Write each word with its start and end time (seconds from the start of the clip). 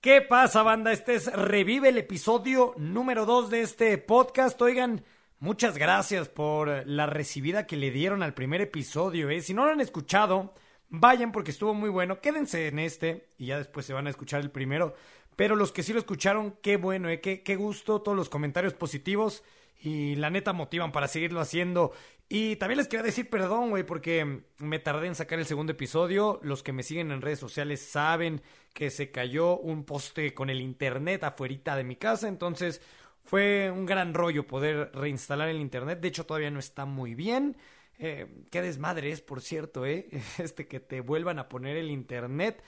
¿Qué 0.00 0.20
pasa, 0.20 0.62
banda? 0.62 0.92
Este 0.92 1.14
es 1.14 1.32
Revive 1.32 1.88
el 1.88 1.98
episodio 1.98 2.74
número 2.76 3.26
2 3.26 3.50
de 3.50 3.62
este 3.62 3.98
podcast. 3.98 4.60
Oigan, 4.62 5.04
muchas 5.40 5.76
gracias 5.78 6.28
por 6.28 6.86
la 6.86 7.06
recibida 7.06 7.66
que 7.66 7.76
le 7.76 7.90
dieron 7.90 8.22
al 8.22 8.34
primer 8.34 8.60
episodio. 8.60 9.30
¿eh? 9.30 9.40
Si 9.40 9.52
no 9.52 9.64
lo 9.64 9.72
han 9.72 9.80
escuchado, 9.80 10.52
vayan 10.90 11.32
porque 11.32 11.50
estuvo 11.50 11.74
muy 11.74 11.90
bueno. 11.90 12.20
Quédense 12.20 12.68
en 12.68 12.78
este 12.78 13.26
y 13.36 13.46
ya 13.46 13.58
después 13.58 13.84
se 13.84 13.94
van 13.94 14.06
a 14.06 14.10
escuchar 14.10 14.40
el 14.42 14.50
primero. 14.50 14.94
Pero 15.34 15.56
los 15.56 15.72
que 15.72 15.82
sí 15.82 15.92
lo 15.92 15.98
escucharon, 15.98 16.56
qué 16.62 16.76
bueno, 16.76 17.08
¿eh? 17.08 17.20
qué, 17.20 17.42
qué 17.42 17.56
gusto, 17.56 18.00
todos 18.00 18.16
los 18.16 18.28
comentarios 18.28 18.74
positivos 18.74 19.42
y 19.80 20.16
la 20.16 20.30
neta 20.30 20.52
motivan 20.52 20.92
para 20.92 21.08
seguirlo 21.08 21.40
haciendo. 21.40 21.92
Y 22.28 22.56
también 22.56 22.78
les 22.78 22.88
quería 22.88 23.04
decir 23.04 23.30
perdón, 23.30 23.70
güey, 23.70 23.84
porque 23.84 24.42
me 24.58 24.78
tardé 24.80 25.06
en 25.06 25.14
sacar 25.14 25.38
el 25.38 25.46
segundo 25.46 25.72
episodio. 25.72 26.40
Los 26.42 26.62
que 26.62 26.72
me 26.72 26.82
siguen 26.82 27.12
en 27.12 27.22
redes 27.22 27.38
sociales 27.38 27.80
saben 27.80 28.42
que 28.74 28.90
se 28.90 29.10
cayó 29.10 29.56
un 29.56 29.84
poste 29.84 30.34
con 30.34 30.50
el 30.50 30.60
internet 30.60 31.22
afuerita 31.22 31.76
de 31.76 31.84
mi 31.84 31.96
casa, 31.96 32.26
entonces 32.28 32.82
fue 33.24 33.70
un 33.70 33.86
gran 33.86 34.14
rollo 34.14 34.46
poder 34.46 34.90
reinstalar 34.92 35.48
el 35.48 35.60
internet. 35.60 36.00
De 36.00 36.08
hecho, 36.08 36.26
todavía 36.26 36.50
no 36.50 36.58
está 36.58 36.84
muy 36.84 37.14
bien. 37.14 37.56
Eh, 37.98 38.44
qué 38.50 38.60
desmadre 38.60 39.10
es, 39.10 39.20
por 39.20 39.40
cierto, 39.40 39.86
¿eh? 39.86 40.08
Este 40.38 40.66
que 40.66 40.80
te 40.80 41.00
vuelvan 41.00 41.38
a 41.38 41.48
poner 41.48 41.76
el 41.76 41.90
internet. 41.90 42.62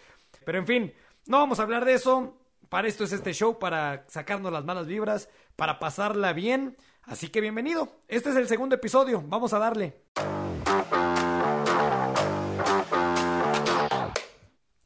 Pero 0.44 0.58
en 0.58 0.66
fin, 0.66 0.94
no 1.26 1.38
vamos 1.38 1.60
a 1.60 1.62
hablar 1.62 1.84
de 1.84 1.94
eso. 1.94 2.38
Para 2.68 2.88
esto 2.88 3.04
es 3.04 3.12
este 3.12 3.32
show, 3.32 3.58
para 3.58 4.04
sacarnos 4.08 4.52
las 4.52 4.64
malas 4.64 4.86
vibras, 4.86 5.28
para 5.56 5.78
pasarla 5.78 6.32
bien. 6.32 6.76
Así 7.08 7.28
que 7.30 7.40
bienvenido. 7.40 8.02
Este 8.06 8.28
es 8.28 8.36
el 8.36 8.46
segundo 8.48 8.74
episodio. 8.74 9.24
Vamos 9.26 9.54
a 9.54 9.58
darle. 9.58 10.02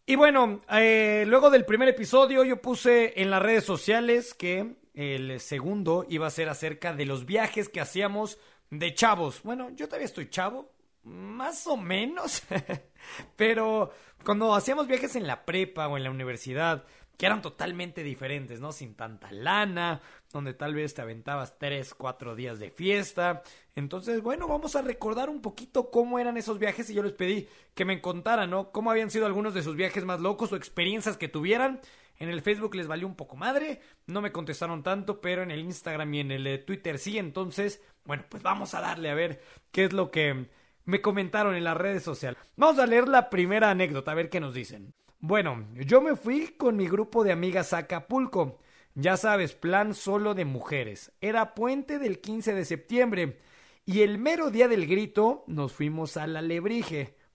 Y 0.06 0.14
bueno, 0.14 0.60
eh, 0.70 1.24
luego 1.26 1.50
del 1.50 1.64
primer 1.64 1.88
episodio 1.88 2.44
yo 2.44 2.62
puse 2.62 3.20
en 3.20 3.28
las 3.28 3.42
redes 3.42 3.64
sociales 3.64 4.34
que 4.34 4.76
el 4.94 5.40
segundo 5.40 6.06
iba 6.08 6.28
a 6.28 6.30
ser 6.30 6.48
acerca 6.48 6.92
de 6.92 7.06
los 7.06 7.26
viajes 7.26 7.68
que 7.68 7.80
hacíamos 7.80 8.38
de 8.70 8.94
chavos. 8.94 9.42
Bueno, 9.42 9.70
yo 9.70 9.88
todavía 9.88 10.06
estoy 10.06 10.30
chavo, 10.30 10.70
más 11.02 11.66
o 11.66 11.76
menos, 11.76 12.44
pero 13.36 13.90
cuando 14.24 14.54
hacíamos 14.54 14.86
viajes 14.86 15.16
en 15.16 15.26
la 15.26 15.44
prepa 15.44 15.88
o 15.88 15.96
en 15.96 16.04
la 16.04 16.10
universidad, 16.10 16.84
que 17.16 17.26
eran 17.26 17.42
totalmente 17.42 18.02
diferentes, 18.02 18.60
¿no? 18.60 18.72
Sin 18.72 18.94
tanta 18.94 19.30
lana, 19.32 20.00
donde 20.32 20.54
tal 20.54 20.74
vez 20.74 20.94
te 20.94 21.02
aventabas 21.02 21.58
tres, 21.58 21.94
cuatro 21.94 22.34
días 22.34 22.58
de 22.58 22.70
fiesta. 22.70 23.42
Entonces, 23.74 24.22
bueno, 24.22 24.48
vamos 24.48 24.76
a 24.76 24.82
recordar 24.82 25.30
un 25.30 25.40
poquito 25.40 25.90
cómo 25.90 26.18
eran 26.18 26.36
esos 26.36 26.58
viajes 26.58 26.90
y 26.90 26.94
yo 26.94 27.02
les 27.02 27.12
pedí 27.12 27.48
que 27.74 27.84
me 27.84 28.00
contaran, 28.00 28.50
¿no? 28.50 28.72
Cómo 28.72 28.90
habían 28.90 29.10
sido 29.10 29.26
algunos 29.26 29.54
de 29.54 29.62
sus 29.62 29.76
viajes 29.76 30.04
más 30.04 30.20
locos 30.20 30.52
o 30.52 30.56
experiencias 30.56 31.16
que 31.16 31.28
tuvieran. 31.28 31.80
En 32.18 32.28
el 32.28 32.42
Facebook 32.42 32.74
les 32.74 32.86
valió 32.86 33.06
un 33.06 33.16
poco 33.16 33.36
madre, 33.36 33.80
no 34.06 34.20
me 34.20 34.32
contestaron 34.32 34.82
tanto, 34.82 35.20
pero 35.20 35.42
en 35.42 35.50
el 35.50 35.60
Instagram 35.60 36.12
y 36.14 36.20
en 36.20 36.30
el 36.30 36.46
eh, 36.46 36.58
Twitter 36.58 36.98
sí. 36.98 37.18
Entonces, 37.18 37.82
bueno, 38.04 38.24
pues 38.28 38.42
vamos 38.42 38.74
a 38.74 38.80
darle 38.80 39.10
a 39.10 39.14
ver 39.14 39.42
qué 39.70 39.84
es 39.84 39.92
lo 39.92 40.10
que 40.10 40.48
me 40.84 41.00
comentaron 41.00 41.54
en 41.54 41.64
las 41.64 41.76
redes 41.76 42.02
sociales. 42.02 42.40
Vamos 42.56 42.78
a 42.78 42.86
leer 42.86 43.08
la 43.08 43.30
primera 43.30 43.70
anécdota, 43.70 44.12
a 44.12 44.14
ver 44.14 44.30
qué 44.30 44.40
nos 44.40 44.54
dicen. 44.54 44.94
Bueno, 45.22 45.68
yo 45.74 46.00
me 46.00 46.16
fui 46.16 46.48
con 46.48 46.76
mi 46.76 46.88
grupo 46.88 47.22
de 47.22 47.30
amigas 47.30 47.72
a 47.72 47.78
Acapulco. 47.78 48.58
Ya 48.96 49.16
sabes, 49.16 49.54
plan 49.54 49.94
solo 49.94 50.34
de 50.34 50.44
mujeres. 50.44 51.12
Era 51.20 51.54
puente 51.54 52.00
del 52.00 52.20
15 52.20 52.54
de 52.54 52.64
septiembre. 52.64 53.38
Y 53.86 54.02
el 54.02 54.18
mero 54.18 54.50
día 54.50 54.66
del 54.66 54.84
grito 54.84 55.44
nos 55.46 55.72
fuimos 55.74 56.16
a 56.16 56.26
la. 56.26 56.42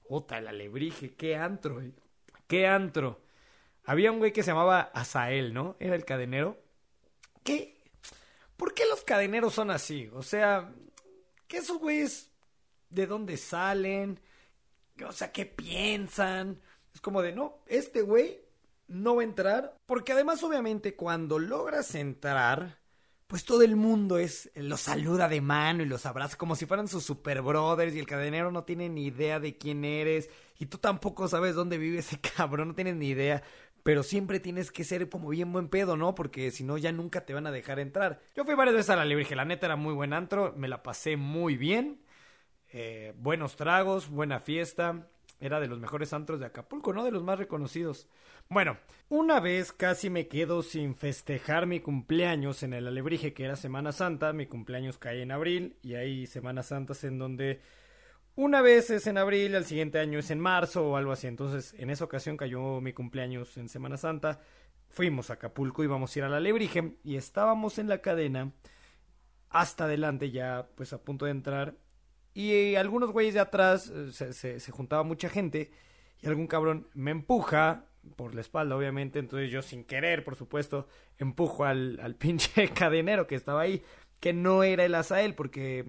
Ota, 0.10 0.42
la 0.42 0.52
Lebrige, 0.52 1.16
qué 1.16 1.38
antro, 1.38 1.82
eh. 1.82 1.94
qué 2.48 2.68
antro. 2.68 3.22
Había 3.86 4.12
un 4.12 4.20
güey 4.20 4.34
que 4.34 4.44
se 4.44 4.52
llamaba 4.52 4.82
Azael, 4.94 5.54
¿no? 5.54 5.78
Era 5.80 5.96
el 5.96 6.04
cadenero. 6.04 6.62
¿Qué? 7.42 7.78
¿Por 8.58 8.74
qué 8.74 8.84
los 8.86 9.06
cadeneros 9.06 9.54
son 9.54 9.72
así? 9.72 10.10
O 10.14 10.24
sea, 10.24 10.74
¿qué 11.48 11.60
esos 11.60 11.80
güeyes 11.80 12.34
de 12.90 13.08
dónde 13.08 13.38
salen? 13.38 14.20
O 15.08 15.14
sea, 15.14 15.32
¿qué 15.32 15.46
piensan? 15.46 16.60
Es 16.98 17.02
como 17.02 17.22
de, 17.22 17.32
no, 17.32 17.60
este 17.68 18.02
güey 18.02 18.40
no 18.88 19.18
va 19.18 19.22
a 19.22 19.26
entrar. 19.26 19.78
Porque 19.86 20.14
además, 20.14 20.42
obviamente, 20.42 20.96
cuando 20.96 21.38
logras 21.38 21.94
entrar, 21.94 22.80
pues 23.28 23.46
todo 23.46 23.62
el 23.62 23.76
mundo 23.76 24.18
es, 24.18 24.50
los 24.56 24.82
saluda 24.82 25.30
de 25.30 25.40
mano 25.40 25.84
y 25.84 25.86
los 25.86 26.08
abraza 26.08 26.38
como 26.38 26.56
si 26.56 26.66
fueran 26.66 26.88
sus 26.88 27.04
super 27.04 27.44
brothers 27.44 27.94
y 27.94 28.00
el 28.00 28.08
cadenero 28.08 28.52
no 28.52 28.64
tiene 28.64 28.90
ni 28.90 29.06
idea 29.06 29.40
de 29.40 29.60
quién 29.60 29.86
eres 29.86 30.32
y 30.58 30.66
tú 30.66 30.80
tampoco 30.80 31.28
sabes 31.28 31.54
dónde 31.54 31.78
vive 31.78 32.00
ese 32.00 32.20
cabrón, 32.36 32.70
no 32.70 32.74
tienes 32.74 32.96
ni 32.96 33.10
idea. 33.10 33.44
Pero 33.84 34.02
siempre 34.02 34.40
tienes 34.40 34.72
que 34.72 34.84
ser 34.84 35.08
como 35.08 35.30
bien 35.30 35.54
buen 35.54 35.70
pedo, 35.70 35.98
¿no? 35.98 36.16
Porque 36.16 36.50
si 36.50 36.64
no, 36.64 36.80
ya 36.80 36.92
nunca 36.92 37.28
te 37.28 37.36
van 37.36 37.46
a 37.46 37.52
dejar 37.52 37.78
entrar. 37.78 38.24
Yo 38.36 38.44
fui 38.44 38.56
varias 38.56 38.76
veces 38.76 38.90
a 38.90 38.96
la 38.96 39.06
Librige, 39.06 39.36
la 39.36 39.46
neta 39.46 39.68
era 39.68 39.76
muy 39.76 39.94
buen 39.94 40.14
antro, 40.14 40.56
me 40.58 40.68
la 40.68 40.82
pasé 40.82 41.16
muy 41.16 41.58
bien. 41.58 42.02
Eh, 42.70 43.14
buenos 43.18 43.56
tragos, 43.56 44.10
buena 44.10 44.40
fiesta. 44.40 45.08
Era 45.40 45.60
de 45.60 45.68
los 45.68 45.80
mejores 45.80 46.14
antros 46.14 46.40
de 46.40 46.48
Acapulco, 46.48 46.94
¿no? 46.94 47.04
De 47.04 47.12
los 47.12 47.24
más 47.24 47.38
reconocidos. 47.38 48.08
Bueno, 48.50 48.78
una 49.10 49.40
vez 49.40 49.72
casi 49.72 50.10
me 50.10 50.28
quedo 50.28 50.64
sin 50.64 50.96
festejar 50.96 51.68
mi 51.68 51.80
cumpleaños 51.80 52.64
en 52.64 52.74
el 52.74 52.88
Alebrije, 52.88 53.34
que 53.34 53.46
era 53.46 53.56
Semana 53.56 53.92
Santa. 53.92 54.34
Mi 54.34 54.48
cumpleaños 54.48 54.98
cae 54.98 55.22
en 55.22 55.32
abril 55.32 55.78
y 55.84 55.96
hay 55.96 56.26
Semanas 56.26 56.68
Santas 56.68 57.04
en 57.04 57.20
donde 57.20 57.62
una 58.36 58.62
vez 58.62 58.92
es 58.92 59.08
en 59.08 59.18
abril, 59.18 59.56
al 59.56 59.66
siguiente 59.66 60.00
año 60.00 60.20
es 60.20 60.30
en 60.30 60.40
marzo 60.40 60.90
o 60.90 60.96
algo 60.96 61.12
así. 61.12 61.28
Entonces, 61.28 61.74
en 61.80 61.90
esa 61.90 62.06
ocasión 62.06 62.38
cayó 62.38 62.82
mi 62.82 62.94
cumpleaños 62.94 63.58
en 63.58 63.68
Semana 63.68 63.98
Santa. 63.98 64.42
Fuimos 64.90 65.30
a 65.30 65.34
Acapulco, 65.34 65.84
íbamos 65.84 66.16
a 66.16 66.20
ir 66.20 66.26
a 66.26 66.30
la 66.30 66.38
Alebrije 66.38 66.98
y 67.04 67.16
estábamos 67.16 67.80
en 67.80 67.90
la 67.90 68.00
cadena 68.02 68.52
hasta 69.50 69.86
adelante 69.86 70.32
ya, 70.32 70.70
pues 70.76 70.94
a 70.94 71.04
punto 71.04 71.26
de 71.26 71.32
entrar 71.32 71.76
y 72.38 72.76
algunos 72.76 73.10
güeyes 73.10 73.34
de 73.34 73.40
atrás 73.40 73.90
eh, 73.90 74.12
se, 74.12 74.60
se, 74.60 74.72
juntaba 74.72 75.02
mucha 75.02 75.28
gente 75.28 75.72
y 76.22 76.28
algún 76.28 76.46
cabrón 76.46 76.88
me 76.94 77.10
empuja 77.10 77.86
por 78.16 78.36
la 78.36 78.42
espalda, 78.42 78.76
obviamente. 78.76 79.18
Entonces 79.18 79.50
yo 79.50 79.64
sin 79.64 79.84
querer, 79.84 80.24
por 80.24 80.36
supuesto, 80.36 80.88
empujo 81.18 81.66
al, 81.66 82.00
al 82.00 82.14
pinche 82.16 82.70
cadenero 82.70 83.26
que 83.26 83.34
estaba 83.34 83.62
ahí, 83.62 83.82
que 84.20 84.34
no 84.34 84.62
era 84.62 84.86
el 84.86 84.94
Azael, 84.94 85.34
porque 85.34 85.80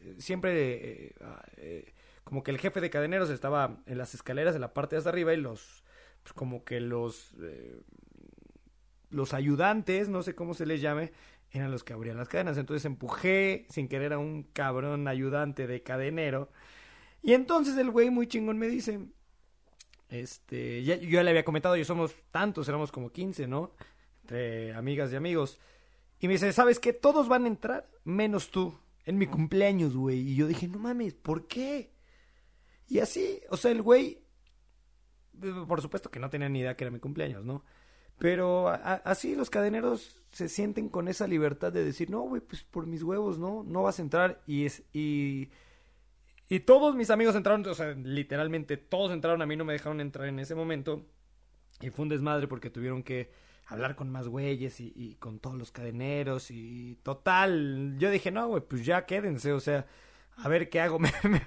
eh, 0.00 0.16
siempre 0.18 1.14
eh, 1.58 1.94
como 2.24 2.42
que 2.42 2.50
el 2.50 2.58
jefe 2.58 2.80
de 2.80 2.90
cadeneros 2.90 3.30
estaba 3.30 3.78
en 3.86 3.96
las 3.96 4.14
escaleras 4.14 4.52
de 4.52 4.58
la 4.58 4.74
parte 4.74 4.96
de 4.96 4.98
hasta 4.98 5.10
arriba 5.10 5.32
y 5.32 5.36
los, 5.36 5.84
pues 6.24 6.32
como 6.32 6.64
que 6.64 6.80
los, 6.80 7.36
los 9.10 9.32
ayudantes, 9.32 10.08
no 10.08 10.24
sé 10.24 10.34
cómo 10.34 10.54
se 10.54 10.66
les 10.66 10.80
llame, 10.80 11.12
eran 11.54 11.70
los 11.70 11.84
que 11.84 11.92
abrían 11.92 12.16
las 12.16 12.28
cadenas. 12.28 12.58
Entonces 12.58 12.84
empujé 12.84 13.66
sin 13.70 13.88
querer 13.88 14.12
a 14.12 14.18
un 14.18 14.42
cabrón 14.42 15.06
ayudante 15.06 15.66
de 15.66 15.82
cadenero. 15.82 16.50
Y 17.22 17.32
entonces 17.32 17.76
el 17.78 17.90
güey 17.90 18.10
muy 18.10 18.26
chingón 18.26 18.58
me 18.58 18.66
dice, 18.66 19.00
este, 20.08 20.82
ya, 20.82 20.96
yo 20.96 21.08
ya 21.08 21.22
le 21.22 21.30
había 21.30 21.44
comentado, 21.44 21.76
yo 21.76 21.84
somos 21.84 22.12
tantos, 22.32 22.68
éramos 22.68 22.90
como 22.90 23.10
15, 23.10 23.46
¿no? 23.46 23.72
Entre 24.22 24.74
amigas 24.74 25.12
y 25.12 25.16
amigos. 25.16 25.60
Y 26.18 26.26
me 26.26 26.34
dice, 26.34 26.52
¿sabes 26.52 26.80
qué? 26.80 26.92
Todos 26.92 27.28
van 27.28 27.44
a 27.44 27.48
entrar, 27.48 27.88
menos 28.02 28.50
tú, 28.50 28.76
en 29.04 29.16
mi 29.16 29.26
cumpleaños, 29.26 29.96
güey. 29.96 30.18
Y 30.20 30.34
yo 30.34 30.48
dije, 30.48 30.66
no 30.66 30.80
mames, 30.80 31.14
¿por 31.14 31.46
qué? 31.46 31.92
Y 32.88 32.98
así, 32.98 33.40
o 33.48 33.56
sea, 33.56 33.70
el 33.70 33.80
güey, 33.80 34.24
por 35.68 35.80
supuesto 35.80 36.10
que 36.10 36.18
no 36.18 36.30
tenía 36.30 36.48
ni 36.48 36.60
idea 36.60 36.76
que 36.76 36.84
era 36.84 36.90
mi 36.90 37.00
cumpleaños, 37.00 37.44
¿no? 37.44 37.64
Pero 38.18 38.68
así 38.68 39.34
los 39.34 39.50
cadeneros 39.50 40.23
se 40.34 40.48
sienten 40.48 40.88
con 40.88 41.06
esa 41.06 41.28
libertad 41.28 41.72
de 41.72 41.84
decir, 41.84 42.10
no, 42.10 42.22
güey, 42.22 42.42
pues 42.42 42.64
por 42.64 42.86
mis 42.86 43.04
huevos, 43.04 43.38
no, 43.38 43.62
no 43.62 43.84
vas 43.84 44.00
a 44.00 44.02
entrar. 44.02 44.42
Y, 44.46 44.66
es, 44.66 44.82
y, 44.92 45.50
y 46.48 46.60
todos 46.60 46.96
mis 46.96 47.10
amigos 47.10 47.36
entraron, 47.36 47.64
o 47.66 47.74
sea, 47.74 47.92
literalmente 47.92 48.76
todos 48.76 49.12
entraron, 49.12 49.42
a 49.42 49.46
mí 49.46 49.56
no 49.56 49.64
me 49.64 49.74
dejaron 49.74 50.00
entrar 50.00 50.26
en 50.28 50.40
ese 50.40 50.56
momento. 50.56 51.06
Y 51.80 51.90
fue 51.90 52.02
un 52.02 52.08
desmadre 52.08 52.48
porque 52.48 52.68
tuvieron 52.68 53.04
que 53.04 53.30
hablar 53.66 53.94
con 53.94 54.10
más 54.10 54.26
güeyes 54.26 54.80
y, 54.80 54.92
y 54.96 55.14
con 55.16 55.38
todos 55.38 55.56
los 55.56 55.70
cadeneros 55.70 56.50
y 56.50 56.98
total. 57.04 57.94
Yo 57.98 58.10
dije, 58.10 58.32
no, 58.32 58.48
güey, 58.48 58.62
pues 58.62 58.84
ya 58.84 59.06
quédense, 59.06 59.52
o 59.52 59.60
sea, 59.60 59.86
a 60.36 60.48
ver 60.48 60.68
qué 60.68 60.80
hago. 60.80 60.98
me, 60.98 61.12
me, 61.22 61.42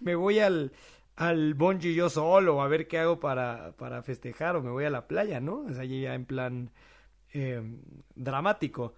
me 0.00 0.14
voy 0.14 0.38
al, 0.38 0.72
al 1.16 1.54
bungee 1.54 1.94
yo 1.94 2.08
solo, 2.08 2.62
a 2.62 2.68
ver 2.68 2.86
qué 2.86 2.98
hago 2.98 3.18
para, 3.18 3.72
para 3.72 4.02
festejar, 4.04 4.54
o 4.54 4.62
me 4.62 4.70
voy 4.70 4.84
a 4.84 4.90
la 4.90 5.08
playa, 5.08 5.40
¿no? 5.40 5.62
O 5.62 5.74
sea, 5.74 5.84
ya 5.84 6.14
en 6.14 6.24
plan 6.24 6.70
eh, 7.36 7.62
dramático. 8.14 8.94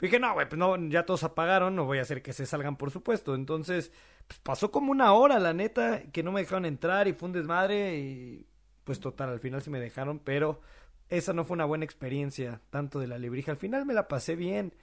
Dije, 0.00 0.18
no, 0.18 0.34
güey, 0.34 0.48
pues 0.48 0.58
no, 0.58 0.76
ya 0.88 1.06
todos 1.06 1.22
apagaron, 1.24 1.76
no 1.76 1.84
voy 1.84 1.98
a 1.98 2.02
hacer 2.02 2.22
que 2.22 2.32
se 2.32 2.46
salgan, 2.46 2.76
por 2.76 2.90
supuesto. 2.90 3.34
Entonces, 3.34 3.92
pues 4.26 4.40
pasó 4.40 4.70
como 4.70 4.90
una 4.90 5.12
hora, 5.12 5.38
la 5.38 5.52
neta, 5.52 6.02
que 6.10 6.22
no 6.22 6.32
me 6.32 6.40
dejaron 6.40 6.64
entrar 6.64 7.06
y 7.06 7.12
fue 7.12 7.28
un 7.28 7.34
desmadre 7.34 7.98
y 7.98 8.46
pues 8.84 8.98
total, 8.98 9.28
al 9.28 9.40
final 9.40 9.62
sí 9.62 9.70
me 9.70 9.78
dejaron, 9.78 10.18
pero 10.18 10.60
esa 11.08 11.32
no 11.32 11.44
fue 11.44 11.54
una 11.54 11.66
buena 11.66 11.84
experiencia, 11.84 12.60
tanto 12.70 12.98
de 12.98 13.06
la 13.06 13.18
librija. 13.18 13.52
Al 13.52 13.58
final 13.58 13.86
me 13.86 13.94
la 13.94 14.08
pasé 14.08 14.34
bien, 14.34 14.74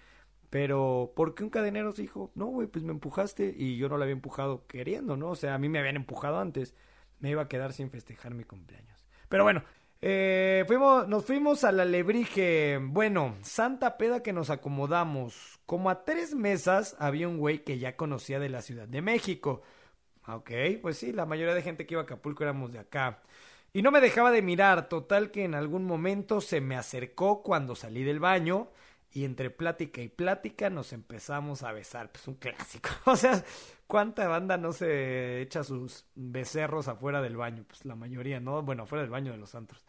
pero 0.49 1.11
¿por 1.15 1.35
qué 1.35 1.43
un 1.43 1.49
cadenero 1.49 1.91
se 1.91 2.03
dijo, 2.03 2.31
no, 2.35 2.45
güey, 2.45 2.67
pues 2.67 2.85
me 2.85 2.91
empujaste 2.91 3.53
y 3.57 3.77
yo 3.77 3.89
no 3.89 3.97
la 3.97 4.05
había 4.05 4.13
empujado 4.13 4.67
queriendo, 4.67 5.17
¿no? 5.17 5.31
O 5.31 5.35
sea, 5.35 5.55
a 5.55 5.57
mí 5.57 5.67
me 5.67 5.79
habían 5.79 5.95
empujado 5.97 6.39
antes, 6.39 6.75
me 7.19 7.31
iba 7.31 7.41
a 7.41 7.49
quedar 7.49 7.73
sin 7.73 7.89
festejar 7.89 8.33
mi 8.35 8.45
cumpleaños. 8.45 9.05
Pero 9.27 9.43
bueno, 9.43 9.63
Eh, 10.01 10.63
fuimos, 10.67 11.07
nos 11.07 11.25
fuimos 11.25 11.63
a 11.63 11.71
la. 11.71 11.85
Bueno, 12.81 13.35
santa 13.41 13.97
peda 13.97 14.23
que 14.23 14.33
nos 14.33 14.49
acomodamos. 14.49 15.59
Como 15.65 15.89
a 15.89 16.05
tres 16.05 16.35
mesas 16.35 16.95
había 16.99 17.27
un 17.27 17.37
güey 17.37 17.63
que 17.63 17.79
ya 17.79 17.95
conocía 17.95 18.39
de 18.39 18.49
la 18.49 18.61
Ciudad 18.61 18.87
de 18.87 19.01
México. 19.01 19.61
Ok, 20.27 20.51
pues 20.81 20.97
sí, 20.97 21.11
la 21.11 21.25
mayoría 21.25 21.53
de 21.55 21.61
gente 21.61 21.85
que 21.85 21.95
iba 21.95 22.01
a 22.01 22.03
Acapulco 22.03 22.43
éramos 22.43 22.71
de 22.71 22.79
acá. 22.79 23.21
Y 23.73 23.81
no 23.81 23.91
me 23.91 24.01
dejaba 24.01 24.31
de 24.31 24.41
mirar, 24.41 24.89
total 24.89 25.31
que 25.31 25.43
en 25.43 25.53
algún 25.55 25.85
momento 25.85 26.41
se 26.41 26.61
me 26.61 26.75
acercó 26.75 27.43
cuando 27.43 27.75
salí 27.75 28.03
del 28.03 28.19
baño 28.19 28.69
y 29.11 29.25
entre 29.25 29.49
plática 29.49 30.01
y 30.01 30.07
plática 30.07 30.69
nos 30.69 30.93
empezamos 30.93 31.63
a 31.63 31.71
besar. 31.71 32.11
Pues 32.11 32.27
un 32.27 32.35
clásico. 32.35 32.89
O 33.05 33.15
sea, 33.15 33.43
¿cuánta 33.87 34.27
banda 34.27 34.57
no 34.57 34.71
se 34.71 35.41
echa 35.41 35.63
sus 35.63 36.05
becerros 36.15 36.87
afuera 36.87 37.21
del 37.21 37.37
baño? 37.37 37.63
Pues 37.67 37.85
la 37.85 37.95
mayoría, 37.95 38.39
¿no? 38.39 38.61
Bueno, 38.61 38.83
afuera 38.83 39.01
del 39.01 39.11
baño 39.11 39.31
de 39.31 39.37
los 39.37 39.49
santos. 39.49 39.83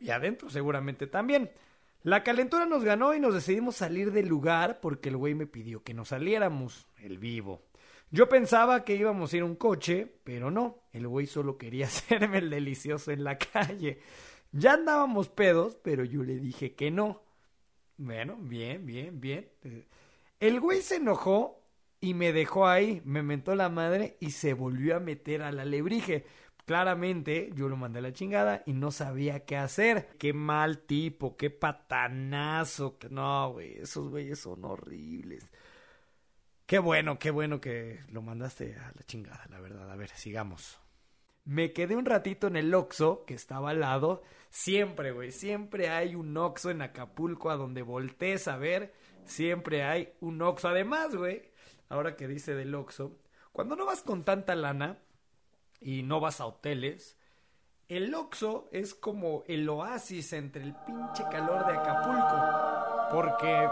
Y 0.00 0.10
adentro 0.10 0.50
seguramente 0.50 1.06
también. 1.06 1.50
La 2.02 2.24
calentura 2.24 2.66
nos 2.66 2.82
ganó 2.82 3.14
y 3.14 3.20
nos 3.20 3.34
decidimos 3.34 3.76
salir 3.76 4.10
del 4.10 4.26
lugar 4.26 4.80
porque 4.80 5.08
el 5.08 5.16
güey 5.16 5.34
me 5.34 5.46
pidió 5.46 5.84
que 5.84 5.94
nos 5.94 6.08
saliéramos, 6.08 6.88
el 6.98 7.18
vivo. 7.18 7.62
Yo 8.10 8.28
pensaba 8.28 8.84
que 8.84 8.96
íbamos 8.96 9.32
a 9.32 9.36
ir 9.36 9.42
a 9.42 9.46
un 9.46 9.54
coche, 9.54 10.12
pero 10.24 10.50
no, 10.50 10.82
el 10.92 11.06
güey 11.06 11.26
solo 11.26 11.56
quería 11.56 11.86
hacerme 11.86 12.38
el 12.38 12.50
delicioso 12.50 13.12
en 13.12 13.22
la 13.22 13.38
calle. 13.38 14.00
Ya 14.50 14.74
andábamos 14.74 15.28
pedos, 15.28 15.78
pero 15.82 16.04
yo 16.04 16.24
le 16.24 16.40
dije 16.40 16.74
que 16.74 16.90
no. 16.90 17.22
Bueno, 18.04 18.36
bien, 18.40 18.84
bien, 18.84 19.20
bien. 19.20 19.48
El 20.40 20.60
güey 20.60 20.82
se 20.82 20.96
enojó 20.96 21.62
y 22.00 22.14
me 22.14 22.32
dejó 22.32 22.66
ahí, 22.68 23.00
me 23.04 23.22
mentó 23.22 23.54
la 23.54 23.68
madre 23.68 24.16
y 24.20 24.32
se 24.32 24.54
volvió 24.54 24.96
a 24.96 25.00
meter 25.00 25.42
a 25.42 25.52
la 25.52 25.64
lebrige. 25.64 26.26
Claramente 26.66 27.50
yo 27.54 27.68
lo 27.68 27.76
mandé 27.76 28.00
a 28.00 28.02
la 28.02 28.12
chingada 28.12 28.62
y 28.66 28.72
no 28.72 28.90
sabía 28.92 29.44
qué 29.46 29.56
hacer. 29.56 30.08
Qué 30.18 30.32
mal 30.32 30.80
tipo, 30.80 31.36
qué 31.36 31.50
patanazo. 31.50 32.98
No, 33.10 33.52
güey, 33.52 33.74
esos 33.78 34.08
güeyes 34.10 34.40
son 34.40 34.64
horribles. 34.64 35.48
Qué 36.66 36.78
bueno, 36.80 37.18
qué 37.18 37.30
bueno 37.30 37.60
que 37.60 38.00
lo 38.10 38.22
mandaste 38.22 38.74
a 38.76 38.92
la 38.96 39.02
chingada, 39.04 39.46
la 39.50 39.60
verdad. 39.60 39.90
A 39.90 39.96
ver, 39.96 40.10
sigamos. 40.10 40.81
Me 41.44 41.72
quedé 41.72 41.96
un 41.96 42.06
ratito 42.06 42.46
en 42.46 42.56
el 42.56 42.72
Oxxo, 42.72 43.24
que 43.24 43.34
estaba 43.34 43.70
al 43.70 43.80
lado. 43.80 44.22
Siempre, 44.50 45.12
güey, 45.12 45.32
siempre 45.32 45.88
hay 45.88 46.14
un 46.14 46.36
Oxxo 46.36 46.70
en 46.70 46.82
Acapulco 46.82 47.50
a 47.50 47.56
donde 47.56 47.82
voltees 47.82 48.46
a 48.46 48.56
ver. 48.56 48.94
Siempre 49.24 49.82
hay 49.82 50.12
un 50.20 50.40
Oxxo. 50.40 50.68
Además, 50.68 51.16
güey, 51.16 51.50
ahora 51.88 52.16
que 52.16 52.28
dice 52.28 52.54
del 52.54 52.74
Oxxo, 52.74 53.18
cuando 53.52 53.76
no 53.76 53.86
vas 53.86 54.02
con 54.02 54.24
tanta 54.24 54.54
lana 54.54 54.98
y 55.80 56.02
no 56.04 56.20
vas 56.20 56.40
a 56.40 56.46
hoteles, 56.46 57.18
el 57.88 58.14
Oxxo 58.14 58.68
es 58.72 58.94
como 58.94 59.42
el 59.46 59.68
oasis 59.68 60.32
entre 60.32 60.62
el 60.62 60.74
pinche 60.86 61.24
calor 61.30 61.66
de 61.66 61.72
Acapulco. 61.72 62.72
Porque 63.10 63.68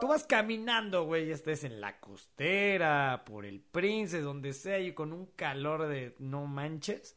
Tú 0.00 0.08
vas 0.08 0.24
caminando, 0.24 1.04
güey, 1.04 1.30
estés 1.30 1.64
en 1.64 1.80
la 1.80 2.00
costera, 2.00 3.22
por 3.26 3.44
el 3.44 3.60
Prince, 3.60 4.20
donde 4.20 4.54
sea, 4.54 4.78
y 4.78 4.94
con 4.94 5.12
un 5.12 5.26
calor 5.26 5.86
de 5.88 6.14
no 6.18 6.46
manches. 6.46 7.16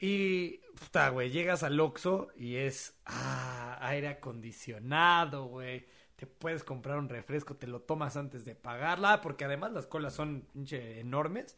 Y, 0.00 0.58
puta, 0.80 1.10
güey, 1.10 1.30
llegas 1.30 1.62
al 1.62 1.78
Oxxo 1.78 2.28
y 2.36 2.56
es, 2.56 2.94
ah, 3.06 3.78
aire 3.80 4.08
acondicionado, 4.08 5.44
güey. 5.44 5.86
Te 6.16 6.26
puedes 6.26 6.64
comprar 6.64 6.98
un 6.98 7.08
refresco, 7.08 7.54
te 7.54 7.68
lo 7.68 7.80
tomas 7.80 8.16
antes 8.16 8.44
de 8.44 8.56
pagarla, 8.56 9.20
porque 9.20 9.44
además 9.44 9.72
las 9.72 9.86
colas 9.86 10.14
son 10.14 10.48
enormes. 10.72 11.56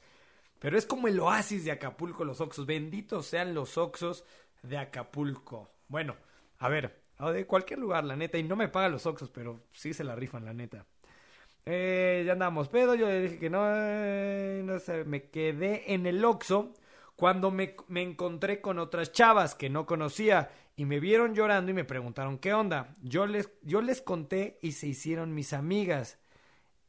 Pero 0.59 0.77
es 0.77 0.85
como 0.85 1.09
el 1.09 1.19
oasis 1.21 1.65
de 1.65 1.73
Acapulco, 1.73 2.25
los 2.25 2.43
Oxxos. 2.43 2.67
Benditos 2.67 3.27
sean 3.27 3.55
los 3.55 3.79
Oxxos 3.79 4.25
de 4.63 4.77
Acapulco. 4.77 5.71
Bueno, 5.89 6.17
a 6.59 6.69
ver, 6.69 7.04
o 7.19 7.31
de 7.31 7.47
cualquier 7.47 7.79
lugar, 7.79 8.05
la 8.05 8.17
neta. 8.17 8.39
Y 8.39 8.43
no 8.43 8.57
me 8.57 8.69
pagan 8.69 8.93
los 8.93 9.07
Oxos, 9.07 9.31
pero 9.31 9.61
sí 9.73 9.95
se 9.95 10.05
la 10.05 10.15
rifan, 10.15 10.45
la 10.45 10.53
neta. 10.53 10.87
Eh, 11.67 12.25
ya 12.27 12.33
andamos 12.33 12.69
pedo, 12.69 12.95
yo 12.95 13.07
le 13.07 13.23
dije 13.23 13.39
que 13.39 13.49
no, 13.49 13.65
eh, 13.67 14.63
no 14.65 14.79
sé, 14.79 15.05
me 15.05 15.31
quedé 15.31 15.95
en 15.95 16.07
el 16.07 16.23
Oxxo 16.23 16.75
cuando 17.17 17.51
me, 17.51 17.75
me, 17.89 18.03
encontré 18.03 18.61
con 18.61 18.79
otras 18.79 19.13
chavas 19.13 19.55
que 19.55 19.71
no 19.71 19.87
conocía 19.87 20.51
y 20.77 20.85
me 20.85 21.01
vieron 21.01 21.35
llorando 21.35 21.71
y 21.71 21.75
me 21.75 21.85
preguntaron 21.85 22.39
qué 22.39 22.53
onda. 22.53 22.95
Yo 23.03 23.27
les, 23.27 23.49
yo 23.63 23.81
les 23.81 24.03
conté 24.03 24.59
y 24.61 24.73
se 24.73 24.89
hicieron 24.89 25.35
mis 25.35 25.53
amigas. 25.53 26.19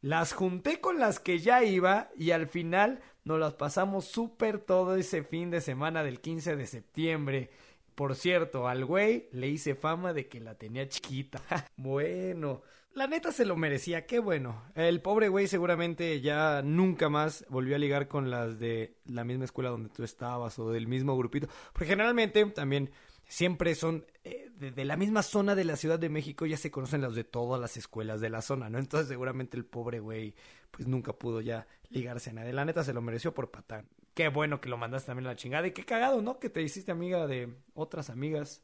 Las 0.02 0.34
junté 0.34 0.82
con 0.82 1.00
las 1.00 1.20
que 1.20 1.40
ya 1.40 1.64
iba 1.64 2.10
y 2.18 2.32
al 2.32 2.48
final 2.48 3.02
nos 3.24 3.40
las 3.40 3.54
pasamos 3.54 4.06
súper 4.06 4.60
todo 4.60 4.96
ese 4.96 5.24
fin 5.24 5.50
de 5.52 5.62
semana 5.62 6.04
del 6.04 6.20
15 6.20 6.56
de 6.56 6.68
septiembre. 6.68 7.50
Por 7.96 8.16
cierto, 8.16 8.68
al 8.68 8.86
güey 8.86 9.30
le 9.32 9.48
hice 9.48 9.74
fama 9.74 10.14
de 10.14 10.28
que 10.28 10.42
la 10.42 10.56
tenía 10.56 10.88
chiquita. 10.88 11.42
bueno, 11.78 12.62
la 12.94 13.08
neta 13.08 13.32
se 13.32 13.46
lo 13.46 13.56
merecía, 13.56 14.06
qué 14.06 14.20
bueno. 14.20 14.64
El 14.76 15.02
pobre 15.02 15.30
güey 15.30 15.48
seguramente 15.48 16.22
ya 16.22 16.62
nunca 16.62 17.10
más 17.10 17.46
volvió 17.50 17.76
a 17.76 17.80
ligar 17.80 18.08
con 18.08 18.30
las 18.30 18.60
de 18.60 18.98
la 19.06 19.24
misma 19.24 19.46
escuela 19.46 19.70
donde 19.70 19.90
tú 19.90 20.04
estabas 20.04 20.60
o 20.60 20.72
del 20.72 20.88
mismo 20.88 21.18
grupito. 21.18 21.48
Porque 21.74 21.88
generalmente 21.88 22.46
también 22.48 22.92
siempre 23.28 23.76
son 23.76 24.06
eh, 24.24 24.50
de, 24.58 24.86
la 24.86 24.98
misma 24.98 25.24
zona 25.24 25.56
de 25.56 25.64
la 25.64 25.76
Ciudad 25.76 26.00
de 26.00 26.10
México, 26.10 26.46
ya 26.46 26.58
se 26.58 26.72
conocen 26.72 27.02
los 27.02 27.16
de 27.16 27.24
todas 27.24 27.60
las 27.60 27.78
escuelas 27.78 28.22
de 28.22 28.30
la 28.30 28.42
zona, 28.42 28.70
¿no? 28.70 28.78
Entonces 28.78 29.08
seguramente 29.08 29.58
el 29.58 29.66
pobre 29.66 30.00
güey 30.00 30.36
pues 30.72 30.88
nunca 30.88 31.14
pudo 31.14 31.42
ya 31.42 31.68
ligarse 31.90 32.30
a 32.30 32.34
nadie. 32.34 32.54
La 32.54 32.66
neta 32.66 32.84
se 32.84 32.94
lo 32.94 33.02
mereció 33.02 33.34
por 33.34 33.52
patán. 33.52 33.88
Qué 34.16 34.30
bueno 34.30 34.60
que 34.62 34.70
lo 34.70 34.78
mandaste 34.78 35.08
también 35.08 35.28
a 35.28 35.32
la 35.32 35.36
chingada. 35.36 35.68
Y 35.68 35.72
qué 35.72 35.86
cagado, 35.86 36.22
¿no? 36.24 36.40
Que 36.40 36.50
te 36.50 36.64
hiciste 36.64 36.92
amiga 36.92 37.28
de 37.28 37.54
otras 37.76 38.10
amigas 38.10 38.64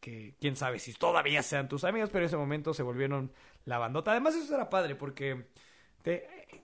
que 0.00 0.34
quién 0.40 0.56
sabe 0.56 0.78
si 0.78 0.94
todavía 0.94 1.42
sean 1.42 1.68
tus 1.68 1.84
amigas, 1.84 2.08
pero 2.10 2.24
en 2.24 2.28
ese 2.28 2.36
momento 2.36 2.72
se 2.72 2.82
volvieron 2.82 3.32
la 3.66 3.78
bandota. 3.78 4.12
Además, 4.12 4.34
eso 4.34 4.54
era 4.54 4.70
padre 4.70 4.94
porque 4.96 5.46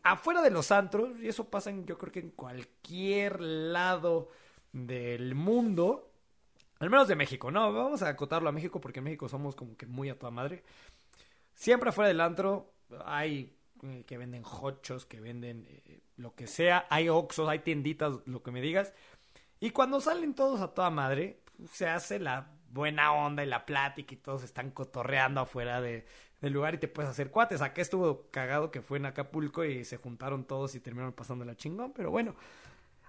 afuera 0.03 0.43
de 0.43 0.51
los 0.51 0.71
antros, 0.73 1.21
y 1.21 1.29
eso 1.29 1.49
pasa 1.49 1.71
en, 1.71 1.87
yo 1.87 1.99
creo 1.99 2.13
que 2.13 2.21
en 2.21 2.31
cualquier 2.31 3.41
lado 3.41 4.31
del 4.73 5.35
mundo, 5.35 6.11
al 6.79 6.91
menos 6.91 7.09
de 7.09 7.17
México, 7.17 7.51
no, 7.51 7.73
vamos 7.73 8.03
a 8.03 8.09
acotarlo 8.09 8.49
a 8.49 8.53
México 8.53 8.81
porque 8.81 9.01
en 9.01 9.05
México 9.05 9.29
somos 9.29 9.55
como 9.55 9.77
que 9.77 9.87
muy 9.87 10.09
a 10.11 10.19
toda 10.19 10.31
madre. 10.31 10.63
Siempre 11.55 11.91
afuera 11.91 12.09
del 12.09 12.21
antro 12.21 12.75
hay 13.05 13.57
eh, 13.83 14.05
que 14.07 14.19
venden 14.19 14.43
hochos, 14.45 15.07
que 15.07 15.21
venden 15.21 15.67
eh, 15.69 16.01
lo 16.19 16.35
que 16.35 16.47
sea, 16.47 16.87
hay 16.91 17.09
oxos, 17.09 17.49
hay 17.49 17.61
tienditas, 17.61 18.15
lo 18.27 18.43
que 18.43 18.51
me 18.51 18.61
digas. 18.61 18.93
Y 19.61 19.71
cuando 19.71 20.01
salen 20.01 20.35
todos 20.35 20.61
a 20.61 20.75
toda 20.75 20.91
madre, 20.91 21.41
se 21.73 21.89
hace 21.89 22.19
la 22.19 22.51
buena 22.71 23.13
onda 23.13 23.43
y 23.43 23.47
la 23.47 23.65
plática 23.65 24.15
y 24.15 24.19
todos 24.19 24.43
están 24.43 24.71
cotorreando 24.73 25.41
afuera 25.41 25.81
de, 25.81 26.05
del 26.41 26.53
lugar 26.53 26.75
y 26.75 26.79
te 26.79 26.89
puedes 26.89 27.11
hacer 27.11 27.31
cuates. 27.31 27.63
Acá 27.63 27.81
estuvo 27.81 28.29
cagado 28.31 28.71
que 28.71 28.83
fue 28.83 28.99
en 28.99 29.07
Acapulco 29.07 29.65
y 29.65 29.85
se 29.85 29.97
juntaron 29.97 30.45
todos 30.45 30.75
y 30.75 30.81
terminaron 30.81 31.13
pasando 31.13 31.45
la 31.45 31.57
chingón, 31.57 31.93
pero 31.93 32.11
bueno. 32.11 32.35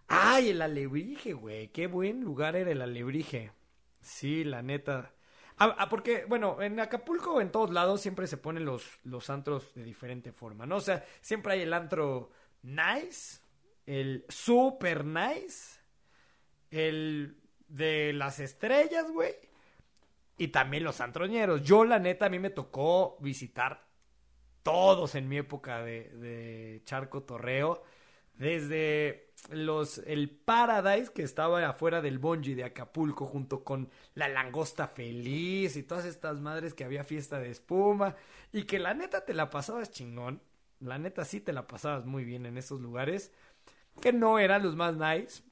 ¡Ay, 0.08 0.50
el 0.50 0.62
alebrije, 0.62 1.34
güey! 1.34 1.68
¡Qué 1.68 1.88
buen 1.88 2.22
lugar 2.22 2.56
era 2.56 2.72
el 2.72 2.82
alebrije! 2.82 3.52
Sí, 4.02 4.44
la 4.44 4.62
neta. 4.64 5.14
Ah, 5.58 5.76
ah, 5.78 5.90
porque, 5.90 6.26
bueno, 6.26 6.62
en 6.62 6.80
Acapulco 6.80 7.42
en 7.42 7.52
todos 7.52 7.70
lados 7.72 8.02
siempre 8.02 8.26
se 8.28 8.38
ponen 8.38 8.66
los, 8.66 8.88
los 9.04 9.30
antros 9.30 9.74
de 9.76 9.84
diferente 9.84 10.32
forma, 10.32 10.66
¿no? 10.66 10.78
O 10.78 10.82
sea, 10.82 11.06
siempre 11.22 11.54
hay 11.54 11.62
el 11.62 11.74
antro 11.74 12.32
nice, 12.62 13.40
el 13.86 14.26
super 14.30 15.06
nice, 15.06 15.80
el 16.72 17.38
de 17.68 18.14
las 18.14 18.40
estrellas, 18.40 19.10
güey, 19.12 19.36
y 20.38 20.50
también 20.50 20.84
los 20.84 21.02
antroñeros. 21.02 21.64
Yo, 21.64 21.86
la 21.86 22.00
neta, 22.00 22.26
a 22.26 22.30
mí 22.30 22.40
me 22.40 22.50
tocó 22.50 23.18
visitar 23.20 23.90
todos 24.64 25.16
en 25.16 25.28
mi 25.28 25.38
época 25.38 25.84
de, 25.84 26.82
charco 26.86 27.24
torreo, 27.24 27.84
desde 28.36 29.34
los 29.50 29.98
el 30.00 30.30
Paradise 30.30 31.12
que 31.12 31.24
estaba 31.24 31.68
afuera 31.68 32.02
del 32.02 32.20
Bonji 32.20 32.54
de 32.54 32.64
Acapulco 32.64 33.26
junto 33.26 33.64
con 33.64 33.90
la 34.16 34.30
langosta 34.30 34.88
feliz 34.88 35.76
y 35.76 35.84
todas 35.84 36.06
estas 36.06 36.40
madres 36.40 36.74
que 36.74 36.84
había 36.84 37.04
fiesta 37.04 37.40
de 37.40 37.50
espuma 37.50 38.16
y 38.54 38.64
que 38.64 38.80
la 38.80 38.94
neta 38.94 39.26
te 39.26 39.34
la 39.34 39.50
pasabas 39.50 39.92
chingón. 39.92 40.42
La 40.80 40.98
neta 40.98 41.26
sí 41.26 41.42
te 41.42 41.54
la 41.54 41.68
pasabas 41.68 42.06
muy 42.06 42.24
bien 42.24 42.46
en 42.46 42.58
esos 42.58 42.82
lugares 42.82 43.32
que 44.02 44.14
no 44.14 44.40
eran 44.40 44.64
los 44.64 44.76
más 44.76 44.96
nice. 44.96 45.44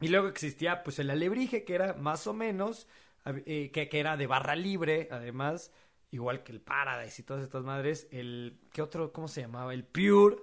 Y 0.00 0.08
luego 0.08 0.28
existía 0.28 0.82
pues 0.82 0.98
el 0.98 1.10
alebrije 1.10 1.64
que 1.64 1.74
era 1.74 1.94
más 1.94 2.26
o 2.26 2.34
menos 2.34 2.86
eh, 3.24 3.70
que, 3.72 3.88
era 3.92 4.16
de 4.16 4.26
barra 4.26 4.54
libre 4.54 5.08
además 5.10 5.72
igual 6.10 6.42
que 6.42 6.52
el 6.52 6.60
Paradise 6.60 7.20
y 7.20 7.24
todas 7.24 7.42
estas 7.42 7.64
madres 7.64 8.06
el 8.12 8.60
qué 8.72 8.82
otro 8.82 9.12
cómo 9.12 9.26
se 9.26 9.40
llamaba 9.40 9.74
el 9.74 9.84
Pure 9.84 10.36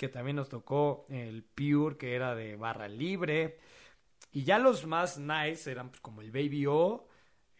que 0.00 0.08
también 0.08 0.36
nos 0.36 0.48
tocó 0.48 1.04
el 1.10 1.44
Pure, 1.44 1.98
que 1.98 2.14
era 2.14 2.34
de 2.34 2.56
barra 2.56 2.88
libre. 2.88 3.58
Y 4.32 4.44
ya 4.44 4.58
los 4.58 4.86
más 4.86 5.18
nice 5.18 5.70
eran 5.70 5.90
pues, 5.90 6.00
como 6.00 6.22
el 6.22 6.30
Baby 6.30 6.64
O, 6.64 7.06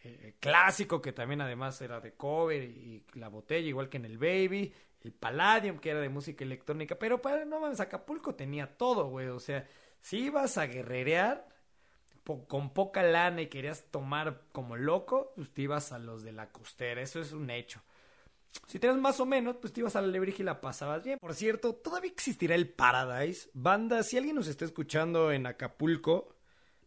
eh, 0.03 0.37
clásico, 0.39 0.99
que 1.03 1.13
también 1.13 1.41
además 1.41 1.79
era 1.81 1.99
de 1.99 2.13
cover 2.13 2.63
y 2.63 3.05
la 3.13 3.27
botella, 3.27 3.67
igual 3.67 3.89
que 3.89 3.97
en 3.97 4.05
el 4.05 4.17
Baby. 4.17 4.73
El 5.03 5.13
Palladium, 5.13 5.79
que 5.79 5.89
era 5.89 5.99
de 5.99 6.09
música 6.09 6.43
electrónica. 6.43 6.97
Pero 6.97 7.21
para 7.21 7.45
no 7.45 7.59
mames, 7.59 7.79
Acapulco 7.79 8.35
tenía 8.35 8.77
todo, 8.77 9.07
güey. 9.07 9.27
O 9.27 9.39
sea, 9.39 9.67
si 9.99 10.17
ibas 10.19 10.57
a 10.57 10.67
guerrerear, 10.67 11.47
con 12.47 12.73
poca 12.73 13.03
lana 13.03 13.41
y 13.41 13.47
querías 13.47 13.85
tomar 13.91 14.43
como 14.51 14.75
loco, 14.77 15.33
pues 15.35 15.51
te 15.51 15.63
ibas 15.63 15.91
a 15.91 15.99
los 15.99 16.23
de 16.23 16.31
la 16.31 16.51
costera, 16.51 17.01
eso 17.01 17.19
es 17.19 17.31
un 17.31 17.49
hecho. 17.49 17.81
Si 18.67 18.79
tenías 18.79 18.99
más 18.99 19.19
o 19.19 19.25
menos, 19.25 19.57
pues 19.57 19.71
te 19.73 19.79
ibas 19.79 19.95
a 19.95 20.01
la 20.01 20.07
Lebrija 20.07 20.41
y 20.41 20.45
la 20.45 20.61
pasabas 20.61 21.03
bien. 21.03 21.17
Por 21.19 21.33
cierto, 21.33 21.73
todavía 21.73 22.11
existirá 22.11 22.53
el 22.55 22.69
Paradise. 22.69 23.49
Banda, 23.53 24.03
si 24.03 24.17
alguien 24.17 24.35
nos 24.35 24.47
está 24.47 24.65
escuchando 24.65 25.31
en 25.31 25.45
Acapulco, 25.45 26.35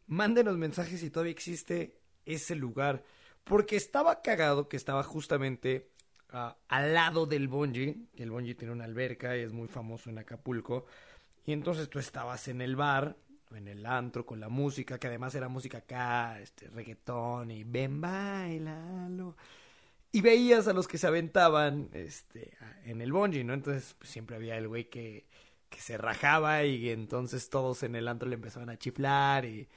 mándenos 0.06 0.58
mensajes 0.58 1.00
si 1.00 1.10
todavía 1.10 1.32
existe 1.32 2.00
ese 2.26 2.54
lugar. 2.54 3.02
Porque 3.44 3.76
estaba 3.76 4.20
cagado 4.20 4.68
que 4.68 4.76
estaba 4.76 5.02
justamente 5.02 5.90
ah, 6.34 6.56
al 6.68 6.92
lado 6.92 7.24
del 7.24 7.48
Bonji. 7.48 8.08
El 8.16 8.30
Bonji 8.30 8.54
tiene 8.54 8.72
una 8.72 8.84
alberca 8.84 9.36
y 9.36 9.40
es 9.40 9.52
muy 9.52 9.68
famoso 9.68 10.10
en 10.10 10.18
Acapulco. 10.18 10.84
Y 11.46 11.52
entonces 11.52 11.88
tú 11.88 11.98
estabas 11.98 12.48
en 12.48 12.60
el 12.60 12.76
bar 12.76 13.16
en 13.56 13.68
el 13.68 13.86
antro 13.86 14.26
con 14.26 14.40
la 14.40 14.48
música, 14.48 14.98
que 14.98 15.06
además 15.06 15.34
era 15.34 15.48
música 15.48 15.78
acá, 15.78 16.40
este, 16.40 16.68
reggaetón 16.68 17.50
y 17.50 17.64
ven, 17.64 18.00
bailalo. 18.00 19.36
Y 20.12 20.20
veías 20.20 20.68
a 20.68 20.72
los 20.72 20.86
que 20.86 20.98
se 20.98 21.06
aventaban 21.06 21.90
este, 21.92 22.56
en 22.84 23.00
el 23.00 23.12
bungee, 23.12 23.44
¿no? 23.44 23.54
Entonces 23.54 23.94
pues, 23.98 24.10
siempre 24.10 24.36
había 24.36 24.56
el 24.56 24.68
güey 24.68 24.88
que, 24.88 25.26
que 25.68 25.80
se 25.80 25.98
rajaba 25.98 26.64
y 26.64 26.90
entonces 26.90 27.50
todos 27.50 27.82
en 27.82 27.96
el 27.96 28.06
antro 28.08 28.28
le 28.28 28.36
empezaban 28.36 28.70
a 28.70 28.78
chiflar 28.78 29.44
y, 29.44 29.68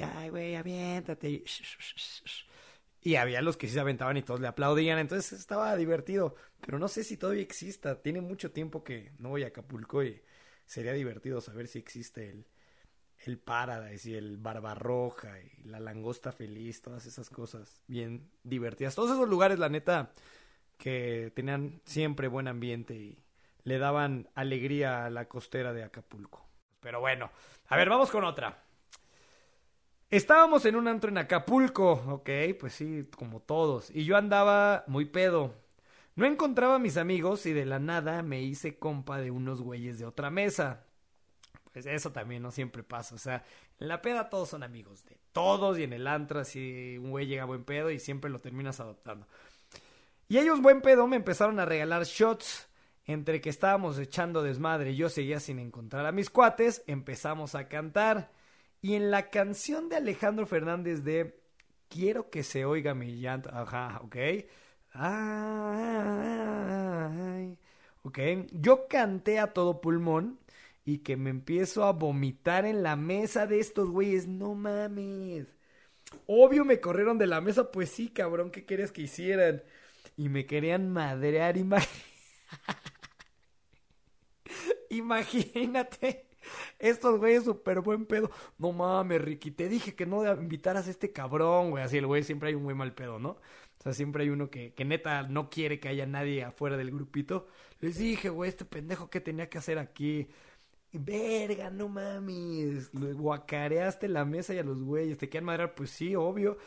ay, 0.00 0.30
güey, 0.30 0.56
aviéntate. 0.56 1.30
Y 1.30 1.44
había 3.16 3.42
los 3.42 3.56
que 3.56 3.66
sí 3.66 3.74
se 3.74 3.80
aventaban 3.80 4.16
y 4.16 4.22
todos 4.22 4.40
le 4.40 4.46
aplaudían, 4.46 4.98
entonces 4.98 5.38
estaba 5.38 5.76
divertido. 5.76 6.36
Pero 6.60 6.78
no 6.78 6.88
sé 6.88 7.02
si 7.04 7.16
todavía 7.16 7.42
exista, 7.42 8.00
tiene 8.00 8.20
mucho 8.20 8.52
tiempo 8.52 8.84
que 8.84 9.12
no 9.18 9.30
voy 9.30 9.42
a 9.42 9.48
Acapulco 9.48 10.02
y 10.04 10.22
sería 10.66 10.92
divertido 10.92 11.40
saber 11.40 11.66
si 11.66 11.78
existe 11.78 12.30
el, 12.30 12.46
el 13.26 13.38
Paradise 13.38 14.08
y 14.08 14.14
el 14.14 14.36
Barbarroja 14.38 15.40
y 15.40 15.64
la 15.64 15.80
Langosta 15.80 16.32
Feliz, 16.32 16.80
todas 16.80 17.06
esas 17.06 17.28
cosas 17.28 17.82
bien 17.88 18.30
divertidas. 18.44 18.94
Todos 18.94 19.10
esos 19.10 19.28
lugares, 19.28 19.58
la 19.58 19.68
neta, 19.68 20.12
que 20.78 21.32
tenían 21.34 21.80
siempre 21.84 22.28
buen 22.28 22.48
ambiente 22.48 22.94
y 22.94 23.24
le 23.64 23.78
daban 23.78 24.28
alegría 24.34 25.04
a 25.04 25.10
la 25.10 25.28
costera 25.28 25.72
de 25.72 25.84
Acapulco. 25.84 26.46
Pero 26.80 27.00
bueno, 27.00 27.30
a 27.66 27.76
ver, 27.76 27.88
vamos 27.88 28.10
con 28.10 28.24
otra. 28.24 28.62
Estábamos 30.12 30.64
en 30.64 30.76
un 30.76 30.86
antro 30.86 31.10
en 31.10 31.18
Acapulco, 31.18 31.92
ok, 32.06 32.30
pues 32.60 32.74
sí, 32.74 33.08
como 33.16 33.40
todos, 33.40 33.90
y 33.90 34.04
yo 34.04 34.16
andaba 34.16 34.84
muy 34.86 35.06
pedo. 35.06 35.54
No 36.14 36.24
encontraba 36.24 36.76
a 36.76 36.78
mis 36.78 36.96
amigos 36.96 37.44
y 37.46 37.52
de 37.52 37.66
la 37.66 37.80
nada 37.80 38.22
me 38.22 38.42
hice 38.42 38.78
compa 38.78 39.18
de 39.18 39.32
unos 39.32 39.60
güeyes 39.60 39.98
de 39.98 40.06
otra 40.06 40.30
mesa 40.30 40.84
pues 41.72 41.86
eso 41.86 42.12
también 42.12 42.42
no 42.42 42.50
siempre 42.50 42.82
pasa. 42.82 43.14
O 43.14 43.18
sea, 43.18 43.44
en 43.80 43.88
la 43.88 44.02
peda 44.02 44.28
todos 44.28 44.50
son 44.50 44.62
amigos 44.62 45.04
de 45.06 45.18
todos 45.32 45.78
y 45.78 45.84
en 45.84 45.92
el 45.92 46.06
antro 46.06 46.40
así 46.40 46.98
un 46.98 47.10
güey 47.10 47.26
llega 47.26 47.44
buen 47.44 47.64
pedo 47.64 47.90
y 47.90 47.98
siempre 47.98 48.30
lo 48.30 48.40
terminas 48.40 48.80
adoptando. 48.80 49.26
Y 50.28 50.38
ellos 50.38 50.60
buen 50.60 50.82
pedo 50.82 51.06
me 51.06 51.16
empezaron 51.16 51.58
a 51.58 51.64
regalar 51.64 52.04
shots. 52.04 52.68
Entre 53.04 53.40
que 53.40 53.50
estábamos 53.50 53.98
echando 53.98 54.44
desmadre 54.44 54.92
y 54.92 54.96
yo 54.96 55.08
seguía 55.08 55.40
sin 55.40 55.58
encontrar 55.58 56.06
a 56.06 56.12
mis 56.12 56.30
cuates, 56.30 56.84
empezamos 56.86 57.56
a 57.56 57.66
cantar. 57.66 58.30
Y 58.82 58.94
en 58.94 59.10
la 59.10 59.30
canción 59.30 59.88
de 59.88 59.96
Alejandro 59.96 60.46
Fernández 60.46 61.02
de 61.04 61.38
Quiero 61.88 62.30
que 62.30 62.42
se 62.42 62.64
oiga 62.64 62.94
mi 62.94 63.20
llanto, 63.20 63.50
ajá, 63.52 64.00
ok. 64.02 64.16
Ay, 64.92 65.18
ok. 68.02 68.18
Yo 68.52 68.88
canté 68.88 69.38
a 69.38 69.52
todo 69.52 69.80
pulmón 69.80 70.38
y 70.84 70.98
que 70.98 71.16
me 71.16 71.30
empiezo 71.30 71.84
a 71.84 71.92
vomitar 71.92 72.64
en 72.66 72.82
la 72.82 72.96
mesa 72.96 73.46
de 73.46 73.60
estos 73.60 73.90
güeyes. 73.90 74.26
No 74.26 74.54
mames. 74.54 75.46
Obvio 76.26 76.64
me 76.64 76.80
corrieron 76.80 77.18
de 77.18 77.26
la 77.28 77.40
mesa, 77.40 77.70
pues 77.72 77.90
sí, 77.90 78.08
cabrón, 78.10 78.50
¿qué 78.50 78.64
querías 78.66 78.90
que 78.92 79.02
hicieran? 79.02 79.62
Y 80.16 80.28
me 80.30 80.46
querían 80.46 80.90
madrear, 80.92 81.56
Imagínate. 84.90 86.31
Estos 86.78 87.18
güeyes 87.18 87.44
súper 87.44 87.80
buen 87.80 88.06
pedo. 88.06 88.30
No 88.58 88.72
mames, 88.72 89.22
Ricky, 89.22 89.50
te 89.50 89.68
dije 89.68 89.94
que 89.94 90.06
no 90.06 90.30
invitaras 90.34 90.86
a 90.88 90.90
este 90.90 91.12
cabrón, 91.12 91.70
güey. 91.70 91.84
Así 91.84 91.98
el 91.98 92.06
güey 92.06 92.24
siempre 92.24 92.50
hay 92.50 92.54
un 92.54 92.64
güey 92.64 92.76
mal 92.76 92.94
pedo, 92.94 93.18
¿no? 93.18 93.30
O 93.30 93.82
sea, 93.82 93.92
siempre 93.94 94.24
hay 94.24 94.30
uno 94.30 94.50
que, 94.50 94.74
que 94.74 94.84
neta 94.84 95.22
no 95.24 95.50
quiere 95.50 95.80
que 95.80 95.88
haya 95.88 96.06
nadie 96.06 96.44
afuera 96.44 96.76
del 96.76 96.92
grupito. 96.92 97.48
Les 97.80 97.98
dije, 97.98 98.28
güey, 98.28 98.48
este 98.48 98.64
pendejo 98.64 99.10
que 99.10 99.20
tenía 99.20 99.48
que 99.48 99.58
hacer 99.58 99.78
aquí. 99.78 100.28
Verga, 100.92 101.70
no 101.70 101.88
mames. 101.88 102.90
Guacareaste 102.92 104.08
la 104.08 104.24
mesa 104.24 104.54
y 104.54 104.58
a 104.58 104.62
los 104.62 104.82
güeyes. 104.82 105.18
¿Te 105.18 105.28
quieren 105.28 105.46
madrear? 105.46 105.74
Pues 105.74 105.90
sí, 105.90 106.14
obvio. 106.14 106.58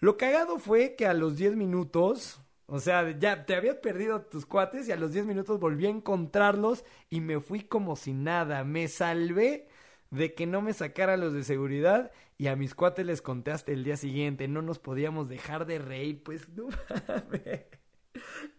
Lo 0.00 0.16
cagado 0.16 0.58
fue 0.58 0.94
que 0.96 1.06
a 1.06 1.14
los 1.14 1.36
10 1.36 1.56
minutos. 1.56 2.40
O 2.66 2.80
sea, 2.80 3.10
ya 3.18 3.44
te 3.44 3.54
habías 3.54 3.76
perdido 3.76 4.22
tus 4.22 4.46
cuates 4.46 4.88
y 4.88 4.92
a 4.92 4.96
los 4.96 5.12
10 5.12 5.26
minutos 5.26 5.60
volví 5.60 5.86
a 5.86 5.90
encontrarlos 5.90 6.84
y 7.10 7.20
me 7.20 7.40
fui 7.40 7.60
como 7.60 7.96
si 7.96 8.12
nada. 8.12 8.64
Me 8.64 8.88
salvé 8.88 9.68
de 10.10 10.34
que 10.34 10.46
no 10.46 10.62
me 10.62 10.72
sacaran 10.72 11.20
los 11.20 11.32
de 11.34 11.44
seguridad 11.44 12.10
y 12.38 12.46
a 12.46 12.56
mis 12.56 12.74
cuates 12.74 13.04
les 13.04 13.20
conté 13.20 13.50
hasta 13.50 13.72
el 13.72 13.84
día 13.84 13.96
siguiente. 13.96 14.48
No 14.48 14.62
nos 14.62 14.78
podíamos 14.78 15.28
dejar 15.28 15.66
de 15.66 15.78
reír, 15.78 16.22
pues 16.22 16.48
no. 16.56 16.68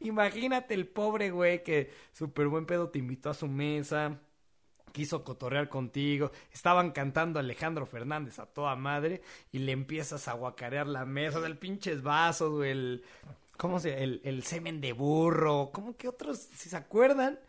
Imagínate 0.01 0.73
el 0.75 0.87
pobre 0.87 1.31
güey 1.31 1.63
que 1.63 1.91
súper 2.11 2.47
buen 2.47 2.65
pedo 2.65 2.89
te 2.89 2.99
invitó 2.99 3.31
a 3.31 3.33
su 3.33 3.47
mesa 3.47 4.19
quiso 4.95 5.25
cotorrear 5.25 5.67
contigo, 5.67 6.31
estaban 6.53 6.91
cantando 6.91 7.37
Alejandro 7.37 7.85
Fernández 7.85 8.39
a 8.39 8.45
toda 8.45 8.77
madre 8.77 9.21
y 9.51 9.59
le 9.59 9.73
empiezas 9.73 10.29
a 10.29 10.33
guacarear 10.33 10.87
la 10.87 11.03
mesa 11.03 11.41
del 11.41 11.57
pinches 11.57 12.01
vasos, 12.01 12.49
o 12.53 12.63
el, 12.63 13.03
¿cómo 13.57 13.79
se, 13.79 14.03
el, 14.03 14.21
el 14.23 14.43
semen 14.43 14.81
de 14.81 14.93
burro, 14.93 15.71
¿cómo 15.73 15.95
que 15.95 16.07
otros, 16.07 16.37
si 16.39 16.69
se 16.69 16.77
acuerdan? 16.77 17.39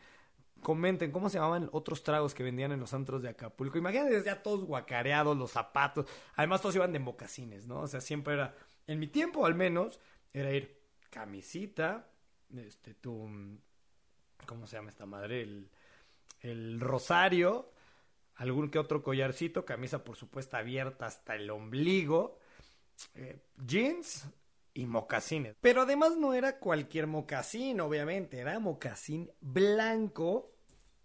comenten 0.63 1.13
cómo 1.13 1.29
se 1.29 1.39
llamaban 1.39 1.69
otros 1.71 2.03
tragos 2.03 2.35
que 2.35 2.43
vendían 2.43 2.73
en 2.73 2.81
los 2.81 2.93
antros 2.93 3.23
de 3.23 3.29
Acapulco. 3.29 3.79
Imagínate 3.79 4.21
ya 4.25 4.43
todos 4.43 4.65
guacareados, 4.65 5.37
los 5.37 5.53
zapatos. 5.53 6.07
Además, 6.35 6.61
todos 6.61 6.75
iban 6.75 6.93
de 6.93 6.99
mocasines, 6.99 7.69
¿no? 7.69 7.83
O 7.83 7.87
sea, 7.87 8.01
siempre 8.01 8.35
era, 8.35 8.53
en 8.89 8.99
mi 8.99 9.07
tiempo 9.07 9.47
al 9.47 9.55
menos, 9.55 10.01
era 10.33 10.51
ir 10.53 10.77
camisita, 11.11 12.09
este, 12.57 12.95
tu, 12.95 13.31
¿cómo 14.45 14.67
se 14.67 14.77
llama 14.77 14.91
esta 14.91 15.07
madre? 15.07 15.43
El, 15.43 15.71
el 16.41 16.81
rosario, 16.81 17.71
algún 18.35 18.69
que 18.69 18.81
otro 18.81 19.05
collarcito, 19.05 19.65
camisa 19.65 20.03
por 20.03 20.17
supuesto 20.17 20.57
abierta 20.57 21.07
hasta 21.07 21.37
el 21.37 21.49
ombligo, 21.51 22.41
eh, 23.15 23.39
jeans 23.65 24.27
y 24.77 24.85
mocasines. 24.85 25.57
Pero 25.63 25.83
además 25.83 26.19
no 26.19 26.35
era 26.35 26.59
cualquier 26.59 27.07
mocasín, 27.07 27.81
obviamente, 27.81 28.39
era 28.39 28.59
mocasín 28.59 29.31
blanco 29.41 30.53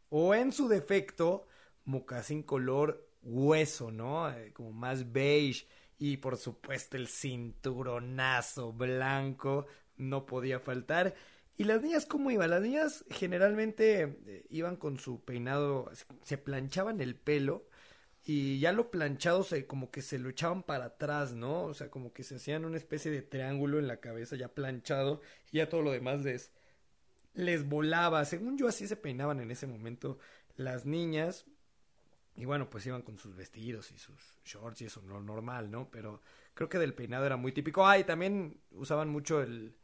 o 0.10 0.36
en 0.36 0.52
su 0.52 0.68
defecto 0.68 1.48
mocasín 1.86 2.44
color 2.44 3.08
hueso, 3.24 3.90
¿no? 3.90 4.30
Eh, 4.30 4.52
como 4.52 4.74
más 4.74 5.14
beige 5.14 5.68
y 5.98 6.18
por 6.18 6.36
supuesto 6.36 6.98
el 6.98 7.08
cinturonazo 7.08 8.74
blanco 8.74 9.68
no 9.96 10.26
podía 10.26 10.60
faltar. 10.60 11.16
¿Y 11.56 11.64
las 11.64 11.82
niñas 11.82 12.06
cómo 12.06 12.30
iban? 12.30 12.50
Las 12.50 12.62
niñas 12.62 13.06
generalmente 13.10 14.18
eh, 14.26 14.46
iban 14.50 14.76
con 14.76 15.00
su 15.00 15.24
peinado, 15.24 15.90
se 16.24 16.38
planchaban 16.38 17.00
el 17.00 17.16
pelo 17.16 17.68
y 18.24 18.60
ya 18.60 18.72
lo 18.72 18.92
planchado 18.92 19.46
como 19.68 19.90
que 19.90 20.02
se 20.02 20.20
lo 20.20 20.30
echaban 20.30 20.64
para 20.64 20.86
atrás, 20.86 21.34
¿no? 21.34 21.64
O 21.64 21.74
sea, 21.74 21.90
como 21.90 22.14
que 22.14 22.24
se 22.24 22.36
hacían 22.36 22.66
una 22.66 22.78
especie 22.78 23.12
de 23.12 23.22
triángulo 23.22 23.80
en 23.80 23.88
la 23.88 23.98
cabeza 23.98 24.36
ya 24.36 24.50
planchado 24.50 25.22
y 25.52 25.58
ya 25.58 25.70
todo 25.70 25.82
lo 25.82 25.92
demás 25.92 26.24
les 26.24 26.52
les 27.34 27.68
volaba. 27.68 28.24
Según 28.26 28.58
yo 28.58 28.68
así 28.68 28.88
se 28.88 28.96
peinaban 28.96 29.40
en 29.40 29.52
ese 29.52 29.68
momento 29.68 30.20
las 30.56 30.86
niñas. 30.86 31.46
Y 32.36 32.46
bueno, 32.46 32.70
pues 32.70 32.86
iban 32.86 33.02
con 33.02 33.18
sus 33.18 33.36
vestidos 33.36 33.92
y 33.92 33.98
sus 33.98 34.40
shorts 34.46 34.82
y 34.82 34.86
eso 34.86 35.02
no 35.02 35.20
normal, 35.20 35.70
¿no? 35.70 35.90
Pero 35.92 36.22
creo 36.54 36.70
que 36.70 36.80
del 36.80 36.94
peinado 36.94 37.26
era 37.26 37.38
muy 37.38 37.52
típico. 37.52 37.86
Ah, 37.86 38.02
también 38.06 38.62
usaban 38.72 39.10
mucho 39.10 39.42
el 39.42 39.76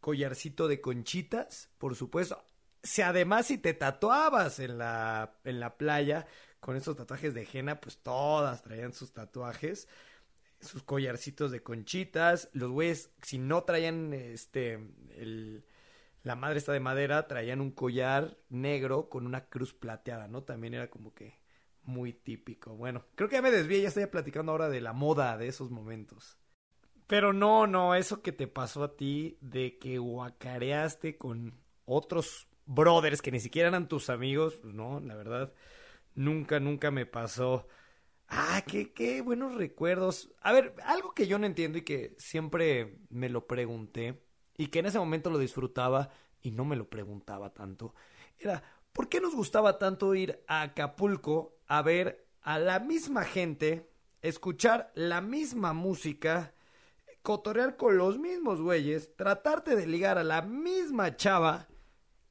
collarcito 0.00 0.68
de 0.68 0.80
conchitas, 0.80 1.70
por 1.78 1.96
supuesto. 1.96 2.44
Si 2.82 3.02
además 3.02 3.46
si 3.46 3.58
te 3.58 3.74
tatuabas 3.74 4.58
en 4.58 4.78
la, 4.78 5.38
en 5.44 5.60
la 5.60 5.76
playa 5.76 6.26
con 6.60 6.76
esos 6.76 6.96
tatuajes 6.96 7.34
de 7.34 7.48
henna, 7.50 7.80
pues 7.80 7.98
todas 7.98 8.62
traían 8.62 8.92
sus 8.92 9.12
tatuajes, 9.12 9.88
sus 10.60 10.82
collarcitos 10.82 11.50
de 11.50 11.62
conchitas. 11.62 12.50
Los 12.52 12.70
güeyes, 12.70 13.10
si 13.22 13.38
no 13.38 13.64
traían 13.64 14.12
este, 14.12 14.74
el, 15.16 15.64
la 16.22 16.36
madre 16.36 16.58
está 16.58 16.72
de 16.72 16.80
madera, 16.80 17.26
traían 17.26 17.60
un 17.60 17.70
collar 17.70 18.36
negro 18.48 19.08
con 19.08 19.26
una 19.26 19.46
cruz 19.46 19.72
plateada, 19.72 20.28
¿no? 20.28 20.42
También 20.42 20.74
era 20.74 20.90
como 20.90 21.14
que 21.14 21.40
muy 21.82 22.12
típico. 22.12 22.76
Bueno, 22.76 23.06
creo 23.14 23.28
que 23.28 23.36
ya 23.36 23.42
me 23.42 23.50
desvié, 23.50 23.82
ya 23.82 23.88
estoy 23.88 24.06
platicando 24.06 24.52
ahora 24.52 24.68
de 24.68 24.80
la 24.80 24.92
moda 24.92 25.36
de 25.38 25.48
esos 25.48 25.70
momentos. 25.70 26.38
Pero 27.06 27.32
no, 27.32 27.66
no, 27.66 27.94
eso 27.94 28.22
que 28.22 28.32
te 28.32 28.46
pasó 28.46 28.84
a 28.84 28.96
ti 28.96 29.36
de 29.40 29.78
que 29.78 29.98
guacareaste 29.98 31.16
con 31.16 31.58
otros 31.84 32.46
brothers 32.66 33.20
que 33.20 33.32
ni 33.32 33.40
siquiera 33.40 33.68
eran 33.68 33.88
tus 33.88 34.10
amigos, 34.10 34.56
pues 34.62 34.74
no, 34.74 35.00
la 35.00 35.16
verdad, 35.16 35.52
nunca, 36.14 36.60
nunca 36.60 36.90
me 36.90 37.06
pasó. 37.06 37.66
Ah, 38.28 38.62
qué, 38.66 38.92
qué 38.92 39.22
buenos 39.22 39.54
recuerdos. 39.54 40.32
A 40.40 40.52
ver, 40.52 40.74
algo 40.84 41.14
que 41.14 41.26
yo 41.26 41.38
no 41.38 41.46
entiendo 41.46 41.78
y 41.78 41.82
que 41.82 42.14
siempre 42.18 42.98
me 43.08 43.28
lo 43.28 43.46
pregunté 43.46 44.22
y 44.56 44.68
que 44.68 44.80
en 44.80 44.86
ese 44.86 44.98
momento 44.98 45.30
lo 45.30 45.38
disfrutaba 45.38 46.10
y 46.42 46.52
no 46.52 46.64
me 46.64 46.76
lo 46.76 46.88
preguntaba 46.88 47.52
tanto, 47.52 47.94
era, 48.38 48.62
¿por 48.92 49.08
qué 49.08 49.20
nos 49.20 49.34
gustaba 49.34 49.78
tanto 49.78 50.14
ir 50.14 50.42
a 50.46 50.62
Acapulco 50.62 51.56
a 51.66 51.82
ver 51.82 52.28
a 52.42 52.58
la 52.58 52.78
misma 52.78 53.24
gente, 53.24 53.90
escuchar 54.22 54.92
la 54.94 55.20
misma 55.20 55.72
música, 55.72 56.54
cotorrear 57.22 57.76
con 57.76 57.96
los 57.96 58.18
mismos 58.18 58.60
güeyes, 58.60 59.14
tratarte 59.16 59.76
de 59.76 59.86
ligar 59.86 60.18
a 60.18 60.24
la 60.24 60.42
misma 60.42 61.16
chava 61.16 61.69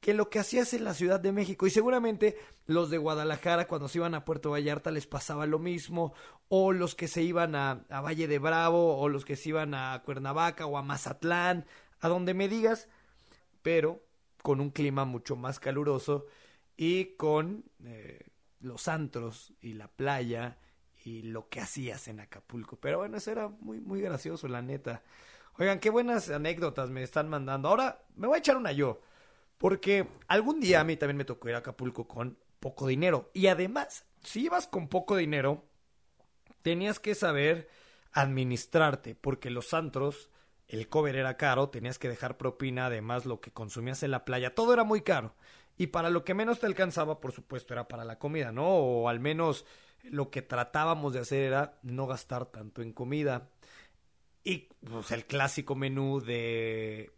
que 0.00 0.14
lo 0.14 0.30
que 0.30 0.38
hacías 0.38 0.72
en 0.72 0.84
la 0.84 0.94
Ciudad 0.94 1.20
de 1.20 1.32
México. 1.32 1.66
Y 1.66 1.70
seguramente 1.70 2.38
los 2.66 2.90
de 2.90 2.98
Guadalajara 2.98 3.68
cuando 3.68 3.88
se 3.88 3.98
iban 3.98 4.14
a 4.14 4.24
Puerto 4.24 4.50
Vallarta 4.50 4.90
les 4.90 5.06
pasaba 5.06 5.46
lo 5.46 5.58
mismo, 5.58 6.14
o 6.48 6.72
los 6.72 6.94
que 6.94 7.06
se 7.06 7.22
iban 7.22 7.54
a, 7.54 7.84
Valle 7.88 8.26
de 8.26 8.38
Bravo, 8.38 8.98
o 8.98 9.08
los 9.08 9.24
que 9.24 9.36
se 9.36 9.50
iban 9.50 9.74
a 9.74 10.02
Cuernavaca 10.04 10.66
o 10.66 10.78
a 10.78 10.82
Mazatlán, 10.82 11.66
a 12.00 12.08
donde 12.08 12.34
me 12.34 12.48
digas, 12.48 12.88
pero 13.62 14.02
con 14.42 14.60
un 14.60 14.70
clima 14.70 15.04
mucho 15.04 15.36
más 15.36 15.60
caluroso 15.60 16.26
y 16.76 17.16
con 17.16 17.64
eh, 17.84 18.26
los 18.60 18.88
antros 18.88 19.52
y 19.60 19.74
la 19.74 19.88
playa 19.88 20.56
y 21.04 21.22
lo 21.22 21.48
que 21.48 21.60
hacías 21.60 22.08
en 22.08 22.20
Acapulco. 22.20 22.76
Pero 22.76 22.98
bueno, 22.98 23.18
eso 23.18 23.30
era 23.30 23.48
muy, 23.48 23.80
muy 23.80 24.00
gracioso, 24.00 24.48
la 24.48 24.62
neta. 24.62 25.02
Oigan, 25.58 25.78
qué 25.78 25.90
buenas 25.90 26.30
anécdotas 26.30 26.88
me 26.88 27.02
están 27.02 27.28
mandando. 27.28 27.68
Ahora 27.68 28.02
me 28.16 28.26
voy 28.26 28.36
a 28.36 28.38
echar 28.38 28.56
una 28.56 28.72
yo. 28.72 29.02
Porque 29.60 30.08
algún 30.26 30.58
día 30.58 30.80
a 30.80 30.84
mí 30.84 30.96
también 30.96 31.18
me 31.18 31.26
tocó 31.26 31.50
ir 31.50 31.54
a 31.54 31.58
Acapulco 31.58 32.08
con 32.08 32.38
poco 32.60 32.86
dinero. 32.86 33.30
Y 33.34 33.48
además, 33.48 34.06
si 34.24 34.46
ibas 34.46 34.66
con 34.66 34.88
poco 34.88 35.16
dinero, 35.16 35.66
tenías 36.62 36.98
que 36.98 37.14
saber 37.14 37.68
administrarte. 38.12 39.14
Porque 39.14 39.50
los 39.50 39.74
antros, 39.74 40.30
el 40.66 40.88
cover 40.88 41.14
era 41.14 41.36
caro, 41.36 41.68
tenías 41.68 41.98
que 41.98 42.08
dejar 42.08 42.38
propina, 42.38 42.86
además 42.86 43.26
lo 43.26 43.42
que 43.42 43.50
consumías 43.50 44.02
en 44.02 44.12
la 44.12 44.24
playa, 44.24 44.54
todo 44.54 44.72
era 44.72 44.82
muy 44.82 45.02
caro. 45.02 45.34
Y 45.76 45.88
para 45.88 46.08
lo 46.08 46.24
que 46.24 46.32
menos 46.32 46.58
te 46.58 46.64
alcanzaba, 46.64 47.20
por 47.20 47.32
supuesto, 47.32 47.74
era 47.74 47.86
para 47.86 48.06
la 48.06 48.18
comida, 48.18 48.52
¿no? 48.52 48.66
O 48.66 49.10
al 49.10 49.20
menos 49.20 49.66
lo 50.04 50.30
que 50.30 50.40
tratábamos 50.40 51.12
de 51.12 51.20
hacer 51.20 51.42
era 51.42 51.78
no 51.82 52.06
gastar 52.06 52.46
tanto 52.46 52.80
en 52.80 52.94
comida. 52.94 53.50
Y 54.42 54.70
pues 54.88 55.10
el 55.10 55.26
clásico 55.26 55.74
menú 55.74 56.22
de 56.22 57.12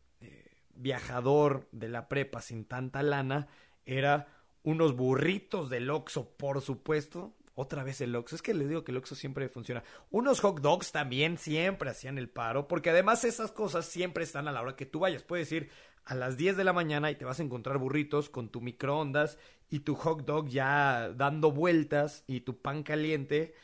viajador 0.74 1.68
de 1.72 1.88
la 1.88 2.08
prepa 2.08 2.40
sin 2.40 2.64
tanta 2.64 3.02
lana 3.02 3.48
era 3.84 4.28
unos 4.62 4.94
burritos 4.94 5.70
del 5.70 5.90
Oxxo, 5.90 6.30
por 6.36 6.60
supuesto. 6.60 7.34
Otra 7.54 7.84
vez 7.84 8.00
el 8.00 8.14
Oxxo. 8.16 8.36
Es 8.36 8.42
que 8.42 8.54
les 8.54 8.68
digo 8.68 8.84
que 8.84 8.92
el 8.92 8.98
Oxxo 8.98 9.14
siempre 9.14 9.48
funciona. 9.48 9.82
Unos 10.10 10.40
hot 10.40 10.60
dogs 10.60 10.92
también 10.92 11.36
siempre 11.36 11.90
hacían 11.90 12.16
el 12.16 12.30
paro. 12.30 12.66
Porque 12.68 12.90
además 12.90 13.24
esas 13.24 13.52
cosas 13.52 13.84
siempre 13.86 14.24
están 14.24 14.48
a 14.48 14.52
la 14.52 14.62
hora 14.62 14.76
que 14.76 14.86
tú 14.86 15.00
vayas. 15.00 15.22
Puedes 15.22 15.50
ir 15.52 15.70
a 16.04 16.14
las 16.14 16.36
10 16.36 16.56
de 16.56 16.64
la 16.64 16.72
mañana 16.72 17.10
y 17.10 17.16
te 17.16 17.24
vas 17.24 17.40
a 17.40 17.42
encontrar 17.42 17.78
burritos 17.78 18.30
con 18.30 18.48
tu 18.48 18.60
microondas 18.60 19.38
y 19.68 19.80
tu 19.80 19.94
hot 19.94 20.24
dog 20.24 20.48
ya 20.48 21.10
dando 21.14 21.52
vueltas 21.52 22.24
y 22.26 22.40
tu 22.40 22.60
pan 22.60 22.82
caliente 22.82 23.54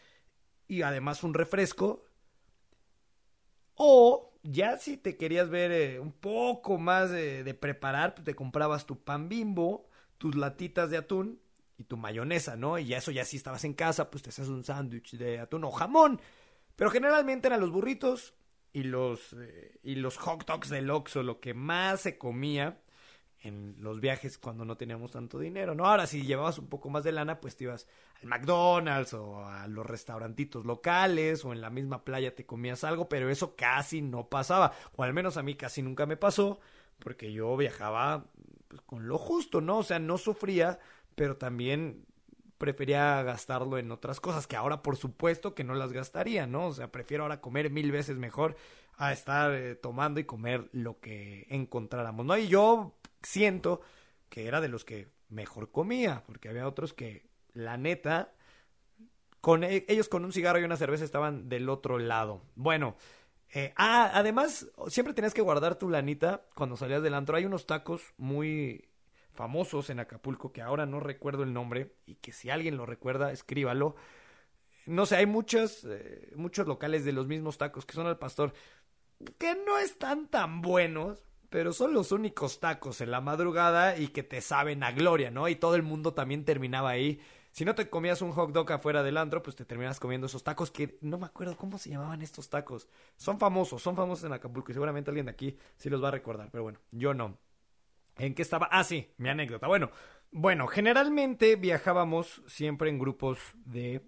y 0.66 0.82
además 0.82 1.24
un 1.24 1.34
refresco. 1.34 2.04
O 3.74 4.27
ya 4.42 4.78
si 4.78 4.97
te 4.97 5.16
querías 5.16 5.50
ver 5.50 5.73
eh, 5.73 6.00
un 6.00 6.12
poco 6.12 6.78
más 6.78 7.11
de 7.11 7.54
preparar, 7.54 8.14
pues 8.14 8.25
te 8.25 8.35
comprabas 8.35 8.87
tu 8.87 9.02
pan 9.02 9.28
bimbo, 9.28 9.88
tus 10.18 10.35
latitas 10.35 10.90
de 10.90 10.99
atún 10.99 11.40
y 11.78 11.85
tu 11.85 11.97
mayonesa, 11.97 12.57
¿no? 12.57 12.78
Y 12.78 12.87
ya 12.87 12.99
eso 12.99 13.12
ya 13.12 13.25
si 13.25 13.37
estabas 13.37 13.64
en 13.64 13.73
casa, 13.73 14.11
pues 14.11 14.23
te 14.23 14.30
haces 14.30 14.49
un 14.49 14.64
sándwich 14.64 15.16
de 15.16 15.38
atún 15.38 15.64
o 15.64 15.71
jamón. 15.71 16.21
Pero 16.76 16.90
generalmente 16.90 17.47
eran 17.47 17.61
los 17.61 17.71
burritos 17.71 18.35
y 18.73 18.83
los, 18.83 19.33
eh, 19.33 19.78
y 19.83 19.95
los 19.95 20.18
hot 20.18 20.45
dogs 20.45 20.68
del 20.68 20.90
Oxxo 20.90 21.23
lo 21.23 21.40
que 21.40 21.54
más 21.54 22.00
se 22.02 22.18
comía 22.18 22.80
en 23.42 23.77
los 23.79 24.01
viajes 24.01 24.38
cuando 24.38 24.64
no 24.64 24.77
teníamos 24.77 25.12
tanto 25.12 25.38
dinero, 25.38 25.74
¿no? 25.74 25.87
Ahora 25.87 26.07
si 26.07 26.22
llevabas 26.22 26.59
un 26.59 26.68
poco 26.68 26.90
más 26.90 27.05
de 27.05 27.12
lana, 27.12 27.40
pues 27.40 27.57
te 27.57 27.64
ibas 27.64 27.87
al 28.20 28.29
McDonald's 28.29 29.14
o 29.14 29.44
a 29.44 29.68
los 29.68 29.87
restaurantitos 29.87 30.64
locales 30.64 31.44
o 31.44 31.53
en 31.53 31.61
la 31.61 31.70
misma 31.70 32.05
playa 32.05 32.35
te 32.35 32.46
comías 32.46 32.83
algo, 32.85 33.09
pero 33.09 33.31
eso 33.31 33.55
casi 33.55 34.03
no 34.03 34.29
pasaba, 34.29 34.72
o 34.96 35.03
al 35.03 35.12
menos 35.12 35.37
a 35.37 35.42
mí 35.42 35.55
casi 35.55 35.83
nunca 35.83 36.07
me 36.07 36.16
pasó, 36.16 36.59
porque 36.98 37.33
yo 37.33 37.57
viajaba 37.57 38.27
pues, 38.66 38.83
con 38.83 39.07
lo 39.07 39.18
justo, 39.18 39.61
¿no? 39.61 39.79
O 39.79 39.83
sea, 39.85 39.98
no 39.98 40.18
sufría, 40.18 40.81
pero 41.14 41.37
también 41.37 42.05
prefería 42.59 43.22
gastarlo 43.22 43.79
en 43.79 43.92
otras 43.92 44.18
cosas 44.18 44.48
que 44.48 44.57
ahora 44.57 44.83
por 44.83 44.96
supuesto 44.96 45.55
que 45.55 45.62
no 45.62 45.74
las 45.74 45.92
gastaría, 45.92 46.48
¿no? 46.48 46.66
O 46.66 46.72
sea, 46.72 46.90
prefiero 46.90 47.22
ahora 47.22 47.40
comer 47.40 47.70
mil 47.70 47.92
veces 47.92 48.16
mejor 48.16 48.57
a 48.96 49.12
estar 49.12 49.53
eh, 49.55 49.77
tomando 49.77 50.18
y 50.18 50.24
comer 50.24 50.68
lo 50.72 50.98
que 50.98 51.46
encontráramos, 51.51 52.27
¿no? 52.27 52.37
Y 52.37 52.48
yo 52.48 52.97
siento 53.22 53.81
que 54.28 54.46
era 54.46 54.61
de 54.61 54.68
los 54.68 54.85
que 54.85 55.09
mejor 55.28 55.70
comía, 55.70 56.22
porque 56.26 56.48
había 56.48 56.66
otros 56.66 56.92
que, 56.92 57.28
la 57.52 57.76
neta, 57.76 58.33
con 59.40 59.64
e, 59.64 59.85
ellos 59.88 60.09
con 60.09 60.24
un 60.24 60.33
cigarro 60.33 60.61
y 60.61 60.64
una 60.64 60.76
cerveza 60.76 61.04
estaban 61.04 61.48
del 61.48 61.68
otro 61.68 61.98
lado. 61.98 62.42
Bueno, 62.54 62.96
eh, 63.54 63.72
ah, 63.76 64.11
además, 64.14 64.68
siempre 64.88 65.14
tenías 65.14 65.35
que 65.35 65.42
guardar 65.42 65.76
tu 65.76 65.88
lanita 65.88 66.44
cuando 66.54 66.76
salías 66.76 67.02
del 67.02 67.14
antro. 67.14 67.37
Hay 67.37 67.44
unos 67.44 67.66
tacos 67.66 68.02
muy 68.18 68.88
famosos 69.33 69.88
en 69.90 70.00
Acapulco 70.00 70.52
que 70.52 70.62
ahora 70.62 70.85
no 70.85 71.00
recuerdo 71.00 71.44
el 71.44 71.52
nombre 71.52 71.94
y 72.07 72.16
que 72.16 72.33
si 72.33 72.50
alguien 72.50 72.76
lo 72.76 72.87
recuerda, 72.87 73.33
escríbalo. 73.33 73.96
No 74.87 75.07
sé, 75.07 75.16
hay 75.16 75.26
muchos, 75.26 75.85
eh, 75.85 76.33
muchos 76.35 76.66
locales 76.66 77.04
de 77.04 77.12
los 77.12 77.26
mismos 77.26 77.59
tacos 77.59 77.87
que 77.87 77.94
son 77.94 78.07
al 78.07 78.18
pastor 78.18 78.52
que 79.38 79.54
no 79.66 79.78
están 79.78 80.28
tan 80.28 80.62
buenos, 80.62 81.27
pero 81.50 81.72
son 81.72 81.94
los 81.94 82.12
únicos 82.12 82.61
tacos 82.61 83.00
en 83.00 83.11
la 83.11 83.20
madrugada 83.20 83.96
y 83.96 84.08
que 84.08 84.22
te 84.22 84.40
saben 84.40 84.82
a 84.82 84.92
gloria, 84.92 85.30
¿no? 85.30 85.48
Y 85.48 85.56
todo 85.56 85.74
el 85.74 85.82
mundo 85.82 86.14
también 86.14 86.44
terminaba 86.44 86.90
ahí. 86.90 87.20
Si 87.52 87.64
no 87.64 87.74
te 87.74 87.88
comías 87.88 88.22
un 88.22 88.32
hot 88.32 88.52
dog 88.52 88.70
afuera 88.72 89.02
del 89.02 89.16
antro, 89.16 89.42
pues 89.42 89.56
te 89.56 89.64
terminas 89.64 89.98
comiendo 89.98 90.26
esos 90.26 90.44
tacos 90.44 90.70
que 90.70 90.98
no 91.00 91.18
me 91.18 91.26
acuerdo 91.26 91.56
cómo 91.56 91.78
se 91.78 91.90
llamaban 91.90 92.22
estos 92.22 92.48
tacos. 92.50 92.88
Son 93.16 93.38
famosos, 93.38 93.82
son 93.82 93.96
famosos 93.96 94.24
en 94.24 94.32
Acapulco 94.32 94.70
y 94.70 94.74
seguramente 94.74 95.11
alguien 95.11 95.26
de 95.26 95.32
aquí 95.32 95.56
sí 95.76 95.88
los 95.88 96.02
va 96.02 96.08
a 96.08 96.12
recordar, 96.12 96.50
pero 96.52 96.62
bueno, 96.62 96.78
yo 96.90 97.14
no. 97.14 97.38
¿En 98.16 98.34
qué 98.34 98.42
estaba? 98.42 98.68
Ah, 98.70 98.84
sí, 98.84 99.12
mi 99.16 99.28
anécdota. 99.28 99.66
Bueno, 99.66 99.90
bueno, 100.30 100.66
generalmente 100.66 101.56
viajábamos 101.56 102.42
siempre 102.46 102.90
en 102.90 102.98
grupos 102.98 103.38
de 103.64 104.02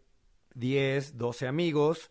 10, 0.54 1.16
12 1.16 1.46
amigos 1.46 2.10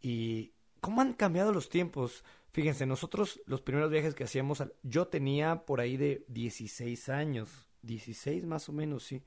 y 0.00 0.52
¿cómo 0.80 1.00
han 1.00 1.12
cambiado 1.12 1.52
los 1.52 1.68
tiempos? 1.68 2.24
Fíjense, 2.52 2.84
nosotros 2.84 3.40
los 3.46 3.62
primeros 3.62 3.90
viajes 3.90 4.14
que 4.14 4.24
hacíamos, 4.24 4.62
yo 4.82 5.08
tenía 5.08 5.64
por 5.64 5.80
ahí 5.80 5.96
de 5.96 6.24
16 6.28 7.08
años, 7.08 7.68
16 7.80 8.44
más 8.44 8.68
o 8.68 8.72
menos, 8.72 9.04
sí. 9.04 9.22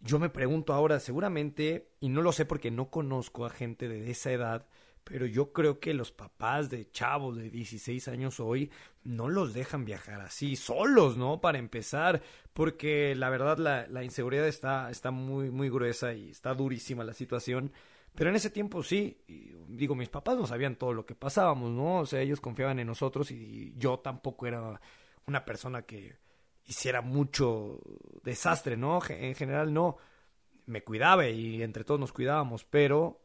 Yo 0.00 0.18
me 0.18 0.28
pregunto 0.28 0.74
ahora, 0.74 1.00
seguramente, 1.00 1.88
y 2.00 2.10
no 2.10 2.20
lo 2.20 2.32
sé 2.32 2.44
porque 2.44 2.70
no 2.70 2.90
conozco 2.90 3.46
a 3.46 3.50
gente 3.50 3.88
de 3.88 4.10
esa 4.10 4.30
edad, 4.30 4.66
pero 5.04 5.24
yo 5.24 5.52
creo 5.52 5.80
que 5.80 5.94
los 5.94 6.12
papás 6.12 6.68
de 6.68 6.90
chavos 6.90 7.36
de 7.36 7.48
16 7.48 8.06
años 8.08 8.40
hoy 8.40 8.70
no 9.04 9.28
los 9.28 9.54
dejan 9.54 9.84
viajar 9.86 10.20
así, 10.20 10.54
solos, 10.54 11.16
¿no? 11.16 11.40
Para 11.40 11.58
empezar, 11.58 12.22
porque 12.52 13.14
la 13.14 13.30
verdad 13.30 13.56
la, 13.56 13.86
la 13.86 14.04
inseguridad 14.04 14.46
está, 14.46 14.90
está 14.90 15.10
muy, 15.10 15.50
muy 15.50 15.70
gruesa 15.70 16.12
y 16.12 16.30
está 16.30 16.52
durísima 16.54 17.04
la 17.04 17.14
situación. 17.14 17.72
Pero 18.14 18.30
en 18.30 18.36
ese 18.36 18.50
tiempo 18.50 18.82
sí, 18.82 19.22
digo, 19.68 19.94
mis 19.94 20.08
papás 20.08 20.36
no 20.36 20.46
sabían 20.46 20.76
todo 20.76 20.92
lo 20.92 21.06
que 21.06 21.14
pasábamos, 21.14 21.70
¿no? 21.70 22.00
O 22.00 22.06
sea, 22.06 22.20
ellos 22.20 22.40
confiaban 22.40 22.78
en 22.78 22.86
nosotros 22.86 23.30
y 23.30 23.72
yo 23.76 23.98
tampoco 24.00 24.46
era 24.46 24.80
una 25.26 25.44
persona 25.44 25.82
que 25.82 26.18
hiciera 26.66 27.00
mucho 27.00 27.80
desastre, 28.22 28.76
¿no? 28.76 29.00
En 29.08 29.34
general 29.34 29.72
no. 29.72 29.96
Me 30.66 30.84
cuidaba 30.84 31.26
y 31.26 31.62
entre 31.62 31.84
todos 31.84 31.98
nos 31.98 32.12
cuidábamos, 32.12 32.64
pero 32.64 33.20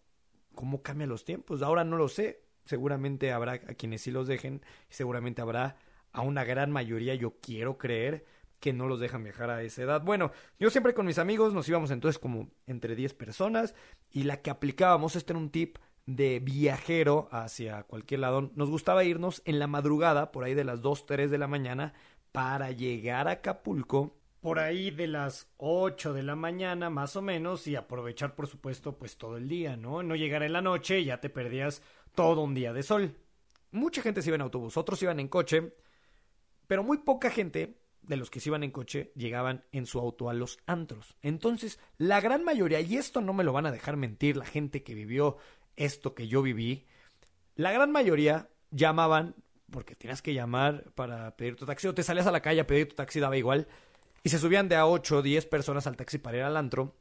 ¿cómo 0.56 0.82
cambian 0.82 1.10
los 1.10 1.24
tiempos? 1.24 1.62
Ahora 1.62 1.84
no 1.84 1.98
lo 1.98 2.08
sé. 2.08 2.44
Seguramente 2.66 3.32
habrá 3.32 3.54
a 3.54 3.76
quienes 3.76 4.02
sí 4.02 4.12
los 4.12 4.28
dejen, 4.28 4.62
y 4.90 4.94
seguramente 4.94 5.42
habrá 5.42 5.78
a 6.12 6.22
una 6.22 6.44
gran 6.44 6.72
mayoría, 6.72 7.14
yo 7.16 7.36
quiero 7.42 7.78
creer, 7.78 8.26
que 8.60 8.74
no 8.74 8.88
los 8.88 9.00
dejan 9.00 9.24
viajar 9.24 9.50
a 9.50 9.62
esa 9.62 9.84
edad. 9.84 10.02
Bueno, 10.02 10.32
yo 10.60 10.70
siempre 10.70 10.94
con 10.94 11.06
mis 11.06 11.20
amigos 11.20 11.54
nos 11.54 11.68
íbamos 11.70 11.92
entonces 11.92 12.20
como 12.20 12.50
entre 12.66 12.96
10 12.96 13.14
personas 13.14 13.76
y 14.12 14.24
la 14.24 14.42
que 14.42 14.50
aplicábamos, 14.50 15.16
este 15.16 15.34
era 15.34 15.40
un 15.40 15.50
tip 15.50 15.78
de 16.06 16.40
viajero 16.40 17.28
hacia 17.32 17.84
cualquier 17.84 18.22
lado, 18.22 18.52
nos 18.56 18.70
gustaba 18.70 19.04
irnos 19.04 19.42
en 19.46 19.60
la 19.60 19.68
madrugada, 19.68 20.32
por 20.32 20.44
ahí 20.44 20.54
de 20.54 20.64
las 20.64 20.82
2, 20.82 21.06
3 21.06 21.30
de 21.30 21.38
la 21.38 21.48
mañana, 21.48 21.94
para 22.32 22.72
llegar 22.72 23.28
a 23.28 23.32
Acapulco 23.32 24.18
por 24.42 24.60
ahí 24.60 24.92
de 24.92 25.08
las 25.08 25.52
8 25.58 26.14
de 26.14 26.24
la 26.24 26.36
mañana 26.36 26.90
más 26.90 27.16
o 27.16 27.22
menos 27.22 27.68
y 27.68 27.76
aprovechar 27.76 28.36
por 28.36 28.48
supuesto 28.48 28.98
pues 28.98 29.18
todo 29.18 29.36
el 29.38 29.50
día, 29.50 29.76
¿no? 29.76 30.04
No 30.04 30.16
llegar 30.16 30.44
en 30.44 30.54
la 30.54 30.62
noche 30.62 31.00
y 31.00 31.06
ya 31.06 31.20
te 31.20 31.30
perdías 31.30 31.82
todo 32.16 32.44
un 32.44 32.54
día 32.54 32.72
de 32.72 32.84
sol. 32.84 33.16
Mucha 33.72 34.02
gente 34.02 34.22
se 34.22 34.30
iba 34.30 34.36
en 34.36 34.42
autobús, 34.42 34.78
otros 34.78 35.02
iban 35.04 35.20
en 35.20 35.28
coche, 35.28 35.74
pero 36.68 36.84
muy 36.84 37.00
poca 37.00 37.30
gente 37.30 37.78
de 38.08 38.18
los 38.18 38.30
que 38.30 38.40
se 38.40 38.50
iban 38.50 38.64
en 38.64 38.72
coche 38.72 39.12
llegaban 39.16 39.66
en 39.72 39.86
su 39.86 40.00
auto 40.00 40.30
a 40.30 40.34
los 40.34 40.60
antros. 40.66 41.16
Entonces, 41.22 41.80
la 41.98 42.22
gran 42.22 42.44
mayoría, 42.44 42.80
y 42.80 42.96
esto 42.98 43.22
no 43.22 43.34
me 43.34 43.44
lo 43.44 43.54
van 43.54 43.66
a 43.66 43.72
dejar 43.72 43.98
mentir 43.98 44.38
la 44.38 44.46
gente 44.46 44.84
que 44.84 44.96
vivió 44.96 45.38
esto 45.76 46.16
que 46.16 46.28
yo 46.28 46.42
viví, 46.42 46.86
la 47.56 47.72
gran 47.72 47.92
mayoría 47.92 48.50
llamaban, 48.72 49.36
porque 49.70 49.96
tenías 49.96 50.22
que 50.22 50.34
llamar 50.34 50.92
para 50.96 51.36
pedir 51.36 51.56
tu 51.56 51.66
taxi, 51.66 51.88
o 51.88 51.94
te 51.94 52.04
salías 52.04 52.28
a 52.28 52.32
la 52.32 52.42
calle 52.42 52.62
a 52.62 52.68
pedir 52.68 52.90
tu 52.90 52.96
taxi, 52.96 53.20
daba 53.20 53.38
igual, 53.38 53.68
y 54.24 54.30
se 54.30 54.40
subían 54.40 54.70
de 54.70 54.76
a 54.76 54.88
8 54.88 55.18
o 55.18 55.22
10 55.22 55.46
personas 55.48 55.86
al 55.88 55.98
taxi 55.98 56.18
para 56.18 56.38
ir 56.38 56.44
al 56.44 56.58
antro, 56.58 56.96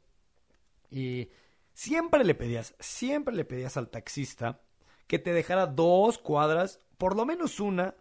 y 0.91 1.29
siempre 1.73 2.23
le 2.23 2.35
pedías, 2.35 2.75
siempre 2.79 3.33
le 3.33 3.45
pedías 3.45 3.77
al 3.77 3.89
taxista 3.89 4.61
que 5.07 5.19
te 5.19 5.31
dejara 5.33 5.67
dos 5.67 6.17
cuadras, 6.17 6.81
por 6.97 7.15
lo 7.15 7.25
menos 7.25 7.59
una, 7.59 7.95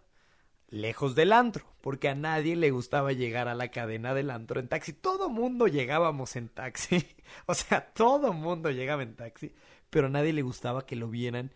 lejos 0.69 1.15
del 1.15 1.33
antro, 1.33 1.67
porque 1.81 2.09
a 2.09 2.15
nadie 2.15 2.57
le 2.57 2.71
gustaba 2.71 3.13
llegar 3.13 3.49
a 3.49 3.55
la 3.55 3.71
cadena 3.71 4.15
del 4.15 4.31
antro 4.31 4.61
en 4.61 4.69
taxi. 4.69 4.93
Todo 4.93 5.29
mundo 5.29 5.69
llegábamos 5.69 6.37
en 6.37 6.49
taxi, 6.49 7.07
o 7.47 7.55
sea, 7.55 7.93
todo 7.93 8.33
mundo 8.33 8.71
llegaba 8.71 9.03
en 9.03 9.17
taxi, 9.17 9.55
pero 9.91 10.07
a 10.07 10.11
nadie 10.11 10.33
le 10.33 10.43
gustaba 10.43 10.87
que 10.87 10.97
lo 10.97 11.09
vieran 11.09 11.53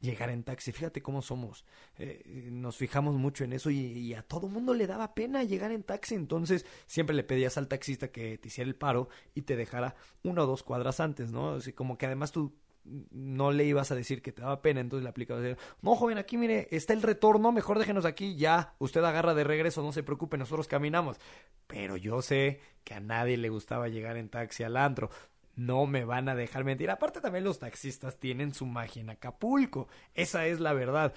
llegar 0.00 0.30
en 0.30 0.42
taxi. 0.42 0.72
Fíjate 0.72 1.02
cómo 1.02 1.22
somos. 1.22 1.64
Eh, 1.98 2.48
nos 2.50 2.76
fijamos 2.76 3.14
mucho 3.14 3.44
en 3.44 3.52
eso 3.52 3.70
y, 3.70 4.14
a 4.14 4.22
todo 4.22 4.48
mundo 4.48 4.74
le 4.74 4.86
daba 4.86 5.14
pena 5.14 5.44
llegar 5.44 5.72
en 5.72 5.82
taxi. 5.82 6.14
Entonces 6.14 6.66
siempre 6.86 7.14
le 7.14 7.24
pedías 7.24 7.58
al 7.58 7.68
taxista 7.68 8.08
que 8.08 8.38
te 8.38 8.48
hiciera 8.48 8.68
el 8.68 8.76
paro 8.76 9.08
y 9.34 9.42
te 9.42 9.56
dejara 9.56 9.94
una 10.22 10.42
o 10.42 10.46
dos 10.46 10.62
cuadras 10.62 11.00
antes, 11.00 11.30
¿no? 11.30 11.54
Así 11.54 11.72
como 11.72 11.98
que 11.98 12.06
además 12.06 12.32
tú 12.32 12.54
no 12.84 13.52
le 13.52 13.64
ibas 13.64 13.90
a 13.90 13.94
decir 13.94 14.22
que 14.22 14.32
te 14.32 14.42
daba 14.42 14.62
pena, 14.62 14.80
entonces 14.80 15.04
le 15.04 15.10
aplicabas, 15.10 15.56
no 15.82 15.96
joven, 15.96 16.18
aquí 16.18 16.36
mire, 16.36 16.68
está 16.70 16.92
el 16.92 17.02
retorno, 17.02 17.52
mejor 17.52 17.78
déjenos 17.78 18.04
aquí, 18.04 18.36
ya, 18.36 18.74
usted 18.78 19.04
agarra 19.04 19.34
de 19.34 19.44
regreso, 19.44 19.82
no 19.82 19.92
se 19.92 20.02
preocupe, 20.02 20.38
nosotros 20.38 20.68
caminamos. 20.68 21.18
Pero 21.66 21.96
yo 21.96 22.22
sé 22.22 22.60
que 22.84 22.94
a 22.94 23.00
nadie 23.00 23.36
le 23.36 23.48
gustaba 23.48 23.88
llegar 23.88 24.16
en 24.16 24.28
taxi 24.28 24.62
al 24.62 24.76
antro. 24.76 25.10
No 25.56 25.86
me 25.86 26.04
van 26.04 26.28
a 26.28 26.34
dejar 26.34 26.64
mentir. 26.64 26.90
Aparte 26.90 27.20
también 27.20 27.44
los 27.44 27.58
taxistas 27.58 28.18
tienen 28.18 28.54
su 28.54 28.66
magia 28.66 29.02
en 29.02 29.10
Acapulco. 29.10 29.88
Esa 30.14 30.46
es 30.46 30.58
la 30.58 30.72
verdad. 30.72 31.12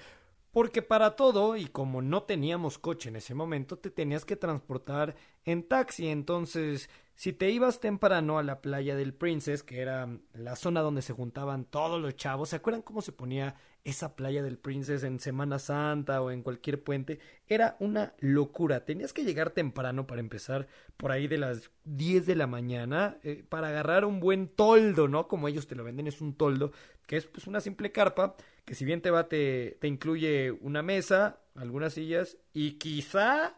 Porque 0.50 0.82
para 0.82 1.16
todo, 1.16 1.56
y 1.56 1.66
como 1.66 2.02
no 2.02 2.22
teníamos 2.22 2.78
coche 2.78 3.08
en 3.08 3.16
ese 3.16 3.34
momento, 3.34 3.78
te 3.78 3.90
tenías 3.90 4.24
que 4.24 4.36
transportar 4.36 5.16
en 5.44 5.66
taxi. 5.66 6.08
Entonces, 6.08 6.88
si 7.14 7.32
te 7.32 7.48
ibas 7.50 7.78
temprano 7.78 8.38
a 8.38 8.42
la 8.42 8.60
playa 8.60 8.96
del 8.96 9.14
Princess, 9.14 9.62
que 9.62 9.80
era 9.80 10.08
la 10.32 10.56
zona 10.56 10.80
donde 10.80 11.00
se 11.00 11.12
juntaban 11.12 11.64
todos 11.64 12.00
los 12.00 12.16
chavos, 12.16 12.48
¿se 12.48 12.56
acuerdan 12.56 12.82
cómo 12.82 13.02
se 13.02 13.12
ponía 13.12 13.54
esa 13.84 14.16
playa 14.16 14.42
del 14.42 14.58
Princess 14.58 15.04
en 15.04 15.20
Semana 15.20 15.60
Santa 15.60 16.20
o 16.22 16.32
en 16.32 16.42
cualquier 16.42 16.82
puente? 16.82 17.20
Era 17.46 17.76
una 17.78 18.14
locura. 18.18 18.84
Tenías 18.84 19.12
que 19.12 19.22
llegar 19.22 19.50
temprano 19.50 20.08
para 20.08 20.20
empezar 20.20 20.66
por 20.96 21.12
ahí 21.12 21.28
de 21.28 21.38
las 21.38 21.70
10 21.84 22.26
de 22.26 22.34
la 22.34 22.48
mañana 22.48 23.18
eh, 23.22 23.44
para 23.48 23.68
agarrar 23.68 24.04
un 24.04 24.18
buen 24.18 24.48
toldo, 24.48 25.06
¿no? 25.06 25.28
Como 25.28 25.46
ellos 25.46 25.68
te 25.68 25.76
lo 25.76 25.84
venden, 25.84 26.08
es 26.08 26.20
un 26.20 26.34
toldo, 26.34 26.72
que 27.06 27.16
es 27.16 27.26
pues 27.26 27.46
una 27.46 27.60
simple 27.60 27.92
carpa 27.92 28.34
que 28.64 28.74
si 28.74 28.84
bien 28.84 29.02
te 29.02 29.10
va, 29.10 29.28
te, 29.28 29.76
te 29.80 29.86
incluye 29.86 30.50
una 30.50 30.82
mesa, 30.82 31.38
algunas 31.54 31.92
sillas 31.92 32.38
y 32.52 32.72
quizá 32.72 33.54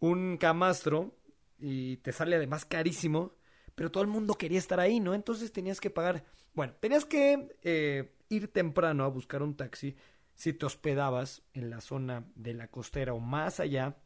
un 0.00 0.36
camastro 0.36 1.14
y 1.62 1.98
te 1.98 2.12
sale 2.12 2.36
además 2.36 2.64
carísimo, 2.64 3.36
pero 3.76 3.90
todo 3.90 4.02
el 4.02 4.10
mundo 4.10 4.34
quería 4.34 4.58
estar 4.58 4.80
ahí, 4.80 4.98
¿no? 4.98 5.14
Entonces 5.14 5.52
tenías 5.52 5.80
que 5.80 5.90
pagar, 5.90 6.24
bueno, 6.54 6.74
tenías 6.80 7.04
que 7.04 7.56
eh, 7.62 8.12
ir 8.28 8.52
temprano 8.52 9.04
a 9.04 9.08
buscar 9.08 9.42
un 9.42 9.56
taxi 9.56 9.96
si 10.34 10.52
te 10.52 10.66
hospedabas 10.66 11.42
en 11.54 11.70
la 11.70 11.80
zona 11.80 12.24
de 12.34 12.54
la 12.54 12.68
costera 12.68 13.14
o 13.14 13.20
más 13.20 13.60
allá 13.60 13.96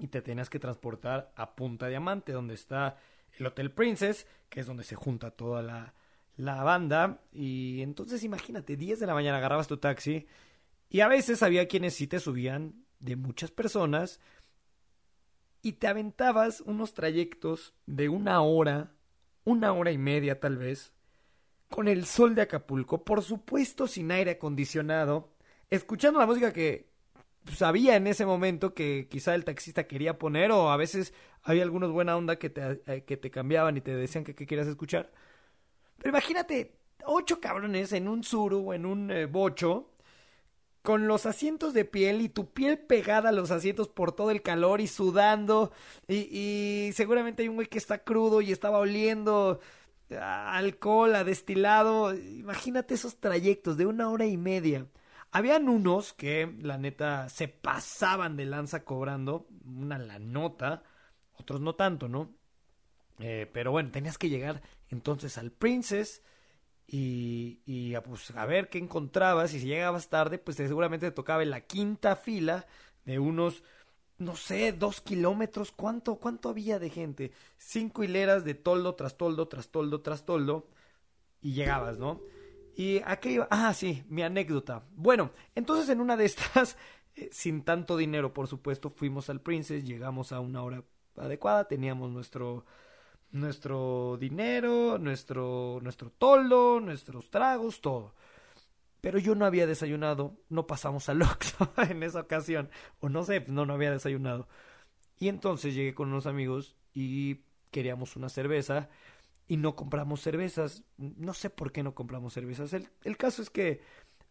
y 0.00 0.08
te 0.08 0.20
tenías 0.20 0.50
que 0.50 0.58
transportar 0.58 1.32
a 1.36 1.54
Punta 1.54 1.86
Diamante, 1.86 2.32
donde 2.32 2.54
está 2.54 2.96
el 3.38 3.46
Hotel 3.46 3.70
Princess, 3.70 4.26
que 4.48 4.60
es 4.60 4.66
donde 4.66 4.82
se 4.82 4.96
junta 4.96 5.30
toda 5.30 5.62
la, 5.62 5.94
la 6.36 6.64
banda. 6.64 7.22
Y 7.32 7.82
entonces 7.82 8.24
imagínate, 8.24 8.76
10 8.76 8.98
de 8.98 9.06
la 9.06 9.14
mañana 9.14 9.38
agarrabas 9.38 9.68
tu 9.68 9.76
taxi 9.76 10.26
y 10.88 11.00
a 11.00 11.08
veces 11.08 11.42
había 11.44 11.68
quienes 11.68 11.94
sí 11.94 12.08
te 12.08 12.18
subían 12.18 12.84
de 12.98 13.14
muchas 13.14 13.52
personas 13.52 14.18
y 15.62 15.72
te 15.72 15.88
aventabas 15.88 16.60
unos 16.62 16.94
trayectos 16.94 17.74
de 17.86 18.08
una 18.08 18.40
hora, 18.40 18.92
una 19.44 19.72
hora 19.72 19.92
y 19.92 19.98
media 19.98 20.40
tal 20.40 20.56
vez, 20.56 20.92
con 21.68 21.88
el 21.88 22.04
sol 22.04 22.34
de 22.34 22.42
Acapulco, 22.42 23.04
por 23.04 23.22
supuesto 23.22 23.86
sin 23.86 24.10
aire 24.10 24.32
acondicionado, 24.32 25.32
escuchando 25.70 26.18
la 26.18 26.26
música 26.26 26.52
que 26.52 26.90
sabía 27.54 27.96
en 27.96 28.06
ese 28.06 28.26
momento 28.26 28.74
que 28.74 29.08
quizá 29.10 29.34
el 29.34 29.44
taxista 29.44 29.86
quería 29.86 30.18
poner 30.18 30.52
o 30.52 30.70
a 30.70 30.76
veces 30.76 31.14
había 31.42 31.62
algunos 31.62 31.90
buena 31.90 32.16
onda 32.16 32.36
que 32.36 32.50
te, 32.50 32.82
eh, 32.86 33.04
que 33.04 33.16
te 33.16 33.30
cambiaban 33.30 33.76
y 33.76 33.80
te 33.80 33.94
decían 33.94 34.24
que, 34.24 34.34
querías 34.34 34.66
escuchar. 34.66 35.10
Pero 35.98 36.10
imagínate, 36.10 36.76
ocho 37.04 37.40
cabrones 37.40 37.92
en 37.92 38.08
un 38.08 38.24
suru 38.24 38.70
o 38.70 38.74
en 38.74 38.86
un 38.86 39.10
eh, 39.10 39.26
bocho, 39.26 39.89
con 40.82 41.06
los 41.06 41.26
asientos 41.26 41.74
de 41.74 41.84
piel 41.84 42.22
y 42.22 42.28
tu 42.28 42.50
piel 42.52 42.78
pegada 42.78 43.28
a 43.28 43.32
los 43.32 43.50
asientos 43.50 43.88
por 43.88 44.12
todo 44.12 44.30
el 44.30 44.42
calor 44.42 44.80
y 44.80 44.86
sudando. 44.86 45.72
Y, 46.08 46.90
seguramente 46.94 47.42
hay 47.42 47.48
un 47.48 47.56
güey 47.56 47.68
que 47.68 47.78
está 47.78 47.98
crudo 48.02 48.40
y 48.40 48.52
estaba 48.52 48.78
oliendo 48.78 49.60
alcohol, 50.10 51.14
a 51.14 51.24
destilado. 51.24 52.14
Imagínate 52.14 52.94
esos 52.94 53.18
trayectos 53.18 53.76
de 53.76 53.86
una 53.86 54.10
hora 54.10 54.26
y 54.26 54.36
media. 54.36 54.86
Habían 55.32 55.68
unos 55.68 56.12
que, 56.12 56.52
la 56.60 56.78
neta, 56.78 57.28
se 57.28 57.46
pasaban 57.48 58.36
de 58.36 58.46
lanza 58.46 58.84
cobrando 58.84 59.46
una 59.64 59.98
la 59.98 60.18
nota, 60.18 60.82
otros 61.36 61.60
no 61.60 61.74
tanto, 61.76 62.08
¿no? 62.08 62.34
Eh, 63.20 63.48
pero 63.52 63.70
bueno, 63.70 63.90
tenías 63.90 64.18
que 64.18 64.30
llegar 64.30 64.62
entonces 64.88 65.38
al 65.38 65.52
Princess 65.52 66.22
y, 66.92 67.60
y 67.66 67.94
a, 67.94 68.02
pues, 68.02 68.32
a 68.32 68.44
ver 68.46 68.68
qué 68.68 68.78
encontrabas. 68.78 69.54
Y 69.54 69.60
si 69.60 69.66
llegabas 69.66 70.08
tarde, 70.08 70.38
pues 70.38 70.56
seguramente 70.56 71.06
te 71.06 71.14
tocaba 71.14 71.42
en 71.44 71.50
la 71.50 71.60
quinta 71.60 72.16
fila 72.16 72.66
de 73.04 73.20
unos, 73.20 73.62
no 74.18 74.34
sé, 74.34 74.72
dos 74.72 75.00
kilómetros. 75.00 75.70
¿Cuánto, 75.70 76.16
cuánto 76.16 76.48
había 76.48 76.80
de 76.80 76.90
gente? 76.90 77.30
Cinco 77.58 78.02
hileras 78.02 78.44
de 78.44 78.54
toldo 78.54 78.96
tras 78.96 79.16
toldo, 79.16 79.46
tras 79.46 79.68
toldo, 79.68 80.00
tras 80.00 80.24
toldo. 80.24 80.66
Y 81.40 81.52
llegabas, 81.52 81.98
¿no? 81.98 82.20
Y 82.74 83.00
aquí 83.04 83.30
iba. 83.30 83.46
Ah, 83.50 83.72
sí, 83.72 84.02
mi 84.08 84.22
anécdota. 84.22 84.82
Bueno, 84.96 85.30
entonces 85.54 85.88
en 85.90 86.00
una 86.00 86.16
de 86.16 86.24
estas, 86.24 86.76
eh, 87.14 87.28
sin 87.30 87.62
tanto 87.62 87.96
dinero, 87.96 88.34
por 88.34 88.48
supuesto, 88.48 88.90
fuimos 88.90 89.30
al 89.30 89.40
Princess, 89.40 89.84
llegamos 89.84 90.32
a 90.32 90.40
una 90.40 90.62
hora 90.64 90.82
adecuada, 91.16 91.68
teníamos 91.68 92.10
nuestro 92.10 92.64
nuestro 93.32 94.16
dinero, 94.18 94.98
nuestro, 94.98 95.78
nuestro 95.82 96.10
toldo, 96.10 96.80
nuestros 96.80 97.30
tragos, 97.30 97.80
todo. 97.80 98.14
Pero 99.00 99.18
yo 99.18 99.34
no 99.34 99.44
había 99.46 99.66
desayunado, 99.66 100.36
no 100.48 100.66
pasamos 100.66 101.08
al 101.08 101.22
Oxxo 101.22 101.72
en 101.88 102.02
esa 102.02 102.20
ocasión, 102.20 102.70
o 103.00 103.08
no 103.08 103.22
sé, 103.24 103.44
no, 103.48 103.66
no 103.66 103.74
había 103.74 103.90
desayunado. 103.90 104.48
Y 105.18 105.28
entonces 105.28 105.74
llegué 105.74 105.94
con 105.94 106.08
unos 106.08 106.26
amigos 106.26 106.76
y 106.94 107.40
queríamos 107.70 108.16
una 108.16 108.28
cerveza 108.28 108.88
y 109.46 109.56
no 109.56 109.76
compramos 109.76 110.20
cervezas. 110.20 110.84
No 110.96 111.34
sé 111.34 111.50
por 111.50 111.72
qué 111.72 111.82
no 111.82 111.94
compramos 111.94 112.34
cervezas. 112.34 112.72
El, 112.72 112.88
el 113.04 113.16
caso 113.16 113.42
es 113.42 113.50
que 113.50 113.80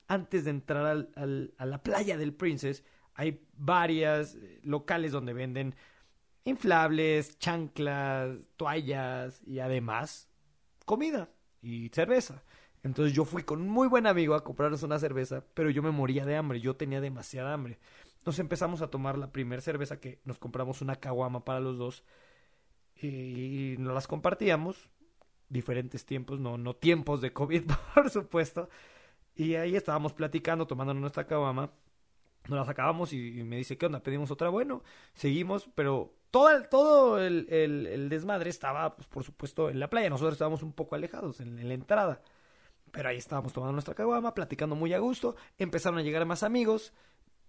antes 0.07 0.45
de 0.45 0.51
entrar 0.51 0.85
al, 0.85 1.09
al, 1.15 1.53
a 1.57 1.65
la 1.65 1.83
playa 1.83 2.17
del 2.17 2.33
Princess 2.33 2.83
hay 3.13 3.45
varias 3.53 4.35
eh, 4.35 4.59
locales 4.63 5.11
donde 5.11 5.33
venden 5.33 5.75
inflables, 6.45 7.37
chanclas, 7.39 8.49
toallas 8.57 9.41
y 9.45 9.59
además 9.59 10.29
comida 10.85 11.29
y 11.61 11.89
cerveza. 11.89 12.43
Entonces 12.83 13.13
yo 13.13 13.25
fui 13.25 13.43
con 13.43 13.61
un 13.61 13.69
muy 13.69 13.87
buen 13.87 14.07
amigo 14.07 14.35
a 14.35 14.43
comprarnos 14.43 14.83
una 14.83 14.99
cerveza, 14.99 15.43
pero 15.53 15.69
yo 15.69 15.83
me 15.83 15.91
moría 15.91 16.25
de 16.25 16.35
hambre, 16.35 16.61
yo 16.61 16.75
tenía 16.75 17.01
demasiada 17.01 17.53
hambre. 17.53 17.77
Nos 18.25 18.39
empezamos 18.39 18.81
a 18.81 18.89
tomar 18.89 19.17
la 19.17 19.31
primera 19.31 19.61
cerveza 19.61 19.99
que 19.99 20.19
nos 20.23 20.39
compramos 20.39 20.81
una 20.81 20.95
caguama 20.95 21.43
para 21.45 21.59
los 21.59 21.77
dos 21.77 22.03
y 23.01 23.75
nos 23.79 23.93
las 23.93 24.07
compartíamos. 24.07 24.89
Diferentes 25.49 26.05
tiempos, 26.05 26.39
no, 26.39 26.57
no 26.57 26.75
tiempos 26.75 27.21
de 27.21 27.33
COVID, 27.33 27.63
por 27.95 28.09
supuesto. 28.09 28.69
Y 29.35 29.55
ahí 29.55 29.75
estábamos 29.75 30.13
platicando, 30.13 30.67
tomando 30.67 30.93
nuestra 30.93 31.25
caguama. 31.25 31.71
Nos 32.47 32.59
las 32.59 32.69
acabamos 32.69 33.13
y, 33.13 33.43
me 33.43 33.57
dice, 33.57 33.77
¿qué 33.77 33.85
onda? 33.85 34.01
¿Pedimos 34.03 34.31
otra? 34.31 34.49
Bueno, 34.49 34.83
seguimos, 35.13 35.69
pero 35.75 36.13
todo 36.31 36.49
el, 36.51 36.69
todo 36.69 37.19
el, 37.19 37.47
el, 37.49 38.09
desmadre 38.09 38.49
estaba, 38.49 38.95
pues, 38.95 39.07
por 39.07 39.23
supuesto, 39.23 39.69
en 39.69 39.79
la 39.79 39.89
playa. 39.89 40.09
Nosotros 40.09 40.33
estábamos 40.33 40.63
un 40.63 40.73
poco 40.73 40.95
alejados 40.95 41.39
en, 41.39 41.67
la 41.67 41.73
entrada. 41.73 42.21
Pero 42.91 43.09
ahí 43.09 43.17
estábamos 43.17 43.53
tomando 43.53 43.73
nuestra 43.73 43.95
caguama, 43.95 44.33
platicando 44.33 44.75
muy 44.75 44.93
a 44.93 44.99
gusto. 44.99 45.35
Empezaron 45.57 45.99
a 45.99 46.01
llegar 46.01 46.25
más 46.25 46.43
amigos. 46.43 46.93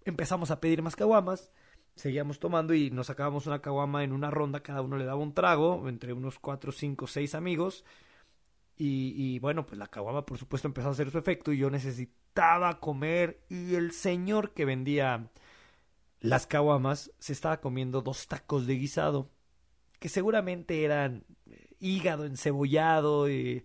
Empezamos 0.04 0.50
a 0.50 0.60
pedir 0.60 0.82
más 0.82 0.96
caguamas. 0.96 1.50
Seguíamos 1.94 2.38
tomando 2.38 2.72
y 2.72 2.90
nos 2.90 3.08
sacábamos 3.08 3.46
una 3.46 3.60
caguama 3.60 4.04
en 4.04 4.12
una 4.12 4.30
ronda. 4.30 4.62
Cada 4.62 4.80
uno 4.82 4.96
le 4.96 5.04
daba 5.04 5.20
un 5.20 5.34
trago 5.34 5.88
entre 5.88 6.12
unos 6.12 6.38
cuatro, 6.38 6.72
cinco, 6.72 7.06
seis 7.06 7.34
amigos. 7.34 7.84
Y, 8.76 9.12
y 9.16 9.38
bueno, 9.40 9.66
pues 9.66 9.78
la 9.78 9.88
caguama, 9.88 10.24
por 10.24 10.38
supuesto, 10.38 10.68
empezó 10.68 10.88
a 10.88 10.92
hacer 10.92 11.10
su 11.10 11.18
efecto. 11.18 11.52
Y 11.52 11.58
yo 11.58 11.70
necesitaba 11.70 12.80
comer. 12.80 13.42
Y 13.50 13.74
el 13.74 13.92
señor 13.92 14.52
que 14.52 14.64
vendía 14.64 15.30
las 16.20 16.46
caguamas, 16.46 17.12
se 17.18 17.32
estaba 17.32 17.60
comiendo 17.60 18.02
dos 18.02 18.28
tacos 18.28 18.66
de 18.66 18.74
guisado, 18.76 19.30
que 19.98 20.08
seguramente 20.08 20.84
eran 20.84 21.24
eh, 21.46 21.70
hígado 21.80 22.24
encebollado 22.26 23.30
y, 23.30 23.64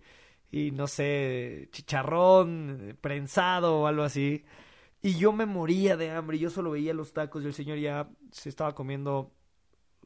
y 0.50 0.70
no 0.72 0.86
sé, 0.86 1.68
chicharrón 1.72 2.78
eh, 2.90 2.94
prensado 2.94 3.80
o 3.82 3.86
algo 3.86 4.02
así. 4.04 4.44
Y 5.02 5.16
yo 5.18 5.32
me 5.32 5.46
moría 5.46 5.96
de 5.96 6.10
hambre, 6.10 6.38
yo 6.38 6.50
solo 6.50 6.70
veía 6.72 6.94
los 6.94 7.12
tacos 7.12 7.44
y 7.44 7.46
el 7.46 7.54
señor 7.54 7.78
ya 7.78 8.08
se 8.32 8.48
estaba 8.48 8.74
comiendo 8.74 9.32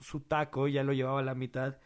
su 0.01 0.21
taco, 0.21 0.69
ya 0.69 0.85
lo 0.85 0.93
llevaba 0.93 1.21
a 1.21 1.23
la 1.23 1.35
mitad. 1.35 1.79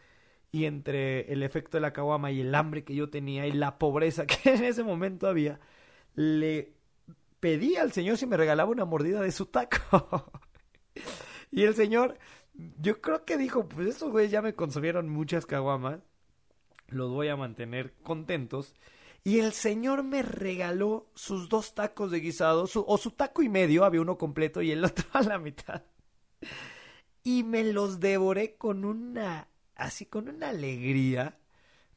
Y 0.53 0.67
entre 0.67 1.33
el 1.33 1.43
efecto 1.43 1.77
de 1.77 1.83
la 1.83 1.93
caguama 1.93 2.31
y 2.33 2.41
el 2.41 2.55
hambre 2.55 2.85
que 2.85 2.95
yo 2.95 3.11
tenía 3.11 3.47
y 3.47 3.53
la 3.53 3.79
pobreza 3.79 4.27
que 4.27 4.55
en 4.55 4.65
ese 4.65 4.85
momento 4.85 5.29
había, 5.29 5.61
le 6.15 6.75
pedí 7.41 7.77
al 7.77 7.93
señor 7.93 8.19
si 8.19 8.27
me 8.27 8.37
regalaba 8.37 8.71
una 8.71 8.85
mordida 8.85 9.21
de 9.23 9.33
su 9.33 9.47
taco. 9.47 10.33
y 11.55 11.63
el 11.63 11.75
señor, 11.75 12.19
yo 12.81 13.01
creo 13.01 13.25
que 13.25 13.39
dijo, 13.39 13.69
pues 13.69 13.89
esos 13.89 14.11
güeyes 14.11 14.33
ya 14.33 14.43
me 14.43 14.55
consumieron 14.55 15.09
muchas 15.09 15.47
caguamas, 15.47 16.01
los 16.89 17.11
voy 17.11 17.29
a 17.29 17.37
mantener 17.37 17.95
contentos. 18.03 18.75
Y 19.23 19.39
el 19.39 19.53
señor 19.53 20.03
me 20.03 20.23
regaló 20.23 21.07
sus 21.15 21.49
dos 21.49 21.75
tacos 21.75 22.11
de 22.11 22.19
guisado, 22.19 22.69
o 22.75 22.99
su 22.99 23.11
taco 23.13 23.43
y 23.43 23.49
medio, 23.49 23.85
había 23.85 24.01
uno 24.01 24.19
completo 24.19 24.63
y 24.63 24.73
el 24.73 24.85
otro 24.85 25.07
a 25.13 25.23
la 25.23 25.39
mitad. 25.39 25.83
Y 27.23 27.45
me 27.45 27.63
los 27.65 28.01
devoré 28.01 28.57
con 28.57 28.85
una, 28.85 29.49
así 29.77 30.07
con 30.07 30.29
una 30.29 30.49
alegría 30.49 31.39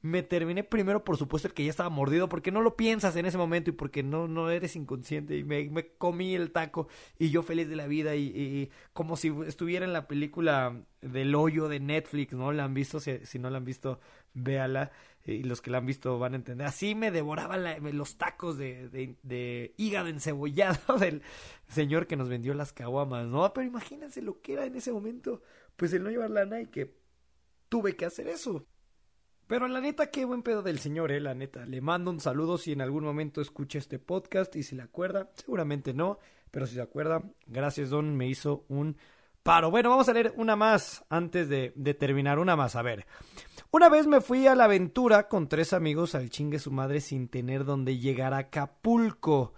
me 0.01 0.23
terminé 0.23 0.63
primero, 0.63 1.03
por 1.03 1.17
supuesto, 1.17 1.47
el 1.47 1.53
que 1.53 1.63
ya 1.63 1.69
estaba 1.69 1.89
mordido, 1.89 2.29
porque 2.29 2.51
no 2.51 2.61
lo 2.61 2.75
piensas 2.75 3.15
en 3.15 3.25
ese 3.25 3.37
momento 3.37 3.69
y 3.69 3.73
porque 3.73 4.03
no, 4.03 4.27
no 4.27 4.49
eres 4.49 4.75
inconsciente. 4.75 5.37
Y 5.37 5.43
me, 5.43 5.89
comí 5.97 6.35
el 6.35 6.51
taco 6.51 6.87
y 7.17 7.29
yo 7.29 7.43
feliz 7.43 7.67
de 7.69 7.75
la 7.75 7.87
vida 7.87 8.15
y, 8.15 8.71
como 8.93 9.17
si 9.17 9.33
estuviera 9.45 9.85
en 9.85 9.93
la 9.93 10.07
película 10.07 10.81
del 11.01 11.35
hoyo 11.35 11.67
de 11.67 11.79
Netflix, 11.79 12.33
¿no? 12.33 12.51
La 12.51 12.65
han 12.65 12.73
visto, 12.73 12.99
si, 12.99 13.25
si 13.25 13.39
no 13.39 13.49
la 13.49 13.57
han 13.57 13.65
visto, 13.65 13.99
véala. 14.33 14.91
Y 15.25 15.43
los 15.43 15.61
que 15.61 15.71
la 15.71 15.79
han 15.79 15.85
visto 15.85 16.17
van 16.19 16.33
a 16.33 16.37
entender. 16.37 16.65
Así 16.67 16.95
me 16.95 17.11
devoraba 17.11 17.57
los 17.57 18.17
tacos 18.17 18.57
de, 18.57 18.87
de, 18.89 19.17
de 19.23 19.73
hígado 19.75 20.07
encebollado 20.07 20.97
del 20.99 21.21
señor 21.67 22.07
que 22.07 22.15
nos 22.15 22.29
vendió 22.29 22.53
las 22.53 22.71
caguamas, 22.71 23.27
¿no? 23.27 23.51
Pero 23.53 23.67
imagínense 23.67 24.21
lo 24.21 24.41
que 24.41 24.53
era 24.53 24.65
en 24.65 24.75
ese 24.75 24.91
momento, 24.91 25.41
pues 25.75 25.91
el 25.91 26.03
no 26.03 26.09
llevar 26.09 26.29
lana 26.29 26.61
y 26.61 26.67
que 26.67 26.95
tuve 27.67 27.95
que 27.95 28.05
hacer 28.05 28.27
eso. 28.29 28.65
Pero 29.47 29.69
la 29.69 29.79
neta, 29.79 30.11
qué 30.11 30.25
buen 30.25 30.43
pedo 30.43 30.61
del 30.61 30.79
señor, 30.79 31.11
eh, 31.11 31.21
la 31.21 31.33
neta. 31.33 31.65
Le 31.65 31.79
mando 31.79 32.11
un 32.11 32.19
saludo 32.19 32.57
si 32.57 32.73
en 32.73 32.81
algún 32.81 33.05
momento 33.05 33.39
escucha 33.39 33.79
este 33.79 33.97
podcast 33.97 34.53
y 34.57 34.63
si 34.63 34.75
le 34.75 34.83
acuerda, 34.83 35.31
seguramente 35.35 35.93
no, 35.93 36.19
pero 36.51 36.67
si 36.67 36.75
se 36.75 36.81
acuerda, 36.81 37.23
gracias 37.47 37.89
Don, 37.89 38.15
me 38.15 38.27
hizo 38.27 38.65
un 38.67 38.97
paro. 39.43 39.71
Bueno, 39.71 39.89
vamos 39.89 40.09
a 40.09 40.13
leer 40.13 40.33
una 40.35 40.57
más 40.57 41.05
antes 41.09 41.47
de, 41.47 41.71
terminar, 41.97 42.39
una 42.39 42.57
más, 42.57 42.75
a 42.75 42.81
ver. 42.81 43.05
Una 43.71 43.87
vez 43.87 44.05
me 44.05 44.19
fui 44.19 44.47
a 44.47 44.55
la 44.55 44.65
aventura 44.65 45.29
con 45.29 45.47
tres 45.47 45.71
amigos 45.71 46.15
al 46.15 46.29
chingue 46.29 46.59
su 46.59 46.71
madre 46.71 46.99
sin 46.99 47.29
tener 47.29 47.63
donde 47.63 47.97
llegar 47.97 48.33
a 48.33 48.39
Acapulco. 48.39 49.53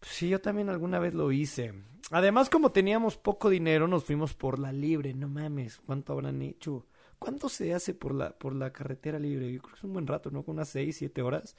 Sí, 0.00 0.28
yo 0.28 0.40
también 0.40 0.68
alguna 0.68 1.00
vez 1.00 1.14
lo 1.14 1.32
hice. 1.32 1.74
Además, 2.12 2.50
como 2.50 2.70
teníamos 2.70 3.16
poco 3.16 3.50
dinero, 3.50 3.88
nos 3.88 4.04
fuimos 4.04 4.34
por 4.34 4.60
la 4.60 4.70
libre. 4.70 5.14
No 5.14 5.26
mames, 5.28 5.80
¿cuánto 5.84 6.12
habrán 6.12 6.40
hecho? 6.42 6.86
¿Cuánto 7.22 7.48
se 7.48 7.72
hace 7.72 7.94
por 7.94 8.16
la, 8.16 8.36
por 8.36 8.52
la 8.52 8.72
carretera 8.72 9.16
libre? 9.16 9.52
Yo 9.52 9.60
creo 9.62 9.74
que 9.74 9.78
es 9.78 9.84
un 9.84 9.92
buen 9.92 10.08
rato, 10.08 10.32
¿no? 10.32 10.42
Con 10.42 10.56
unas 10.56 10.70
6, 10.70 10.96
7 10.96 11.22
horas. 11.22 11.54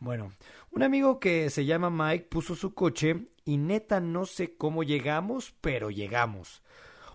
Bueno, 0.00 0.32
un 0.70 0.82
amigo 0.82 1.18
que 1.18 1.48
se 1.48 1.64
llama 1.64 1.88
Mike 1.88 2.26
puso 2.26 2.54
su 2.54 2.74
coche 2.74 3.26
y 3.46 3.56
neta 3.56 4.00
no 4.00 4.26
sé 4.26 4.58
cómo 4.58 4.82
llegamos, 4.82 5.54
pero 5.62 5.88
llegamos. 5.88 6.62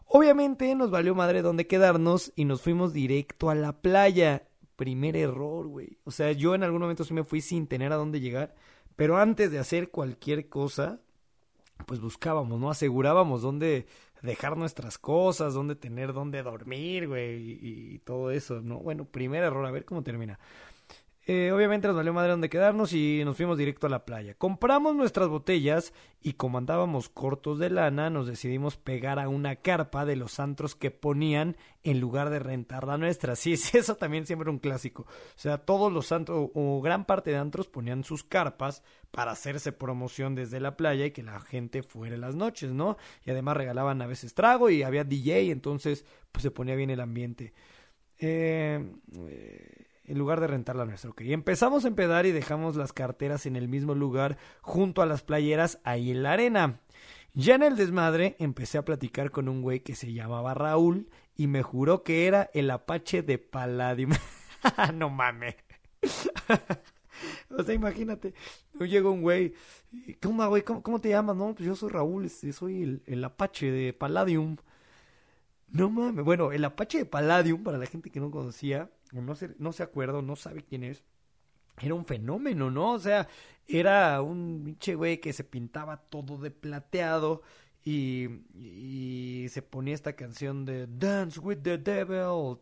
Obviamente 0.07 0.73
nos 0.73 0.89
valió 0.89 1.13
madre 1.13 1.43
dónde 1.43 1.67
quedarnos 1.67 2.33
y 2.35 2.45
nos 2.45 2.63
fuimos 2.63 2.93
directo 2.93 3.51
a 3.51 3.55
la 3.55 3.79
playa. 3.79 4.47
Primer 4.75 5.15
error, 5.15 5.67
güey. 5.67 5.99
O 6.03 6.09
sea, 6.09 6.31
yo 6.31 6.55
en 6.55 6.63
algún 6.63 6.81
momento 6.81 7.03
sí 7.03 7.13
me 7.13 7.23
fui 7.23 7.41
sin 7.41 7.67
tener 7.67 7.93
a 7.93 7.97
dónde 7.97 8.21
llegar, 8.21 8.55
pero 8.95 9.17
antes 9.17 9.51
de 9.51 9.59
hacer 9.59 9.91
cualquier 9.91 10.49
cosa, 10.49 10.99
pues 11.85 11.99
buscábamos, 11.99 12.59
¿no? 12.59 12.69
Asegurábamos 12.69 13.41
dónde 13.41 13.85
dejar 14.21 14.57
nuestras 14.57 14.97
cosas, 14.97 15.53
dónde 15.53 15.75
tener 15.75 16.13
dónde 16.13 16.41
dormir, 16.43 17.07
güey, 17.07 17.59
y, 17.61 17.99
todo 17.99 18.31
eso, 18.31 18.61
¿no? 18.61 18.79
Bueno, 18.79 19.05
primer 19.05 19.43
error, 19.43 19.65
a 19.65 19.71
ver 19.71 19.85
cómo 19.85 20.01
termina. 20.01 20.39
Eh, 21.25 21.53
obviamente 21.53 21.87
nos 21.87 21.95
valió 21.95 22.11
madre 22.11 22.31
donde 22.31 22.49
quedarnos 22.49 22.91
y 22.91 23.21
nos 23.23 23.37
fuimos 23.37 23.57
directo 23.57 23.87
a 23.87 23.89
la 23.89 24.03
playa. 24.03 24.33
Compramos 24.33 24.93
nuestras 24.93 25.29
botellas 25.29 25.93
y 26.21 26.33
como 26.33 26.57
andábamos 26.57 27.07
cortos 27.07 27.59
de 27.59 27.69
lana, 27.69 28.09
nos 28.09 28.27
decidimos 28.27 28.75
pegar 28.75 29.19
a 29.19 29.29
una 29.29 29.55
carpa 29.55 30.05
de 30.05 30.17
los 30.17 30.41
antros 30.41 30.75
que 30.75 30.91
ponían 30.91 31.55
en 31.83 32.01
lugar 32.01 32.29
de 32.29 32.39
rentar 32.39 32.85
la 32.85 32.97
nuestra. 32.97 33.37
Sí, 33.37 33.55
sí, 33.57 33.77
eso 33.77 33.95
también 33.95 34.25
siempre 34.25 34.49
un 34.49 34.59
clásico. 34.59 35.03
O 35.03 35.37
sea, 35.39 35.59
todos 35.59 35.93
los 35.93 36.11
antros 36.11 36.49
o 36.53 36.81
gran 36.81 37.05
parte 37.05 37.31
de 37.31 37.37
antros 37.37 37.69
ponían 37.69 38.03
sus 38.03 38.25
carpas 38.25 38.83
para 39.11 39.31
hacerse 39.31 39.71
promoción 39.71 40.35
desde 40.35 40.59
la 40.59 40.75
playa 40.75 41.05
y 41.05 41.11
que 41.11 41.23
la 41.23 41.39
gente 41.39 41.83
fuera 41.83 42.17
las 42.17 42.35
noches, 42.35 42.73
¿no? 42.73 42.97
Y 43.25 43.31
además 43.31 43.55
regalaban 43.55 44.01
a 44.01 44.07
veces 44.07 44.33
trago 44.33 44.69
y 44.69 44.83
había 44.83 45.05
DJ, 45.05 45.51
entonces 45.51 46.05
pues 46.33 46.43
se 46.43 46.51
ponía 46.51 46.75
bien 46.75 46.89
el 46.89 46.99
ambiente. 46.99 47.53
Eh, 48.19 48.91
eh, 49.29 49.92
en 50.05 50.17
lugar 50.17 50.39
de 50.41 50.47
rentarla 50.47 50.85
nuestra, 50.85 51.09
ok. 51.09 51.21
Y 51.21 51.33
empezamos 51.33 51.85
a 51.85 51.87
empedar 51.87 52.25
y 52.25 52.31
dejamos 52.31 52.75
las 52.75 52.93
carteras 52.93 53.45
en 53.45 53.55
el 53.55 53.67
mismo 53.67 53.95
lugar 53.95 54.37
junto 54.61 55.01
a 55.01 55.05
las 55.05 55.23
playeras 55.23 55.79
ahí 55.83 56.11
en 56.11 56.23
la 56.23 56.33
arena. 56.33 56.79
Ya 57.33 57.55
en 57.55 57.63
el 57.63 57.75
desmadre 57.75 58.35
empecé 58.39 58.77
a 58.77 58.85
platicar 58.85 59.31
con 59.31 59.49
un 59.49 59.61
güey 59.61 59.79
que 59.79 59.95
se 59.95 60.13
llamaba 60.13 60.53
Raúl 60.53 61.09
y 61.35 61.47
me 61.47 61.63
juró 61.63 62.03
que 62.03 62.27
era 62.27 62.49
el 62.53 62.69
Apache 62.69 63.23
de 63.23 63.37
Palladium. 63.39 64.11
no 64.93 65.09
mames. 65.09 65.55
O 67.49 67.63
sea, 67.63 67.75
imagínate, 67.75 68.33
llega 68.79 69.09
un 69.09 69.21
güey, 69.21 69.53
¿cómo? 70.21 70.49
¿Cómo, 70.81 70.99
te 70.99 71.09
llamas? 71.09 71.35
No, 71.35 71.53
pues 71.53 71.67
yo 71.67 71.75
soy 71.75 71.89
Raúl, 71.89 72.25
este, 72.25 72.51
soy 72.51 73.01
el, 73.05 73.23
Apache 73.23 73.71
de 73.71 73.93
Palladium. 73.93 74.57
No 75.73 75.89
mames, 75.89 76.23
bueno, 76.23 76.51
el 76.51 76.63
Apache 76.65 76.99
de 76.99 77.05
Palladium, 77.05 77.63
para 77.63 77.79
la 77.79 77.87
gente 77.87 78.11
que 78.11 78.19
no 78.19 78.29
conocía, 78.29 78.91
o 79.11 79.21
no 79.21 79.35
se, 79.35 79.55
no 79.57 79.73
se 79.73 79.81
acuerda, 79.81 80.21
no 80.21 80.35
sabe 80.35 80.63
quién 80.63 80.83
es, 80.83 81.03
era 81.81 81.95
un 81.95 82.05
fenómeno, 82.05 82.69
¿no? 82.69 82.91
O 82.91 82.99
sea, 82.99 83.27
era 83.67 84.21
un 84.21 84.61
pinche 84.63 84.93
güey 84.93 85.19
que 85.19 85.33
se 85.33 85.43
pintaba 85.43 85.97
todo 85.97 86.37
de 86.37 86.51
plateado 86.51 87.41
y, 87.83 88.27
y, 88.53 89.47
se 89.49 89.63
ponía 89.63 89.95
esta 89.95 90.15
canción 90.15 90.63
de 90.63 90.87
Dance 90.87 91.39
with 91.39 91.57
the 91.63 91.79
Devil 91.79 92.59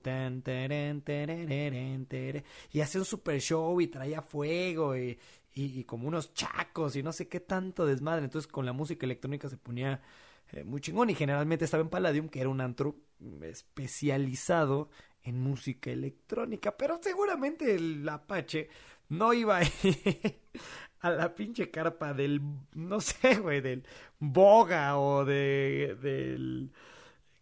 y 2.71 2.81
hacía 2.81 3.01
un 3.01 3.05
super 3.05 3.39
show 3.41 3.81
y 3.81 3.87
traía 3.87 4.21
fuego 4.21 4.95
y, 4.95 5.19
y, 5.53 5.83
como 5.83 6.07
unos 6.07 6.33
chacos 6.33 6.95
y 6.95 7.03
no 7.03 7.11
sé 7.11 7.27
qué 7.27 7.41
tanto 7.41 7.85
desmadre. 7.85 8.23
Entonces 8.23 8.49
con 8.49 8.65
la 8.65 8.73
música 8.73 9.05
electrónica 9.05 9.49
se 9.49 9.57
ponía 9.57 10.01
eh, 10.51 10.63
muy 10.63 10.81
chingón 10.81 11.09
y 11.09 11.15
generalmente 11.15 11.65
estaba 11.65 11.83
en 11.83 11.89
Palladium 11.89 12.29
que 12.29 12.41
era 12.41 12.49
un 12.49 12.61
antro 12.61 12.95
especializado 13.41 14.89
en 15.23 15.39
música 15.39 15.91
electrónica 15.91 16.75
pero 16.77 16.99
seguramente 17.01 17.75
el 17.75 18.07
Apache 18.09 18.69
no 19.11 19.33
iba 19.33 19.59
a 21.01 21.09
la 21.09 21.35
pinche 21.35 21.69
carpa 21.69 22.13
del, 22.13 22.41
no 22.73 23.01
sé, 23.01 23.35
güey, 23.35 23.61
del 23.61 23.83
Boga 24.19 24.97
o 24.97 25.25
de, 25.25 25.97
del, 26.01 26.71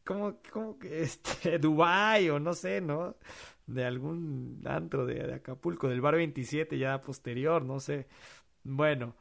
¿cómo, 0.03 0.37
cómo 0.51 0.79
que, 0.79 1.01
este, 1.03 1.59
Dubai 1.59 2.29
o 2.29 2.39
no 2.39 2.53
sé, 2.53 2.81
¿no? 2.81 3.15
De 3.67 3.85
algún 3.85 4.61
antro 4.65 5.05
de, 5.05 5.33
Acapulco, 5.33 5.87
del 5.89 6.01
bar 6.01 6.15
27 6.15 6.77
ya 6.77 6.99
posterior, 7.01 7.63
no 7.63 7.79
sé. 7.79 8.07
Bueno, 8.63 9.15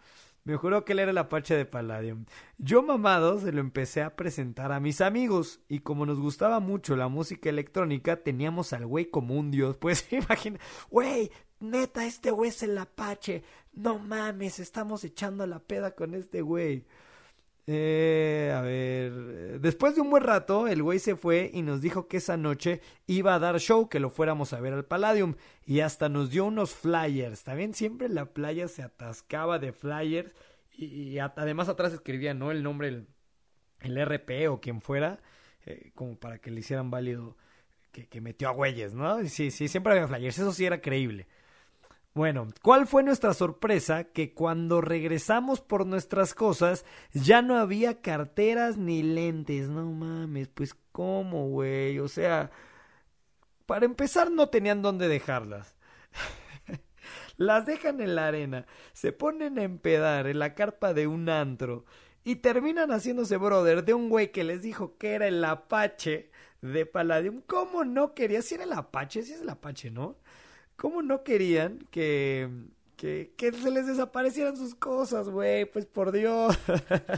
me 0.48 0.56
juró 0.56 0.82
que 0.82 0.94
él 0.94 1.00
era 1.00 1.10
el 1.10 1.18
Apache 1.18 1.54
de 1.54 1.66
Palladium. 1.66 2.24
Yo, 2.56 2.82
mamado, 2.82 3.38
se 3.38 3.52
lo 3.52 3.60
empecé 3.60 4.00
a 4.00 4.16
presentar 4.16 4.72
a 4.72 4.80
mis 4.80 5.02
amigos. 5.02 5.60
Y 5.68 5.80
como 5.80 6.06
nos 6.06 6.18
gustaba 6.18 6.58
mucho 6.58 6.96
la 6.96 7.08
música 7.08 7.50
electrónica, 7.50 8.22
teníamos 8.22 8.72
al 8.72 8.86
güey 8.86 9.10
como 9.10 9.34
un 9.34 9.50
dios. 9.50 9.76
Pues 9.88 10.10
imagina, 10.10 10.58
güey, 10.90 11.30
neta, 11.60 12.06
este 12.06 12.30
güey 12.30 12.48
es 12.48 12.62
el 12.62 12.78
Apache. 12.78 13.42
No 13.74 13.98
mames, 13.98 14.58
estamos 14.58 15.04
echando 15.04 15.46
la 15.46 15.58
peda 15.58 15.94
con 15.94 16.14
este 16.14 16.40
güey. 16.40 16.86
Eh, 17.70 18.50
a 18.56 18.62
ver, 18.62 19.60
después 19.60 19.94
de 19.94 20.00
un 20.00 20.08
buen 20.08 20.22
rato, 20.22 20.68
el 20.68 20.82
güey 20.82 20.98
se 20.98 21.16
fue 21.16 21.50
y 21.52 21.60
nos 21.60 21.82
dijo 21.82 22.08
que 22.08 22.16
esa 22.16 22.38
noche 22.38 22.80
iba 23.06 23.34
a 23.34 23.38
dar 23.38 23.60
show, 23.60 23.90
que 23.90 24.00
lo 24.00 24.08
fuéramos 24.08 24.54
a 24.54 24.60
ver 24.60 24.72
al 24.72 24.86
Palladium. 24.86 25.34
Y 25.66 25.80
hasta 25.80 26.08
nos 26.08 26.30
dio 26.30 26.46
unos 26.46 26.74
flyers. 26.74 27.44
También 27.44 27.74
siempre 27.74 28.08
la 28.08 28.24
playa 28.32 28.68
se 28.68 28.82
atascaba 28.82 29.58
de 29.58 29.74
flyers. 29.74 30.32
Y, 30.78 31.18
además 31.18 31.68
atrás 31.68 31.92
escribía, 31.92 32.32
¿no? 32.32 32.50
El 32.52 32.62
nombre, 32.62 32.88
el, 32.88 33.06
el 33.80 33.98
RP 34.02 34.48
o 34.48 34.60
quien 34.62 34.80
fuera, 34.80 35.20
eh, 35.66 35.92
como 35.94 36.18
para 36.18 36.38
que 36.38 36.50
le 36.50 36.60
hicieran 36.60 36.90
válido 36.90 37.36
que, 37.92 38.08
que 38.08 38.22
metió 38.22 38.48
a 38.48 38.52
güeyes, 38.52 38.94
¿no? 38.94 39.22
Sí, 39.26 39.50
sí, 39.50 39.68
siempre 39.68 39.92
había 39.92 40.08
flyers. 40.08 40.38
Eso 40.38 40.52
sí 40.52 40.64
era 40.64 40.80
creíble. 40.80 41.26
Bueno, 42.18 42.48
¿cuál 42.62 42.88
fue 42.88 43.04
nuestra 43.04 43.32
sorpresa? 43.32 44.02
Que 44.02 44.34
cuando 44.34 44.80
regresamos 44.80 45.60
por 45.60 45.86
nuestras 45.86 46.34
cosas 46.34 46.84
ya 47.12 47.42
no 47.42 47.56
había 47.56 48.00
carteras 48.02 48.76
ni 48.76 49.04
lentes. 49.04 49.68
No 49.68 49.84
mames, 49.84 50.48
pues 50.48 50.74
cómo, 50.90 51.46
güey. 51.46 52.00
O 52.00 52.08
sea, 52.08 52.50
para 53.66 53.86
empezar 53.86 54.32
no 54.32 54.48
tenían 54.48 54.82
dónde 54.82 55.06
dejarlas. 55.06 55.76
Las 57.36 57.66
dejan 57.66 58.00
en 58.00 58.16
la 58.16 58.26
arena, 58.26 58.66
se 58.92 59.12
ponen 59.12 59.56
a 59.60 59.62
empedar 59.62 60.26
en 60.26 60.40
la 60.40 60.56
carpa 60.56 60.94
de 60.94 61.06
un 61.06 61.28
antro 61.28 61.84
y 62.24 62.34
terminan 62.36 62.90
haciéndose 62.90 63.36
brother 63.36 63.84
de 63.84 63.94
un 63.94 64.08
güey 64.08 64.32
que 64.32 64.42
les 64.42 64.60
dijo 64.60 64.98
que 64.98 65.12
era 65.12 65.28
el 65.28 65.44
Apache 65.44 66.32
de 66.62 66.84
Palladium. 66.84 67.42
¿Cómo 67.46 67.84
no 67.84 68.12
quería? 68.14 68.42
Si 68.42 68.56
era 68.56 68.64
el 68.64 68.72
Apache, 68.72 69.22
si 69.22 69.34
es 69.34 69.42
el 69.42 69.50
Apache, 69.50 69.92
¿no? 69.92 70.16
¿Cómo 70.78 71.02
no 71.02 71.24
querían 71.24 71.80
que, 71.90 72.48
que, 72.96 73.34
que 73.36 73.52
se 73.52 73.72
les 73.72 73.88
desaparecieran 73.88 74.56
sus 74.56 74.76
cosas, 74.76 75.28
güey? 75.28 75.64
Pues 75.64 75.86
por 75.86 76.12
Dios. 76.12 76.56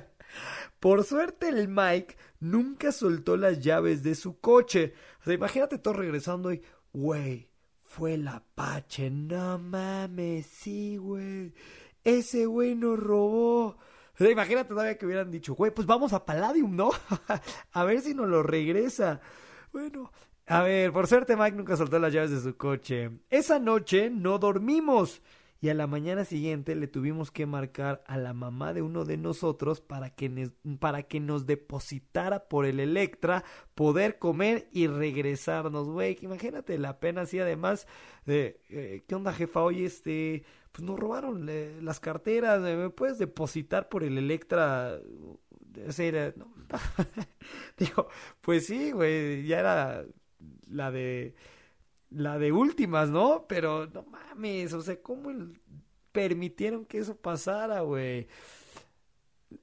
por 0.81 1.05
suerte 1.05 1.51
el 1.51 1.69
Mike 1.69 2.17
nunca 2.41 2.91
soltó 2.91 3.37
las 3.37 3.61
llaves 3.61 4.03
de 4.03 4.15
su 4.15 4.41
coche. 4.41 4.95
O 5.21 5.25
sea, 5.25 5.35
imagínate 5.35 5.77
todo 5.77 5.93
regresando 5.93 6.51
y, 6.51 6.63
güey, 6.95 7.51
fue 7.85 8.15
el 8.15 8.29
Apache, 8.29 9.11
no 9.11 9.59
mames, 9.59 10.47
sí, 10.47 10.97
güey. 10.97 11.53
Ese 12.03 12.47
güey 12.47 12.75
nos 12.75 12.99
robó. 12.99 13.77
Imagínate 14.19 14.71
todavía 14.71 14.97
que 14.97 15.05
hubieran 15.05 15.31
dicho, 15.31 15.55
güey, 15.55 15.71
pues 15.71 15.87
vamos 15.87 16.15
a 16.15 16.25
Palladium, 16.25 16.75
¿no? 16.75 16.93
a 17.73 17.85
ver 17.85 18.01
si 18.01 18.15
nos 18.15 18.27
lo 18.27 18.43
regresa. 18.43 19.21
Bueno, 19.71 20.11
a 20.51 20.63
ver, 20.63 20.93
por 20.93 21.07
suerte 21.07 21.37
Mike 21.37 21.57
nunca 21.57 21.77
soltó 21.77 21.99
las 21.99 22.13
llaves 22.13 22.33
de 22.33 22.41
su 22.41 22.57
coche. 22.57 23.11
Esa 23.31 23.59
noche 23.61 24.11
no 24.11 24.39
dormimos 24.39 25.23
y 25.61 25.69
a 25.69 25.75
la 25.75 25.87
mañana 25.87 26.25
siguiente 26.25 26.75
le 26.75 26.89
tuvimos 26.89 27.31
que 27.31 27.47
marcar 27.47 28.03
a 28.07 28.17
la 28.17 28.33
mamá 28.33 28.73
de 28.73 28.83
uno 28.83 29.05
de 29.05 29.17
nosotros 29.17 29.81
para 29.81 30.11
que, 30.11 30.51
para 30.81 31.05
que 31.05 31.21
nos 31.21 31.47
depositara 31.47 32.49
por 32.49 32.65
el 32.65 32.81
Electra, 32.81 33.45
poder 33.77 34.19
comer 34.19 34.69
y 34.73 34.87
regresarnos, 34.87 35.89
güey. 35.89 36.19
Imagínate 36.23 36.79
la 36.79 36.99
pena 36.99 37.23
así, 37.23 37.39
además 37.39 37.87
de, 38.25 38.61
eh, 38.71 39.05
¿qué 39.07 39.15
onda, 39.15 39.33
jefa? 39.33 39.63
Oye, 39.63 39.85
este, 39.85 40.45
pues 40.73 40.83
nos 40.83 40.99
robaron 40.99 41.47
eh, 41.49 41.79
las 41.83 42.01
carteras, 42.01 42.61
¿me 42.61 42.91
puedes 42.91 43.19
depositar 43.19 43.89
por 43.89 44.03
el 44.03 44.19
Electra? 44.19 44.99
no. 46.37 46.55
Digo, 47.77 48.09
pues 48.41 48.67
sí, 48.67 48.93
güey, 48.93 49.47
ya 49.47 49.61
era 49.61 50.05
la 50.71 50.91
de 50.91 51.35
la 52.11 52.39
de 52.39 52.53
últimas, 52.53 53.09
¿no? 53.11 53.47
Pero 53.49 53.87
no 53.87 54.03
mames, 54.03 54.73
o 54.73 54.83
sea, 54.83 55.01
¿cómo 55.01 55.31
permitieron 56.13 56.85
que 56.85 56.99
eso 56.99 57.17
pasara, 57.17 57.81
güey? 57.83 58.27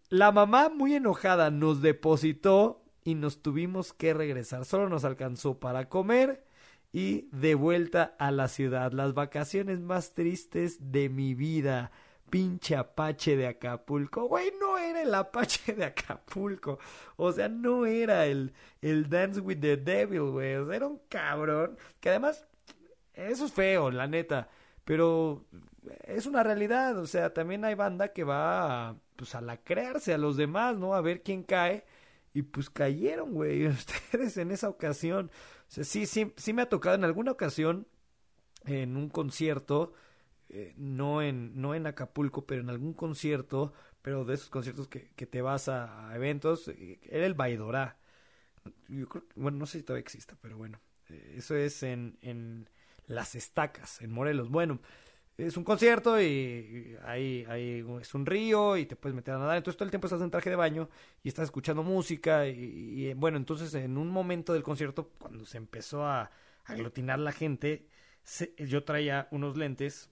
La 0.10 0.32
mamá 0.32 0.70
muy 0.70 0.96
enojada 0.96 1.52
nos 1.52 1.82
depositó 1.82 2.84
y 3.04 3.16
nos 3.16 3.42
tuvimos 3.42 3.94
que 3.94 4.14
regresar. 4.14 4.66
Solo 4.66 4.90
nos 4.90 5.04
alcanzó 5.06 5.60
para 5.60 5.90
comer 5.90 6.46
y 6.92 7.30
de 7.32 7.56
vuelta 7.56 8.16
a 8.20 8.32
la 8.32 8.48
ciudad. 8.48 8.92
Las 8.92 9.14
vacaciones 9.14 9.80
más 9.80 10.14
tristes 10.14 10.92
de 10.92 11.10
mi 11.10 11.34
vida 11.36 11.92
pinche 12.30 12.76
Apache 12.76 13.36
de 13.36 13.48
Acapulco. 13.48 14.28
Güey, 14.28 14.52
no 14.60 14.78
era 14.78 15.02
el 15.02 15.14
Apache 15.14 15.74
de 15.74 15.86
Acapulco. 15.86 16.80
O 17.16 17.32
sea, 17.32 17.48
no 17.50 17.86
era 17.86 18.26
el, 18.26 18.54
el 18.82 19.10
Dance 19.10 19.40
with 19.40 19.60
the 19.60 19.78
Devil, 19.78 20.32
güey. 20.32 20.56
O 20.56 20.68
sea, 20.68 20.76
era 20.76 20.88
un 20.88 21.02
cabrón. 21.10 21.78
Que 22.00 22.10
además, 22.10 22.46
eso 23.14 23.46
es 23.46 23.54
feo, 23.54 23.92
la 23.92 24.08
neta. 24.08 24.50
Pero 24.84 25.46
es 26.04 26.26
una 26.26 26.44
realidad. 26.44 26.98
O 26.98 27.08
sea, 27.08 27.34
también 27.34 27.66
hay 27.66 27.76
banda 27.76 28.14
que 28.14 28.24
va 28.24 28.90
a, 28.90 28.96
pues, 29.16 29.36
a 29.36 29.42
lacrearse 29.42 30.14
a 30.14 30.18
los 30.18 30.38
demás, 30.38 30.78
¿no? 30.78 30.94
A 30.94 31.02
ver 31.02 31.24
quién 31.24 31.44
cae. 31.44 31.86
Y 32.34 32.44
pues 32.44 32.70
cayeron, 32.70 33.34
güey. 33.34 33.68
Ustedes 33.68 34.38
en 34.38 34.52
esa 34.52 34.70
ocasión. 34.70 35.32
O 35.68 35.72
sea, 35.72 35.84
sí, 35.84 36.06
sí, 36.06 36.34
sí 36.38 36.54
me 36.54 36.62
ha 36.62 36.70
tocado 36.70 36.96
en 36.96 37.04
alguna 37.04 37.32
ocasión 37.32 37.88
en 38.66 38.98
un 38.98 39.10
concierto 39.10 39.94
eh, 40.50 40.74
no, 40.78 41.22
en, 41.22 41.60
no 41.60 41.76
en 41.76 41.88
Acapulco, 41.88 42.46
pero 42.46 42.62
en 42.62 42.70
algún 42.70 42.94
concierto, 42.94 43.74
pero 44.02 44.26
de 44.26 44.36
esos 44.36 44.50
conciertos 44.50 44.88
que, 44.88 45.12
que 45.16 45.26
te 45.26 45.42
vas 45.42 45.68
a, 45.70 46.12
eventos, 46.16 46.70
eh, 46.70 47.00
era 47.04 47.26
el 47.26 47.34
Baidorá. 47.34 47.98
Yo 48.88 49.08
creo, 49.10 49.26
bueno, 49.36 49.58
no 49.58 49.66
sé 49.66 49.80
si 49.80 49.84
todavía 49.84 50.02
exista, 50.02 50.38
pero 50.42 50.58
bueno, 50.58 50.80
eh, 51.10 51.36
eso 51.38 51.56
es 51.56 51.84
en, 51.84 52.18
en 52.22 52.70
Las 53.08 53.36
Estacas, 53.36 54.02
en 54.02 54.12
Morelos. 54.12 54.50
Bueno, 54.50 54.80
es 55.38 55.56
un 55.56 55.64
concierto 55.64 56.20
y 56.22 56.98
ahí, 57.06 57.46
ahí 57.48 57.86
es 58.02 58.16
un 58.16 58.26
río 58.26 58.76
y 58.78 58.86
te 58.86 58.96
puedes 58.96 59.16
meter 59.16 59.36
a 59.36 59.40
nadar. 59.40 59.58
Entonces 59.58 59.78
todo 59.78 59.86
el 59.86 59.92
tiempo 59.92 60.08
estás 60.08 60.22
en 60.22 60.32
traje 60.32 60.50
de 60.50 60.56
baño 60.56 60.90
y 61.24 61.28
estás 61.28 61.46
escuchando 61.46 61.84
música. 61.84 62.48
Y, 62.48 63.14
bueno, 63.14 63.38
entonces 63.38 63.74
en 63.76 63.98
un 63.98 64.10
momento 64.10 64.54
del 64.54 64.64
concierto, 64.64 65.12
cuando 65.20 65.46
se 65.46 65.58
empezó 65.58 66.06
a 66.06 66.32
aglutinar 66.66 67.20
la 67.20 67.32
gente, 67.32 67.88
yo 68.58 68.84
traía 68.84 69.28
unos 69.32 69.58
lentes 69.58 70.10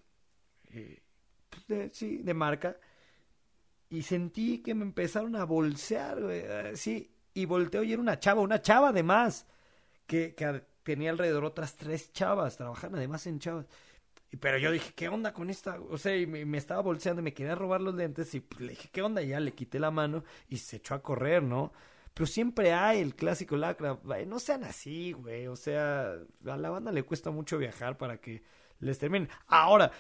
eh, 0.73 1.01
pues, 1.49 1.67
de, 1.67 1.89
sí, 1.93 2.17
de 2.17 2.33
marca. 2.33 2.77
Y 3.89 4.01
sentí 4.01 4.59
que 4.59 4.73
me 4.73 4.83
empezaron 4.83 5.35
a 5.35 5.43
bolsear, 5.45 6.19
eh, 6.29 6.71
sí, 6.75 7.11
y 7.33 7.45
volteo 7.45 7.83
y 7.83 7.93
era 7.93 8.01
una 8.01 8.19
chava, 8.19 8.41
una 8.41 8.61
chava 8.61 8.89
además, 8.89 9.45
que, 10.07 10.35
que 10.35 10.63
tenía 10.83 11.11
alrededor 11.11 11.45
otras 11.45 11.75
tres 11.75 12.11
chavas, 12.13 12.57
trabajan 12.57 12.95
además 12.95 13.25
en 13.27 13.39
chavas. 13.39 13.65
Pero 14.39 14.57
yo 14.57 14.71
dije, 14.71 14.93
¿qué 14.95 15.07
onda 15.07 15.33
con 15.33 15.49
esta? 15.49 15.79
O 15.89 15.97
sea, 15.97 16.15
y 16.15 16.25
me, 16.27 16.57
estaba 16.57 16.81
bolseando 16.81 17.21
y 17.21 17.23
me 17.23 17.33
quería 17.33 17.55
robar 17.55 17.81
los 17.81 17.95
lentes 17.95 18.33
y 18.35 18.39
pues, 18.39 18.61
le 18.61 18.69
dije, 18.69 18.89
¿qué 18.91 19.01
onda? 19.01 19.21
Y 19.21 19.29
ya 19.29 19.39
le 19.39 19.53
quité 19.53 19.79
la 19.79 19.91
mano 19.91 20.23
y 20.49 20.57
se 20.57 20.77
echó 20.77 20.95
a 20.95 21.01
correr, 21.01 21.43
¿no? 21.43 21.71
Pero 22.13 22.27
siempre 22.27 22.73
hay 22.73 23.01
el 23.01 23.15
clásico 23.15 23.57
lacra. 23.57 23.99
No 24.25 24.39
sean 24.39 24.63
así, 24.63 25.11
güey. 25.11 25.47
O 25.47 25.55
sea, 25.55 26.13
a 26.45 26.57
la 26.57 26.69
banda 26.69 26.91
le 26.91 27.03
cuesta 27.03 27.29
mucho 27.29 27.57
viajar 27.57 27.97
para 27.97 28.17
que 28.17 28.43
les 28.79 28.97
terminen. 28.97 29.29
Ahora, 29.47 29.91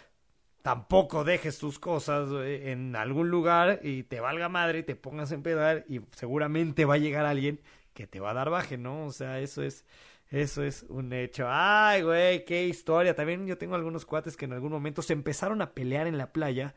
tampoco 0.65 1.23
dejes 1.23 1.59
tus 1.59 1.77
cosas 1.77 2.27
eh, 2.31 2.71
en 2.71 2.95
algún 2.95 3.29
lugar 3.29 3.81
y 3.83 4.01
te 4.01 4.19
valga 4.19 4.49
madre 4.49 4.79
y 4.79 4.83
te 4.83 4.95
pongas 4.95 5.31
en 5.31 5.43
pedal 5.43 5.85
y 5.87 6.01
seguramente 6.15 6.85
va 6.85 6.95
a 6.95 6.97
llegar 6.97 7.27
alguien 7.27 7.61
que 7.93 8.07
te 8.07 8.19
va 8.19 8.31
a 8.31 8.33
dar 8.33 8.49
baje, 8.49 8.75
¿no? 8.75 9.05
O 9.05 9.11
sea, 9.11 9.39
eso 9.41 9.61
es 9.61 9.85
eso 10.31 10.63
es 10.63 10.81
un 10.89 11.13
hecho. 11.13 11.45
Ay, 11.47 12.01
güey, 12.01 12.45
qué 12.45 12.65
historia. 12.65 13.15
También 13.15 13.45
yo 13.45 13.59
tengo 13.59 13.75
algunos 13.75 14.07
cuates 14.07 14.35
que 14.35 14.45
en 14.45 14.53
algún 14.53 14.71
momento 14.71 15.03
se 15.03 15.13
empezaron 15.13 15.61
a 15.61 15.75
pelear 15.75 16.07
en 16.07 16.17
la 16.17 16.33
playa 16.33 16.73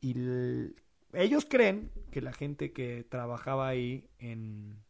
y 0.00 0.16
ellos 1.12 1.46
creen 1.48 1.92
que 2.10 2.22
la 2.22 2.32
gente 2.32 2.72
que 2.72 3.06
trabajaba 3.08 3.68
ahí 3.68 4.08
en 4.18 4.80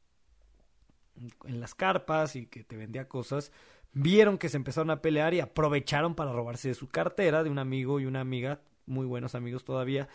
en 1.44 1.60
las 1.60 1.74
carpas 1.74 2.34
y 2.34 2.46
que 2.46 2.64
te 2.64 2.78
vendía 2.78 3.08
cosas 3.08 3.52
vieron 3.92 4.38
que 4.38 4.48
se 4.48 4.56
empezaron 4.56 4.90
a 4.90 5.02
pelear 5.02 5.34
y 5.34 5.40
aprovecharon 5.40 6.14
para 6.14 6.32
robarse 6.32 6.68
de 6.68 6.74
su 6.74 6.88
cartera 6.88 7.42
de 7.42 7.50
un 7.50 7.58
amigo 7.58 8.00
y 8.00 8.06
una 8.06 8.20
amiga, 8.20 8.60
muy 8.86 9.06
buenos 9.06 9.34
amigos 9.34 9.64
todavía, 9.64 10.08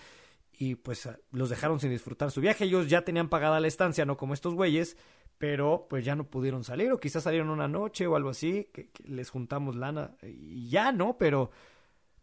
y 0.52 0.76
pues 0.76 1.08
los 1.32 1.50
dejaron 1.50 1.80
sin 1.80 1.92
disfrutar 1.92 2.32
su 2.32 2.42
viaje. 2.42 2.66
Ellos 2.66 2.90
ya 2.90 3.04
tenían 3.04 3.30
pagada 3.30 3.60
la 3.60 3.68
estancia, 3.68 4.06
no 4.06 4.18
como 4.18 4.34
estos 4.34 4.56
güeyes, 4.56 4.98
pero 5.38 5.86
pues 5.90 6.04
ya 6.04 6.16
no 6.16 6.30
pudieron 6.30 6.64
salir 6.64 6.92
o 6.92 7.00
quizás 7.00 7.24
salieron 7.24 7.50
una 7.50 7.68
noche 7.68 8.08
o 8.08 8.16
algo 8.16 8.30
así, 8.30 8.70
que, 8.74 8.90
les 9.06 9.30
juntamos 9.30 9.76
lana 9.76 10.16
y 10.24 10.70
ya, 10.70 10.92
¿no? 10.92 11.18
Pero 11.18 11.52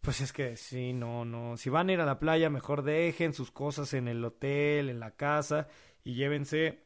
pues 0.00 0.20
es 0.20 0.32
que 0.32 0.56
sí, 0.56 0.92
no, 0.92 1.24
no, 1.24 1.56
si 1.56 1.70
van 1.70 1.88
a 1.88 1.92
ir 1.92 2.00
a 2.00 2.04
la 2.04 2.18
playa, 2.18 2.50
mejor 2.50 2.82
dejen 2.82 3.32
sus 3.32 3.50
cosas 3.50 3.94
en 3.94 4.08
el 4.08 4.24
hotel, 4.24 4.90
en 4.90 5.00
la 5.00 5.12
casa 5.12 5.68
y 6.02 6.14
llévense 6.14 6.82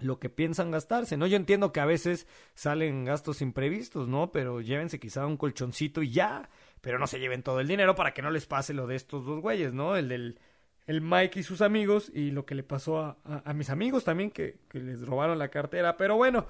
lo 0.00 0.18
que 0.18 0.28
piensan 0.28 0.70
gastarse, 0.70 1.16
¿no? 1.16 1.26
Yo 1.26 1.36
entiendo 1.36 1.72
que 1.72 1.80
a 1.80 1.86
veces 1.86 2.26
salen 2.54 3.04
gastos 3.04 3.40
imprevistos, 3.42 4.08
¿no? 4.08 4.32
Pero 4.32 4.60
llévense 4.60 4.98
quizá 4.98 5.26
un 5.26 5.36
colchoncito 5.36 6.02
y 6.02 6.10
ya, 6.10 6.50
pero 6.80 6.98
no 6.98 7.06
se 7.06 7.20
lleven 7.20 7.42
todo 7.42 7.60
el 7.60 7.68
dinero 7.68 7.94
para 7.94 8.12
que 8.12 8.22
no 8.22 8.30
les 8.30 8.46
pase 8.46 8.74
lo 8.74 8.86
de 8.86 8.96
estos 8.96 9.24
dos 9.24 9.40
güeyes, 9.40 9.72
¿no? 9.72 9.96
El 9.96 10.08
del 10.08 10.40
el 10.86 11.00
Mike 11.00 11.40
y 11.40 11.42
sus 11.42 11.60
amigos 11.60 12.10
y 12.14 12.30
lo 12.30 12.44
que 12.44 12.54
le 12.54 12.62
pasó 12.62 12.98
a, 12.98 13.16
a, 13.24 13.54
mis 13.54 13.70
amigos 13.70 14.04
también 14.04 14.30
que, 14.30 14.58
que, 14.68 14.80
les 14.80 15.06
robaron 15.06 15.38
la 15.38 15.48
cartera. 15.48 15.96
Pero 15.96 16.16
bueno, 16.16 16.46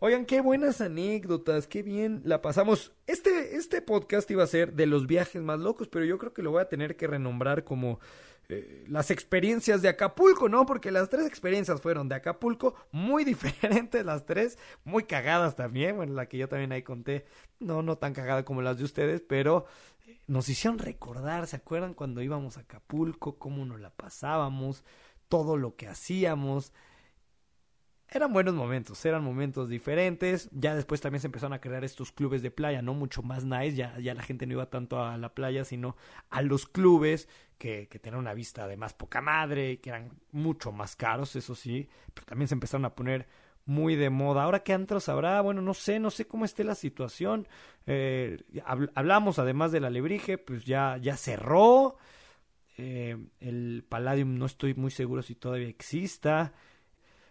oigan, 0.00 0.26
qué 0.26 0.40
buenas 0.40 0.80
anécdotas, 0.80 1.66
qué 1.66 1.82
bien 1.82 2.20
la 2.24 2.42
pasamos. 2.42 2.92
Este, 3.06 3.56
este 3.56 3.82
podcast 3.82 4.30
iba 4.30 4.42
a 4.42 4.48
ser 4.48 4.72
de 4.72 4.86
los 4.86 5.06
viajes 5.06 5.40
más 5.42 5.60
locos, 5.60 5.88
pero 5.88 6.04
yo 6.04 6.18
creo 6.18 6.32
que 6.32 6.42
lo 6.42 6.50
voy 6.50 6.62
a 6.62 6.68
tener 6.68 6.96
que 6.96 7.06
renombrar 7.06 7.64
como 7.64 8.00
eh, 8.48 8.84
las 8.88 9.10
experiencias 9.10 9.82
de 9.82 9.88
Acapulco, 9.88 10.48
¿no? 10.48 10.66
Porque 10.66 10.92
las 10.92 11.08
tres 11.08 11.26
experiencias 11.26 11.80
fueron 11.80 12.08
de 12.08 12.14
Acapulco, 12.14 12.76
muy 12.92 13.24
diferentes 13.24 14.04
las 14.04 14.24
tres, 14.24 14.58
muy 14.84 15.04
cagadas 15.04 15.56
también, 15.56 15.96
bueno, 15.96 16.14
la 16.14 16.26
que 16.26 16.38
yo 16.38 16.48
también 16.48 16.70
ahí 16.70 16.82
conté, 16.82 17.24
no, 17.58 17.82
no 17.82 17.98
tan 17.98 18.14
cagada 18.14 18.44
como 18.44 18.62
las 18.62 18.78
de 18.78 18.84
ustedes, 18.84 19.20
pero 19.20 19.66
nos 20.26 20.48
hicieron 20.48 20.78
recordar, 20.78 21.46
¿se 21.46 21.56
acuerdan 21.56 21.94
cuando 21.94 22.22
íbamos 22.22 22.56
a 22.56 22.60
Acapulco, 22.60 23.38
cómo 23.38 23.64
nos 23.64 23.80
la 23.80 23.90
pasábamos, 23.90 24.84
todo 25.28 25.56
lo 25.56 25.76
que 25.76 25.88
hacíamos? 25.88 26.72
eran 28.08 28.32
buenos 28.32 28.54
momentos, 28.54 29.04
eran 29.04 29.24
momentos 29.24 29.68
diferentes. 29.68 30.48
Ya 30.52 30.74
después 30.74 31.00
también 31.00 31.20
se 31.20 31.26
empezaron 31.26 31.52
a 31.52 31.60
crear 31.60 31.84
estos 31.84 32.12
clubes 32.12 32.42
de 32.42 32.50
playa, 32.50 32.82
no 32.82 32.94
mucho 32.94 33.22
más 33.22 33.44
nice. 33.44 33.74
Ya, 33.74 33.98
ya 33.98 34.14
la 34.14 34.22
gente 34.22 34.46
no 34.46 34.54
iba 34.54 34.70
tanto 34.70 35.02
a 35.02 35.16
la 35.18 35.34
playa, 35.34 35.64
sino 35.64 35.96
a 36.30 36.42
los 36.42 36.66
clubes 36.66 37.28
que, 37.58 37.88
que 37.88 37.98
tenían 37.98 38.20
una 38.20 38.34
vista 38.34 38.64
además 38.64 38.94
poca 38.94 39.20
madre, 39.20 39.80
que 39.80 39.90
eran 39.90 40.10
mucho 40.30 40.72
más 40.72 40.94
caros, 40.96 41.34
eso 41.36 41.54
sí. 41.54 41.88
Pero 42.14 42.26
también 42.26 42.48
se 42.48 42.54
empezaron 42.54 42.84
a 42.84 42.94
poner 42.94 43.26
muy 43.66 43.96
de 43.96 44.10
moda. 44.10 44.44
Ahora 44.44 44.62
qué 44.62 44.72
antros 44.72 45.08
habrá, 45.08 45.40
bueno, 45.40 45.60
no 45.60 45.74
sé, 45.74 45.98
no 45.98 46.10
sé 46.10 46.26
cómo 46.26 46.44
esté 46.44 46.64
la 46.64 46.74
situación. 46.74 47.46
Eh, 47.86 48.42
hablamos 48.94 49.38
además 49.38 49.72
del 49.72 49.84
alebrije, 49.84 50.38
pues 50.38 50.64
ya, 50.64 50.96
ya 51.02 51.16
cerró. 51.16 51.98
Eh, 52.78 53.16
el 53.40 53.84
Palladium 53.88 54.38
no 54.38 54.46
estoy 54.46 54.74
muy 54.74 54.90
seguro 54.90 55.22
si 55.22 55.34
todavía 55.34 55.68
exista. 55.68 56.54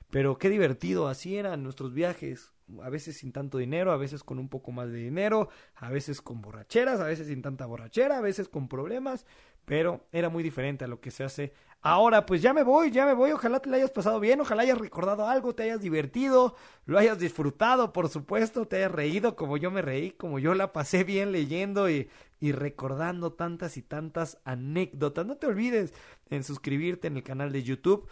Pero 0.10 0.38
qué 0.38 0.50
divertido, 0.50 1.08
así 1.08 1.38
eran 1.38 1.64
nuestros 1.64 1.94
viajes. 1.94 2.52
A 2.82 2.90
veces 2.90 3.18
sin 3.18 3.32
tanto 3.32 3.58
dinero, 3.58 3.92
a 3.92 3.98
veces 3.98 4.24
con 4.24 4.40
un 4.40 4.50
poco 4.50 4.72
más 4.72 4.92
de 4.92 4.98
dinero, 4.98 5.50
a 5.76 5.90
veces 5.90 6.22
con 6.22 6.42
borracheras, 6.42 7.00
a 7.00 7.06
veces 7.06 7.28
sin 7.28 7.42
tanta 7.42 7.66
borrachera, 7.66 8.18
a 8.18 8.22
veces 8.22 8.50
con 8.50 8.68
problemas, 8.68 9.26
pero 9.66 10.06
era 10.12 10.30
muy 10.30 10.44
diferente 10.44 10.86
a 10.86 10.88
lo 10.88 11.02
que 11.02 11.12
se 11.12 11.24
hace 11.24 11.54
ahora. 11.82 12.26
Pues 12.26 12.42
ya 12.42 12.54
me 12.54 12.64
voy, 12.64 12.92
ya 12.92 13.06
me 13.06 13.14
voy. 13.14 13.32
Ojalá 13.32 13.60
te 13.60 13.70
la 13.70 13.78
hayas 13.78 13.92
pasado 13.92 14.20
bien, 14.20 14.42
ojalá 14.42 14.64
hayas 14.64 14.78
recordado 14.78 15.28
algo, 15.28 15.54
te 15.54 15.64
hayas 15.64 15.82
divertido, 15.82 16.56
lo 16.86 16.98
hayas 16.98 17.20
disfrutado, 17.20 17.94
por 17.94 18.10
supuesto, 18.10 18.68
te 18.68 18.78
hayas 18.78 18.92
reído 18.92 19.36
como 19.36 19.58
yo 19.58 19.72
me 19.72 19.82
reí, 19.82 20.12
como 20.12 20.40
yo 20.40 20.54
la 20.54 20.72
pasé 20.72 21.04
bien 21.04 21.32
leyendo 21.32 21.90
y, 21.90 22.10
y 22.40 22.52
recordando 22.52 23.34
tantas 23.34 23.78
y 23.78 23.82
tantas 23.82 24.40
anécdotas. 24.46 25.26
No 25.26 25.38
te 25.38 25.48
olvides 25.48 25.94
en 26.30 26.44
suscribirte 26.44 27.08
en 27.08 27.18
el 27.18 27.24
canal 27.24 27.52
de 27.52 27.64
YouTube. 27.64 28.08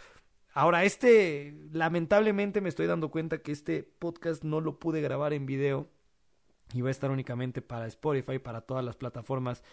Ahora, 0.52 0.84
este, 0.84 1.52
lamentablemente 1.72 2.60
me 2.60 2.68
estoy 2.68 2.86
dando 2.86 3.10
cuenta 3.10 3.42
que 3.42 3.50
este 3.50 3.82
podcast 3.82 4.44
no 4.44 4.60
lo 4.60 4.78
pude 4.78 5.00
grabar 5.00 5.32
en 5.32 5.46
video 5.46 5.88
y 6.72 6.80
va 6.80 6.88
a 6.88 6.90
estar 6.92 7.10
únicamente 7.10 7.60
para 7.60 7.86
Spotify, 7.88 8.38
para 8.38 8.60
todas 8.60 8.84
las 8.84 8.94
plataformas 8.94 9.64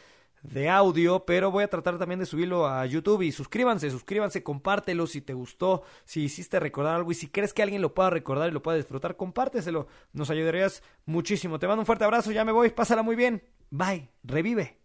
de 0.43 0.69
audio, 0.69 1.25
pero 1.25 1.51
voy 1.51 1.63
a 1.63 1.69
tratar 1.69 1.97
también 1.97 2.19
de 2.19 2.25
subirlo 2.25 2.67
a 2.67 2.85
YouTube 2.85 3.21
y 3.21 3.31
suscríbanse, 3.31 3.89
suscríbanse, 3.89 4.43
compártelo 4.43 5.07
si 5.07 5.21
te 5.21 5.33
gustó, 5.33 5.83
si 6.03 6.23
hiciste 6.23 6.59
recordar 6.59 6.95
algo 6.95 7.11
y 7.11 7.15
si 7.15 7.27
crees 7.27 7.53
que 7.53 7.63
alguien 7.63 7.81
lo 7.81 7.93
pueda 7.93 8.09
recordar 8.09 8.49
y 8.49 8.53
lo 8.53 8.61
pueda 8.61 8.77
disfrutar, 8.77 9.15
compárteselo, 9.15 9.87
nos 10.13 10.29
ayudarías 10.29 10.83
muchísimo. 11.05 11.59
Te 11.59 11.67
mando 11.67 11.81
un 11.81 11.85
fuerte 11.85 12.05
abrazo, 12.05 12.31
ya 12.31 12.45
me 12.45 12.51
voy, 12.51 12.69
pásala 12.69 13.03
muy 13.03 13.15
bien, 13.15 13.43
bye, 13.69 14.09
revive. 14.23 14.77